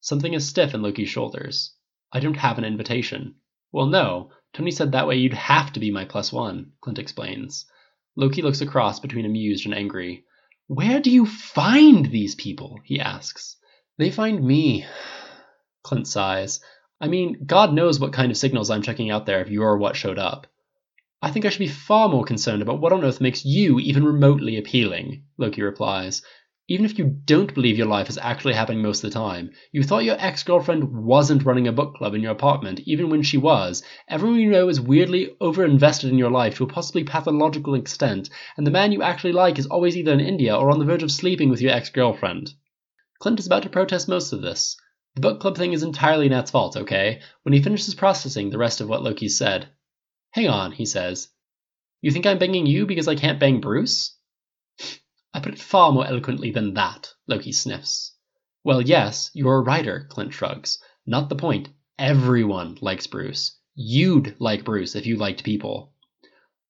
Something 0.00 0.34
is 0.34 0.48
stiff 0.48 0.74
in 0.74 0.82
Loki's 0.82 1.08
shoulders. 1.08 1.74
I 2.12 2.18
don't 2.18 2.36
have 2.36 2.58
an 2.58 2.64
invitation. 2.64 3.36
Well, 3.70 3.86
no. 3.86 4.32
Tony 4.52 4.72
said 4.72 4.92
that 4.92 5.06
way 5.06 5.16
you'd 5.16 5.34
have 5.34 5.72
to 5.74 5.80
be 5.80 5.92
my 5.92 6.04
plus 6.04 6.32
one, 6.32 6.72
Clint 6.80 6.98
explains. 6.98 7.64
Loki 8.16 8.42
looks 8.42 8.60
across 8.60 8.98
between 8.98 9.24
amused 9.24 9.64
and 9.66 9.74
angry. 9.74 10.24
Where 10.66 11.00
do 11.00 11.10
you 11.10 11.24
find 11.24 12.06
these 12.06 12.34
people? 12.34 12.80
he 12.84 12.98
asks. 12.98 13.56
They 13.98 14.10
find 14.10 14.44
me. 14.44 14.84
Clint 15.84 16.08
sighs. 16.08 16.60
I 17.00 17.06
mean, 17.06 17.44
God 17.46 17.72
knows 17.72 18.00
what 18.00 18.12
kind 18.12 18.32
of 18.32 18.36
signals 18.36 18.68
I'm 18.68 18.82
checking 18.82 19.10
out 19.10 19.26
there 19.26 19.40
if 19.40 19.48
you're 19.48 19.78
what 19.78 19.96
showed 19.96 20.18
up. 20.18 20.48
I 21.24 21.30
think 21.30 21.46
I 21.46 21.50
should 21.50 21.60
be 21.60 21.68
far 21.68 22.08
more 22.08 22.24
concerned 22.24 22.62
about 22.62 22.80
what 22.80 22.92
on 22.92 23.04
earth 23.04 23.20
makes 23.20 23.44
you 23.44 23.78
even 23.78 24.04
remotely 24.04 24.56
appealing, 24.56 25.22
Loki 25.38 25.62
replies. 25.62 26.20
Even 26.66 26.84
if 26.84 26.98
you 26.98 27.16
don't 27.26 27.54
believe 27.54 27.78
your 27.78 27.86
life 27.86 28.08
is 28.08 28.18
actually 28.18 28.54
happening 28.54 28.82
most 28.82 29.04
of 29.04 29.10
the 29.10 29.14
time, 29.16 29.52
you 29.70 29.84
thought 29.84 30.02
your 30.02 30.16
ex 30.18 30.42
girlfriend 30.42 30.92
wasn't 30.92 31.44
running 31.44 31.68
a 31.68 31.72
book 31.72 31.94
club 31.94 32.14
in 32.14 32.22
your 32.22 32.32
apartment, 32.32 32.80
even 32.86 33.08
when 33.08 33.22
she 33.22 33.36
was. 33.36 33.84
Everyone 34.08 34.40
you 34.40 34.50
know 34.50 34.68
is 34.68 34.80
weirdly 34.80 35.36
overinvested 35.40 36.08
in 36.08 36.18
your 36.18 36.30
life 36.30 36.56
to 36.56 36.64
a 36.64 36.66
possibly 36.66 37.04
pathological 37.04 37.76
extent, 37.76 38.28
and 38.56 38.66
the 38.66 38.72
man 38.72 38.90
you 38.90 39.00
actually 39.00 39.32
like 39.32 39.60
is 39.60 39.66
always 39.66 39.96
either 39.96 40.12
in 40.12 40.18
India 40.20 40.56
or 40.56 40.72
on 40.72 40.80
the 40.80 40.84
verge 40.84 41.04
of 41.04 41.12
sleeping 41.12 41.50
with 41.50 41.60
your 41.62 41.70
ex 41.70 41.88
girlfriend. 41.88 42.52
Clint 43.20 43.38
is 43.38 43.46
about 43.46 43.62
to 43.62 43.70
protest 43.70 44.08
most 44.08 44.32
of 44.32 44.42
this. 44.42 44.76
The 45.14 45.20
book 45.20 45.38
club 45.38 45.56
thing 45.56 45.72
is 45.72 45.84
entirely 45.84 46.28
Nat's 46.28 46.50
fault, 46.50 46.76
okay? 46.76 47.20
When 47.44 47.52
he 47.52 47.62
finishes 47.62 47.94
processing 47.94 48.50
the 48.50 48.58
rest 48.58 48.80
of 48.80 48.88
what 48.88 49.04
Loki 49.04 49.28
said, 49.28 49.68
Hang 50.32 50.48
on, 50.48 50.72
he 50.72 50.86
says. 50.86 51.28
You 52.00 52.10
think 52.10 52.26
I'm 52.26 52.38
banging 52.38 52.66
you 52.66 52.86
because 52.86 53.06
I 53.06 53.14
can't 53.14 53.38
bang 53.38 53.60
Bruce? 53.60 54.16
I 55.34 55.40
put 55.40 55.54
it 55.54 55.60
far 55.60 55.92
more 55.92 56.06
eloquently 56.06 56.50
than 56.50 56.74
that, 56.74 57.12
Loki 57.26 57.52
sniffs. 57.52 58.16
Well, 58.64 58.80
yes, 58.80 59.30
you're 59.34 59.56
a 59.56 59.60
writer, 59.60 60.06
Clint 60.08 60.32
shrugs. 60.32 60.78
Not 61.06 61.28
the 61.28 61.36
point. 61.36 61.68
Everyone 61.98 62.78
likes 62.80 63.06
Bruce. 63.06 63.58
You'd 63.74 64.36
like 64.38 64.64
Bruce 64.64 64.94
if 64.94 65.06
you 65.06 65.16
liked 65.16 65.44
people. 65.44 65.92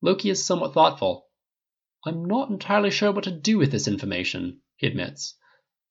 Loki 0.00 0.30
is 0.30 0.44
somewhat 0.44 0.74
thoughtful. 0.74 1.26
I'm 2.04 2.24
not 2.24 2.50
entirely 2.50 2.90
sure 2.90 3.12
what 3.12 3.24
to 3.24 3.30
do 3.30 3.58
with 3.58 3.70
this 3.70 3.86
information, 3.86 4.60
he 4.76 4.86
admits. 4.88 5.36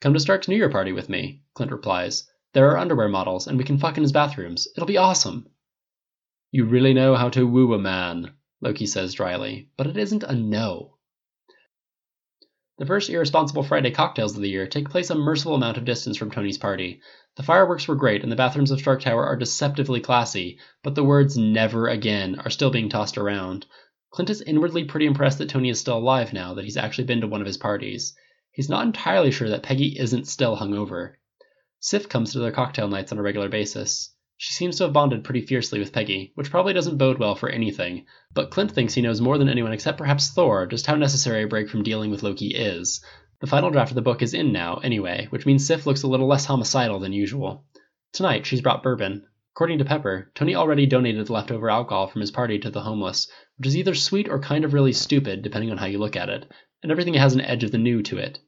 Come 0.01 0.13
to 0.13 0.19
Stark's 0.19 0.47
New 0.47 0.57
Year 0.57 0.69
party 0.69 0.91
with 0.91 1.07
me, 1.07 1.43
Clint 1.53 1.71
replies. 1.71 2.27
There 2.53 2.69
are 2.71 2.77
underwear 2.77 3.07
models, 3.07 3.47
and 3.47 3.57
we 3.57 3.63
can 3.63 3.77
fuck 3.77 3.95
in 3.95 4.03
his 4.03 4.11
bathrooms. 4.11 4.67
It'll 4.75 4.87
be 4.87 4.97
awesome. 4.97 5.47
You 6.53 6.65
really 6.65 6.93
know 6.93 7.15
how 7.15 7.29
to 7.29 7.47
woo 7.47 7.73
a 7.73 7.79
man, 7.79 8.33
Loki 8.59 8.85
says 8.85 9.13
dryly, 9.13 9.69
but 9.77 9.87
it 9.87 9.95
isn't 9.95 10.23
a 10.23 10.35
no. 10.35 10.97
The 12.77 12.85
first 12.85 13.09
Irresponsible 13.09 13.63
Friday 13.63 13.91
cocktails 13.91 14.35
of 14.35 14.41
the 14.41 14.49
year 14.49 14.67
take 14.67 14.89
place 14.89 15.09
a 15.09 15.15
merciful 15.15 15.55
amount 15.55 15.77
of 15.77 15.85
distance 15.85 16.17
from 16.17 16.29
Tony's 16.29 16.57
party. 16.57 16.99
The 17.37 17.43
fireworks 17.43 17.87
were 17.87 17.95
great, 17.95 18.23
and 18.23 18.29
the 18.29 18.35
bathrooms 18.35 18.69
of 18.69 18.79
Stark 18.79 19.01
Tower 19.01 19.25
are 19.25 19.37
deceptively 19.37 20.01
classy, 20.01 20.59
but 20.83 20.93
the 20.93 21.05
words 21.05 21.37
never 21.37 21.87
again 21.87 22.37
are 22.39 22.49
still 22.49 22.69
being 22.69 22.89
tossed 22.89 23.17
around. 23.17 23.65
Clint 24.09 24.29
is 24.29 24.41
inwardly 24.41 24.83
pretty 24.83 25.05
impressed 25.05 25.37
that 25.37 25.47
Tony 25.47 25.69
is 25.69 25.79
still 25.79 25.99
alive 25.99 26.33
now 26.33 26.53
that 26.55 26.65
he's 26.65 26.75
actually 26.75 27.05
been 27.05 27.21
to 27.21 27.27
one 27.27 27.39
of 27.39 27.47
his 27.47 27.57
parties. 27.57 28.13
He's 28.51 28.67
not 28.67 28.85
entirely 28.85 29.31
sure 29.31 29.49
that 29.51 29.63
Peggy 29.63 29.97
isn't 29.97 30.27
still 30.27 30.57
hungover. 30.57 31.13
Sif 31.79 32.09
comes 32.09 32.33
to 32.33 32.39
their 32.39 32.51
cocktail 32.51 32.89
nights 32.89 33.13
on 33.13 33.19
a 33.19 33.23
regular 33.23 33.47
basis. 33.47 34.10
She 34.43 34.53
seems 34.53 34.77
to 34.77 34.85
have 34.85 34.93
bonded 34.93 35.23
pretty 35.23 35.41
fiercely 35.41 35.77
with 35.77 35.93
Peggy, 35.93 36.31
which 36.33 36.49
probably 36.49 36.73
doesn't 36.73 36.97
bode 36.97 37.19
well 37.19 37.35
for 37.35 37.47
anything, 37.47 38.07
but 38.33 38.49
Clint 38.49 38.71
thinks 38.71 38.95
he 38.95 39.01
knows 39.03 39.21
more 39.21 39.37
than 39.37 39.47
anyone 39.47 39.71
except 39.71 39.99
perhaps 39.99 40.31
Thor 40.31 40.65
just 40.65 40.87
how 40.87 40.95
necessary 40.95 41.43
a 41.43 41.47
break 41.47 41.69
from 41.69 41.83
dealing 41.83 42.09
with 42.09 42.23
Loki 42.23 42.47
is. 42.47 43.05
The 43.39 43.45
final 43.45 43.69
draft 43.69 43.91
of 43.91 43.95
the 43.95 44.01
book 44.01 44.23
is 44.23 44.33
in 44.33 44.51
now, 44.51 44.77
anyway, 44.77 45.27
which 45.29 45.45
means 45.45 45.67
Sif 45.67 45.85
looks 45.85 46.01
a 46.01 46.07
little 46.07 46.25
less 46.25 46.45
homicidal 46.45 46.99
than 46.99 47.13
usual. 47.13 47.65
Tonight, 48.13 48.47
she's 48.47 48.61
brought 48.61 48.81
bourbon. 48.81 49.27
According 49.53 49.77
to 49.77 49.85
Pepper, 49.85 50.31
Tony 50.33 50.55
already 50.55 50.87
donated 50.87 51.27
the 51.27 51.33
leftover 51.33 51.69
alcohol 51.69 52.07
from 52.07 52.21
his 52.21 52.31
party 52.31 52.57
to 52.57 52.71
the 52.71 52.81
homeless, 52.81 53.27
which 53.59 53.67
is 53.67 53.77
either 53.77 53.93
sweet 53.93 54.27
or 54.27 54.39
kind 54.39 54.65
of 54.65 54.73
really 54.73 54.93
stupid, 54.93 55.43
depending 55.43 55.69
on 55.69 55.77
how 55.77 55.85
you 55.85 55.99
look 55.99 56.15
at 56.15 56.29
it, 56.29 56.51
and 56.81 56.91
everything 56.91 57.13
has 57.13 57.35
an 57.35 57.41
edge 57.41 57.63
of 57.63 57.71
the 57.71 57.77
new 57.77 58.01
to 58.01 58.17
it. 58.17 58.39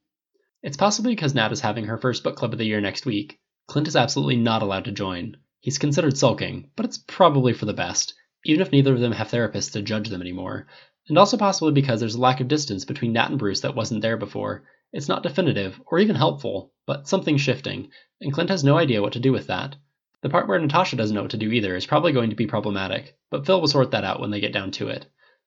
It's 0.64 0.76
possibly 0.76 1.14
because 1.14 1.36
Nat 1.36 1.52
is 1.52 1.62
having 1.62 1.86
her 1.86 2.00
first 2.00 2.24
book 2.24 2.36
club 2.36 2.52
of 2.52 2.58
the 2.58 2.66
year 2.66 2.82
next 2.82 3.06
week. 3.06 3.40
Clint 3.68 3.88
is 3.88 3.96
absolutely 3.96 4.38
not 4.38 4.64
allowed 4.64 4.86
to 4.86 4.92
join. 4.92 5.38
He's 5.64 5.78
considered 5.78 6.18
sulking, 6.18 6.72
but 6.76 6.86
it's 6.86 6.98
probably 6.98 7.54
for 7.54 7.66
the 7.66 7.74
best, 7.74 8.16
even 8.44 8.62
if 8.62 8.74
neither 8.74 8.94
of 8.94 9.00
them 9.00 9.14
have 9.14 9.30
therapists 9.30 9.72
to 9.72 9.82
judge 9.82 10.10
them 10.10 10.20
anymore. 10.20 10.68
And 11.08 11.18
also 11.18 11.38
possibly 11.38 11.72
because 11.72 12.02
there's 12.02 12.16
a 12.16 12.20
lack 12.20 12.42
of 12.42 12.50
distance 12.50 12.84
between 12.84 13.14
Nat 13.14 13.30
and 13.30 13.40
Bruce 13.40 13.62
that 13.62 13.74
wasn't 13.74 14.02
there 14.02 14.18
before. 14.18 14.66
It's 14.92 15.08
not 15.08 15.24
definitive, 15.24 15.80
or 15.86 16.00
even 16.00 16.18
helpful, 16.18 16.74
but 16.86 17.08
something 17.08 17.38
shifting, 17.38 17.92
and 18.20 18.34
Clint 18.34 18.50
has 18.50 18.66
no 18.66 18.78
idea 18.78 19.02
what 19.02 19.14
to 19.14 19.22
do 19.22 19.32
with 19.32 19.48
that. 19.48 19.78
The 20.22 20.28
part 20.28 20.50
where 20.50 20.60
Natasha 20.60 20.98
doesn't 20.98 21.16
know 21.16 21.22
what 21.22 21.32
to 21.32 21.38
do 21.38 21.50
either 21.50 21.78
is 21.78 21.86
probably 21.86 22.12
going 22.12 22.30
to 22.30 22.36
be 22.36 22.46
problematic, 22.46 23.16
but 23.32 23.46
Phil 23.46 23.62
will 23.62 23.70
sort 23.70 23.92
that 23.92 24.04
out 24.04 24.20
when 24.20 24.32
they 24.32 24.42
get 24.42 24.52
down 24.52 24.72
to 24.72 24.90
it. 24.90 25.06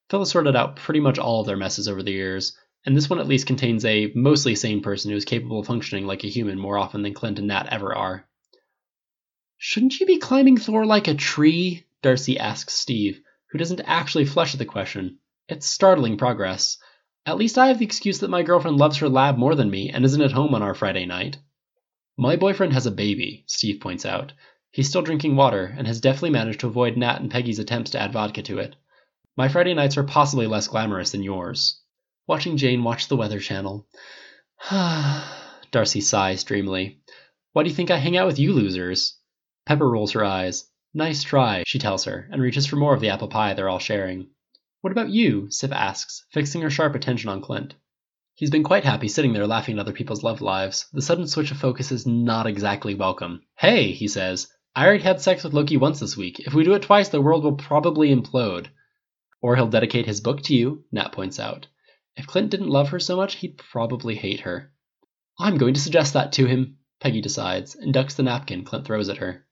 Phil 0.09 0.21
has 0.21 0.31
sorted 0.31 0.55
out 0.55 0.77
pretty 0.77 0.99
much 0.99 1.19
all 1.19 1.41
of 1.41 1.45
their 1.45 1.57
messes 1.57 1.87
over 1.87 2.01
the 2.01 2.13
years, 2.13 2.57
and 2.87 2.97
this 2.97 3.07
one 3.07 3.19
at 3.19 3.27
least 3.27 3.45
contains 3.45 3.85
a 3.85 4.11
mostly 4.15 4.55
sane 4.55 4.81
person 4.81 5.11
who 5.11 5.17
is 5.17 5.25
capable 5.25 5.59
of 5.59 5.67
functioning 5.67 6.07
like 6.07 6.23
a 6.23 6.27
human 6.27 6.57
more 6.57 6.79
often 6.79 7.03
than 7.03 7.13
Clint 7.13 7.37
and 7.37 7.49
Nat 7.49 7.67
ever 7.69 7.93
are. 7.93 8.27
Shouldn't 9.59 9.99
you 9.99 10.05
be 10.05 10.19
climbing 10.19 10.57
Thor 10.57 10.85
like 10.85 11.07
a 11.07 11.15
tree? 11.15 11.85
Darcy 12.03 12.37
asks 12.37 12.75
Steve, 12.75 13.21
who 13.49 13.57
doesn't 13.57 13.81
actually 13.81 14.25
flesh 14.25 14.53
the 14.53 14.65
question. 14.65 15.17
It's 15.49 15.65
startling 15.65 16.15
progress. 16.15 16.77
At 17.25 17.37
least 17.37 17.57
I 17.57 17.67
have 17.67 17.79
the 17.79 17.85
excuse 17.85 18.19
that 18.19 18.29
my 18.29 18.43
girlfriend 18.43 18.77
loves 18.77 18.97
her 18.97 19.09
lab 19.09 19.37
more 19.37 19.55
than 19.55 19.71
me 19.71 19.89
and 19.89 20.05
isn't 20.05 20.21
at 20.21 20.31
home 20.31 20.53
on 20.53 20.61
our 20.61 20.75
Friday 20.75 21.07
night. 21.07 21.39
My 22.17 22.35
boyfriend 22.35 22.73
has 22.73 22.85
a 22.85 22.91
baby, 22.91 23.43
Steve 23.47 23.81
points 23.81 24.05
out. 24.05 24.31
He's 24.71 24.89
still 24.89 25.01
drinking 25.01 25.35
water 25.35 25.73
and 25.75 25.87
has 25.87 26.01
definitely 26.01 26.29
managed 26.29 26.59
to 26.59 26.67
avoid 26.67 26.95
Nat 26.95 27.19
and 27.19 27.31
Peggy's 27.31 27.57
attempts 27.57 27.91
to 27.91 27.99
add 27.99 28.13
vodka 28.13 28.43
to 28.43 28.59
it. 28.59 28.75
My 29.35 29.47
Friday 29.47 29.73
nights 29.73 29.97
are 29.97 30.03
possibly 30.03 30.45
less 30.45 30.67
glamorous 30.67 31.11
than 31.11 31.23
yours. 31.23 31.81
Watching 32.27 32.57
Jane 32.57 32.83
watch 32.83 33.07
the 33.07 33.17
Weather 33.17 33.39
Channel. 33.39 33.87
Darcy 35.71 36.01
sighs 36.01 36.43
dreamily. 36.43 37.01
Why 37.53 37.63
do 37.63 37.69
you 37.69 37.75
think 37.75 37.89
I 37.89 37.97
hang 37.97 38.17
out 38.17 38.27
with 38.27 38.37
you 38.37 38.53
losers? 38.53 39.16
Pepper 39.67 39.89
rolls 39.89 40.13
her 40.13 40.23
eyes. 40.23 40.63
Nice 40.93 41.23
try, 41.23 41.65
she 41.67 41.77
tells 41.77 42.05
her, 42.05 42.29
and 42.31 42.41
reaches 42.41 42.65
for 42.65 42.77
more 42.77 42.93
of 42.93 43.01
the 43.01 43.09
apple 43.09 43.27
pie 43.27 43.53
they're 43.53 43.67
all 43.67 43.79
sharing. 43.79 44.29
What 44.79 44.93
about 44.93 45.09
you? 45.09 45.51
Sif 45.51 45.73
asks, 45.73 46.23
fixing 46.31 46.61
her 46.61 46.69
sharp 46.69 46.95
attention 46.95 47.29
on 47.29 47.41
Clint. 47.41 47.75
He's 48.35 48.49
been 48.49 48.63
quite 48.63 48.85
happy 48.85 49.09
sitting 49.09 49.33
there 49.33 49.45
laughing 49.45 49.75
at 49.75 49.81
other 49.81 49.91
people's 49.91 50.23
love 50.23 50.39
lives. 50.39 50.85
The 50.93 51.01
sudden 51.01 51.27
switch 51.27 51.51
of 51.51 51.57
focus 51.57 51.91
is 51.91 52.07
not 52.07 52.47
exactly 52.47 52.95
welcome. 52.95 53.41
Hey, 53.57 53.91
he 53.91 54.07
says, 54.07 54.47
I 54.73 54.85
already 54.85 55.03
had 55.03 55.19
sex 55.19 55.43
with 55.43 55.53
Loki 55.53 55.75
once 55.75 55.99
this 55.99 56.15
week. 56.15 56.39
If 56.39 56.53
we 56.53 56.63
do 56.63 56.73
it 56.73 56.83
twice, 56.83 57.09
the 57.09 57.21
world 57.21 57.43
will 57.43 57.57
probably 57.57 58.15
implode. 58.15 58.67
Or 59.41 59.57
he'll 59.57 59.67
dedicate 59.67 60.05
his 60.05 60.21
book 60.21 60.43
to 60.43 60.55
you, 60.55 60.85
Nat 60.93 61.11
points 61.11 61.41
out. 61.41 61.67
If 62.15 62.25
Clint 62.25 62.51
didn't 62.51 62.69
love 62.69 62.87
her 62.91 62.99
so 62.99 63.17
much, 63.17 63.35
he'd 63.35 63.57
probably 63.57 64.15
hate 64.15 64.39
her. 64.39 64.71
I'm 65.37 65.57
going 65.57 65.73
to 65.73 65.81
suggest 65.81 66.13
that 66.13 66.31
to 66.33 66.45
him, 66.45 66.77
Peggy 67.01 67.19
decides, 67.19 67.75
and 67.75 67.93
ducks 67.93 68.15
the 68.15 68.23
napkin 68.23 68.63
Clint 68.63 68.85
throws 68.85 69.09
at 69.09 69.17
her. 69.17 69.43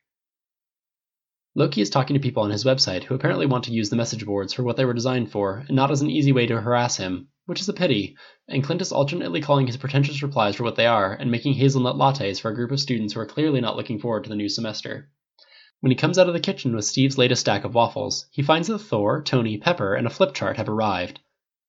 Loki 1.58 1.80
is 1.80 1.90
talking 1.90 2.16
to 2.16 2.20
people 2.20 2.44
on 2.44 2.52
his 2.52 2.66
website 2.66 3.06
who 3.06 3.16
apparently 3.16 3.46
want 3.46 3.64
to 3.64 3.72
use 3.72 3.90
the 3.90 3.96
message 3.96 4.26
boards 4.26 4.52
for 4.52 4.64
what 4.64 4.76
they 4.76 4.84
were 4.84 4.94
designed 4.94 5.32
for, 5.32 5.64
and 5.68 5.74
not 5.74 5.90
as 5.90 6.02
an 6.02 6.10
easy 6.10 6.34
way 6.34 6.46
to 6.46 6.60
harass 6.60 6.98
him, 6.98 7.30
which 7.46 7.62
is 7.62 7.70
a 7.70 7.74
pity, 7.74 8.18
and 8.50 8.62
Clint 8.62 8.82
is 8.82 8.92
alternately 8.92 9.40
calling 9.40 9.66
his 9.66 9.78
pretentious 9.78 10.22
replies 10.22 10.58
for 10.58 10.64
what 10.64 10.76
they 10.76 10.86
are 10.86 11.14
and 11.14 11.32
making 11.32 11.54
hazelnut 11.54 11.96
lattes 11.96 12.42
for 12.42 12.52
a 12.52 12.54
group 12.54 12.72
of 12.72 12.82
students 12.82 13.14
who 13.14 13.22
are 13.22 13.26
clearly 13.26 13.62
not 13.62 13.78
looking 13.78 14.00
forward 14.00 14.26
to 14.26 14.30
the 14.30 14.36
new 14.36 14.50
semester. 14.50 15.10
When 15.80 15.92
he 15.92 15.96
comes 15.96 16.18
out 16.18 16.28
of 16.28 16.34
the 16.34 16.42
kitchen 16.42 16.76
with 16.76 16.84
Steve's 16.84 17.18
latest 17.18 17.40
stack 17.40 17.64
of 17.64 17.74
waffles, 17.74 18.26
he 18.32 18.42
finds 18.42 18.68
that 18.68 18.80
Thor, 18.80 19.24
Tony, 19.24 19.58
Pepper, 19.58 19.96
and 19.96 20.06
a 20.06 20.10
flip 20.10 20.34
chart 20.34 20.58
have 20.58 20.68
arrived. 20.68 21.22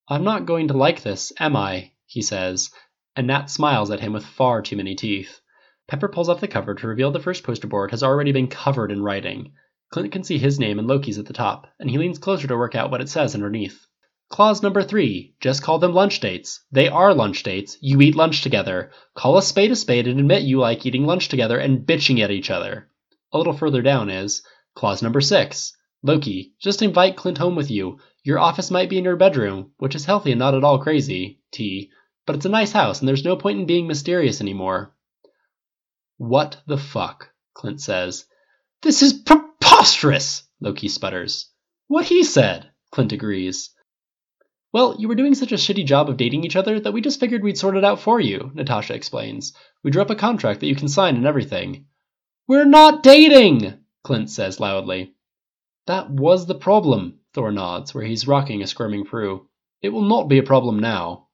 I'm 0.09 0.25
not 0.25 0.46
going 0.46 0.66
to 0.66 0.77
like 0.77 1.05
this, 1.05 1.33
am 1.38 1.55
I? 1.55 1.92
he 2.07 2.22
says, 2.22 2.72
and 3.14 3.29
Nat 3.29 3.51
smiles 3.51 3.92
at 3.92 4.01
him 4.01 4.12
with 4.12 4.27
far 4.27 4.62
too 4.62 4.75
many 4.75 4.96
teeth. 4.96 5.40
Pepper 5.87 6.09
pulls 6.09 6.29
off 6.29 6.40
the 6.40 6.49
cover 6.49 6.75
to 6.75 6.88
reveal 6.88 7.12
the 7.12 7.20
first 7.20 7.44
poster 7.44 7.68
board 7.68 7.92
has 7.92 8.03
already 8.03 8.33
been 8.33 8.49
covered 8.49 8.90
in 8.90 9.01
writing. 9.01 9.53
Clint 9.90 10.12
can 10.12 10.25
see 10.25 10.38
his 10.38 10.59
name 10.59 10.79
and 10.79 10.88
Loki's 10.88 11.18
at 11.18 11.27
the 11.27 11.33
top, 11.33 11.66
and 11.79 11.88
he 11.88 11.99
leans 11.99 12.18
closer 12.18 12.49
to 12.49 12.57
work 12.57 12.75
out 12.75 12.90
what 12.90 13.01
it 13.01 13.09
says 13.09 13.35
underneath. 13.35 13.87
Clause 14.29 14.61
number 14.61 14.83
three. 14.83 15.37
Just 15.40 15.62
call 15.62 15.79
them 15.79 15.94
lunch 15.94 16.18
dates. 16.18 16.64
They 16.72 16.88
are 16.88 17.14
lunch 17.14 17.44
dates. 17.44 17.79
You 17.81 18.01
eat 18.01 18.16
lunch 18.16 18.42
together. 18.42 18.90
Call 19.14 19.38
a 19.38 19.42
spade 19.42 19.70
a 19.70 19.77
spade 19.77 20.09
and 20.09 20.18
admit 20.18 20.42
you 20.42 20.59
like 20.59 20.85
eating 20.85 21.07
lunch 21.07 21.29
together 21.29 21.59
and 21.59 21.87
bitching 21.87 22.18
at 22.18 22.33
each 22.33 22.51
other. 22.51 22.90
A 23.33 23.38
little 23.38 23.53
further 23.53 23.83
down 23.83 24.11
is 24.11 24.42
clause 24.75 25.01
number 25.01 25.20
six. 25.20 25.77
Loki, 26.03 26.55
just 26.61 26.83
invite 26.83 27.16
Clint 27.16 27.38
home 27.38 27.55
with 27.55 27.70
you. 27.70 28.01
Your 28.25 28.40
office 28.40 28.70
might 28.70 28.90
be 28.90 28.99
in 28.99 29.05
your 29.05 29.16
bedroom, 29.16 29.70
which 29.79 29.94
is 29.94 30.05
healthy 30.05 30.33
and 30.33 30.40
not 30.40 30.55
at 30.55 30.64
all 30.64 30.81
crazy, 30.81 31.40
T, 31.53 31.90
but 32.27 32.35
it's 32.35 32.44
a 32.44 32.49
nice 32.49 32.72
house 32.72 32.99
and 32.99 33.09
there's 33.09 33.25
no 33.25 33.37
point 33.37 33.61
in 33.61 33.66
being 33.66 33.87
mysterious 33.87 34.40
anymore. 34.40 34.92
What 36.18 36.61
the 36.66 36.79
fuck? 36.79 37.31
Clint 37.55 37.81
says. 37.81 38.25
This 38.83 39.03
is 39.03 39.12
preposterous! 39.87 40.42
Loki 40.61 40.88
sputters. 40.88 41.49
What 41.87 42.07
he 42.07 42.25
said, 42.25 42.72
Clint 42.90 43.12
agrees. 43.12 43.70
Well, 44.72 44.96
you 44.99 45.07
were 45.07 45.14
doing 45.14 45.37
such 45.37 45.53
a 45.53 45.55
shitty 45.55 45.87
job 45.87 46.09
of 46.09 46.16
dating 46.16 46.42
each 46.42 46.57
other 46.57 46.81
that 46.81 46.90
we 46.90 47.01
just 47.01 47.20
figured 47.20 47.44
we'd 47.44 47.57
sort 47.57 47.77
it 47.77 47.85
out 47.85 48.01
for 48.01 48.18
you, 48.18 48.51
Natasha 48.53 48.94
explains. 48.94 49.53
We 49.85 49.92
drew 49.92 50.03
up 50.03 50.11
a 50.11 50.16
contract 50.16 50.59
that 50.59 50.66
you 50.66 50.75
can 50.75 50.88
sign 50.88 51.14
and 51.14 51.25
everything. 51.25 51.87
We're 52.49 52.64
not 52.64 53.05
dating! 53.05 53.79
Clint 54.03 54.29
says 54.29 54.59
loudly. 54.59 55.14
That 55.87 56.11
was 56.11 56.46
the 56.46 56.57
problem, 56.57 57.20
Thor 57.33 57.53
nods, 57.53 57.94
where 57.94 58.05
he's 58.05 58.27
rocking 58.27 58.62
a 58.62 58.66
squirming 58.66 59.05
Prue. 59.05 59.49
It 59.83 59.90
will 59.90 60.03
not 60.03 60.29
be 60.29 60.38
a 60.38 60.42
problem 60.42 60.81
now. 60.81 61.29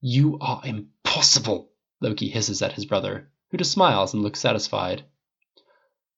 You 0.00 0.36
are 0.40 0.60
impossible, 0.64 1.70
Loki 2.00 2.28
hisses 2.28 2.60
at 2.60 2.72
his 2.72 2.86
brother, 2.86 3.30
who 3.52 3.56
just 3.56 3.70
smiles 3.70 4.14
and 4.14 4.22
looks 4.24 4.40
satisfied. 4.40 5.04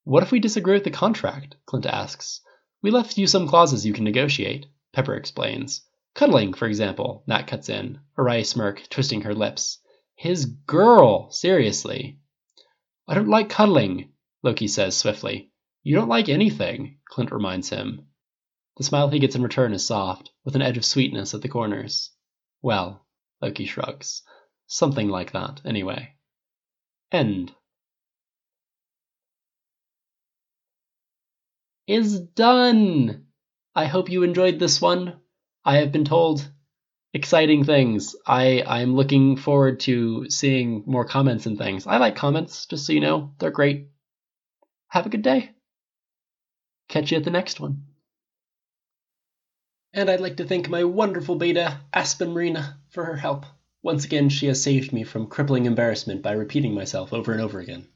What 0.07 0.23
if 0.23 0.31
we 0.31 0.38
disagree 0.38 0.75
with 0.75 0.85
the 0.85 0.92
contract? 0.92 1.57
Clint 1.66 1.85
asks. 1.85 2.40
We 2.81 2.92
left 2.92 3.19
you 3.19 3.27
some 3.27 3.49
clauses 3.49 3.85
you 3.85 3.92
can 3.92 4.05
negotiate, 4.05 4.66
Pepper 4.92 5.16
explains. 5.16 5.85
Cuddling, 6.14 6.55
for 6.55 6.69
example, 6.69 7.25
Nat 7.27 7.49
cuts 7.49 7.69
in, 7.69 7.99
a 8.16 8.23
wry 8.23 8.42
smirk 8.42 8.88
twisting 8.88 9.23
her 9.23 9.35
lips. 9.35 9.81
His 10.14 10.45
girl, 10.45 11.33
seriously. 11.33 12.21
I 13.09 13.14
don't 13.14 13.27
like 13.27 13.49
cuddling, 13.49 14.12
Loki 14.45 14.69
says 14.69 14.97
swiftly. 14.97 15.51
You 15.83 15.97
don't 15.97 16.09
like 16.09 16.29
anything, 16.29 16.99
Clint 17.09 17.33
reminds 17.33 17.71
him. 17.71 18.07
The 18.77 18.85
smile 18.85 19.09
he 19.09 19.19
gets 19.19 19.35
in 19.35 19.42
return 19.42 19.73
is 19.73 19.85
soft, 19.85 20.31
with 20.45 20.55
an 20.55 20.62
edge 20.62 20.77
of 20.77 20.85
sweetness 20.85 21.35
at 21.35 21.42
the 21.42 21.49
corners. 21.49 22.12
Well, 22.62 23.05
Loki 23.42 23.66
shrugs. 23.66 24.23
Something 24.69 25.09
like 25.09 25.33
that, 25.33 25.62
anyway. 25.64 26.14
End. 27.11 27.53
Is 31.87 32.20
done. 32.20 33.27
I 33.75 33.87
hope 33.87 34.11
you 34.11 34.22
enjoyed 34.22 34.59
this 34.59 34.81
one. 34.81 35.20
I 35.64 35.79
have 35.79 35.92
been 35.92 36.05
told 36.05 36.49
exciting 37.12 37.64
things. 37.64 38.14
I 38.27 38.62
I'm 38.66 38.94
looking 38.94 39.37
forward 39.37 39.81
to 39.81 40.29
seeing 40.31 40.85
more 40.87 41.05
comments 41.05 41.46
and 41.46 41.59
things. 41.59 41.87
I 41.87 41.99
like 41.99 42.16
comments, 42.16 42.66
just 42.66 42.87
so 42.87 42.92
you 42.92 43.01
know. 43.01 43.33
They're 43.38 43.51
great. 43.51 43.88
Have 44.88 45.07
a 45.07 45.11
good 45.11 45.22
day. 45.22 45.51
Catch 46.88 47.11
you 47.11 47.18
at 47.18 47.25
the 47.25 47.31
next 47.31 47.59
one. 47.61 47.85
And 49.92 50.11
I'd 50.11 50.20
like 50.20 50.37
to 50.37 50.44
thank 50.44 50.68
my 50.68 50.85
wonderful 50.85 51.37
beta, 51.37 51.81
Aspen 51.92 52.33
Marina, 52.33 52.79
for 52.90 53.05
her 53.05 53.16
help. 53.16 53.46
Once 53.83 54.05
again, 54.05 54.29
she 54.29 54.46
has 54.46 54.62
saved 54.62 54.92
me 54.92 55.05
from 55.05 55.27
crippling 55.27 55.64
embarrassment 55.64 56.22
by 56.22 56.33
repeating 56.33 56.75
myself 56.75 57.12
over 57.12 57.33
and 57.33 57.40
over 57.40 57.61
again. 57.61 57.88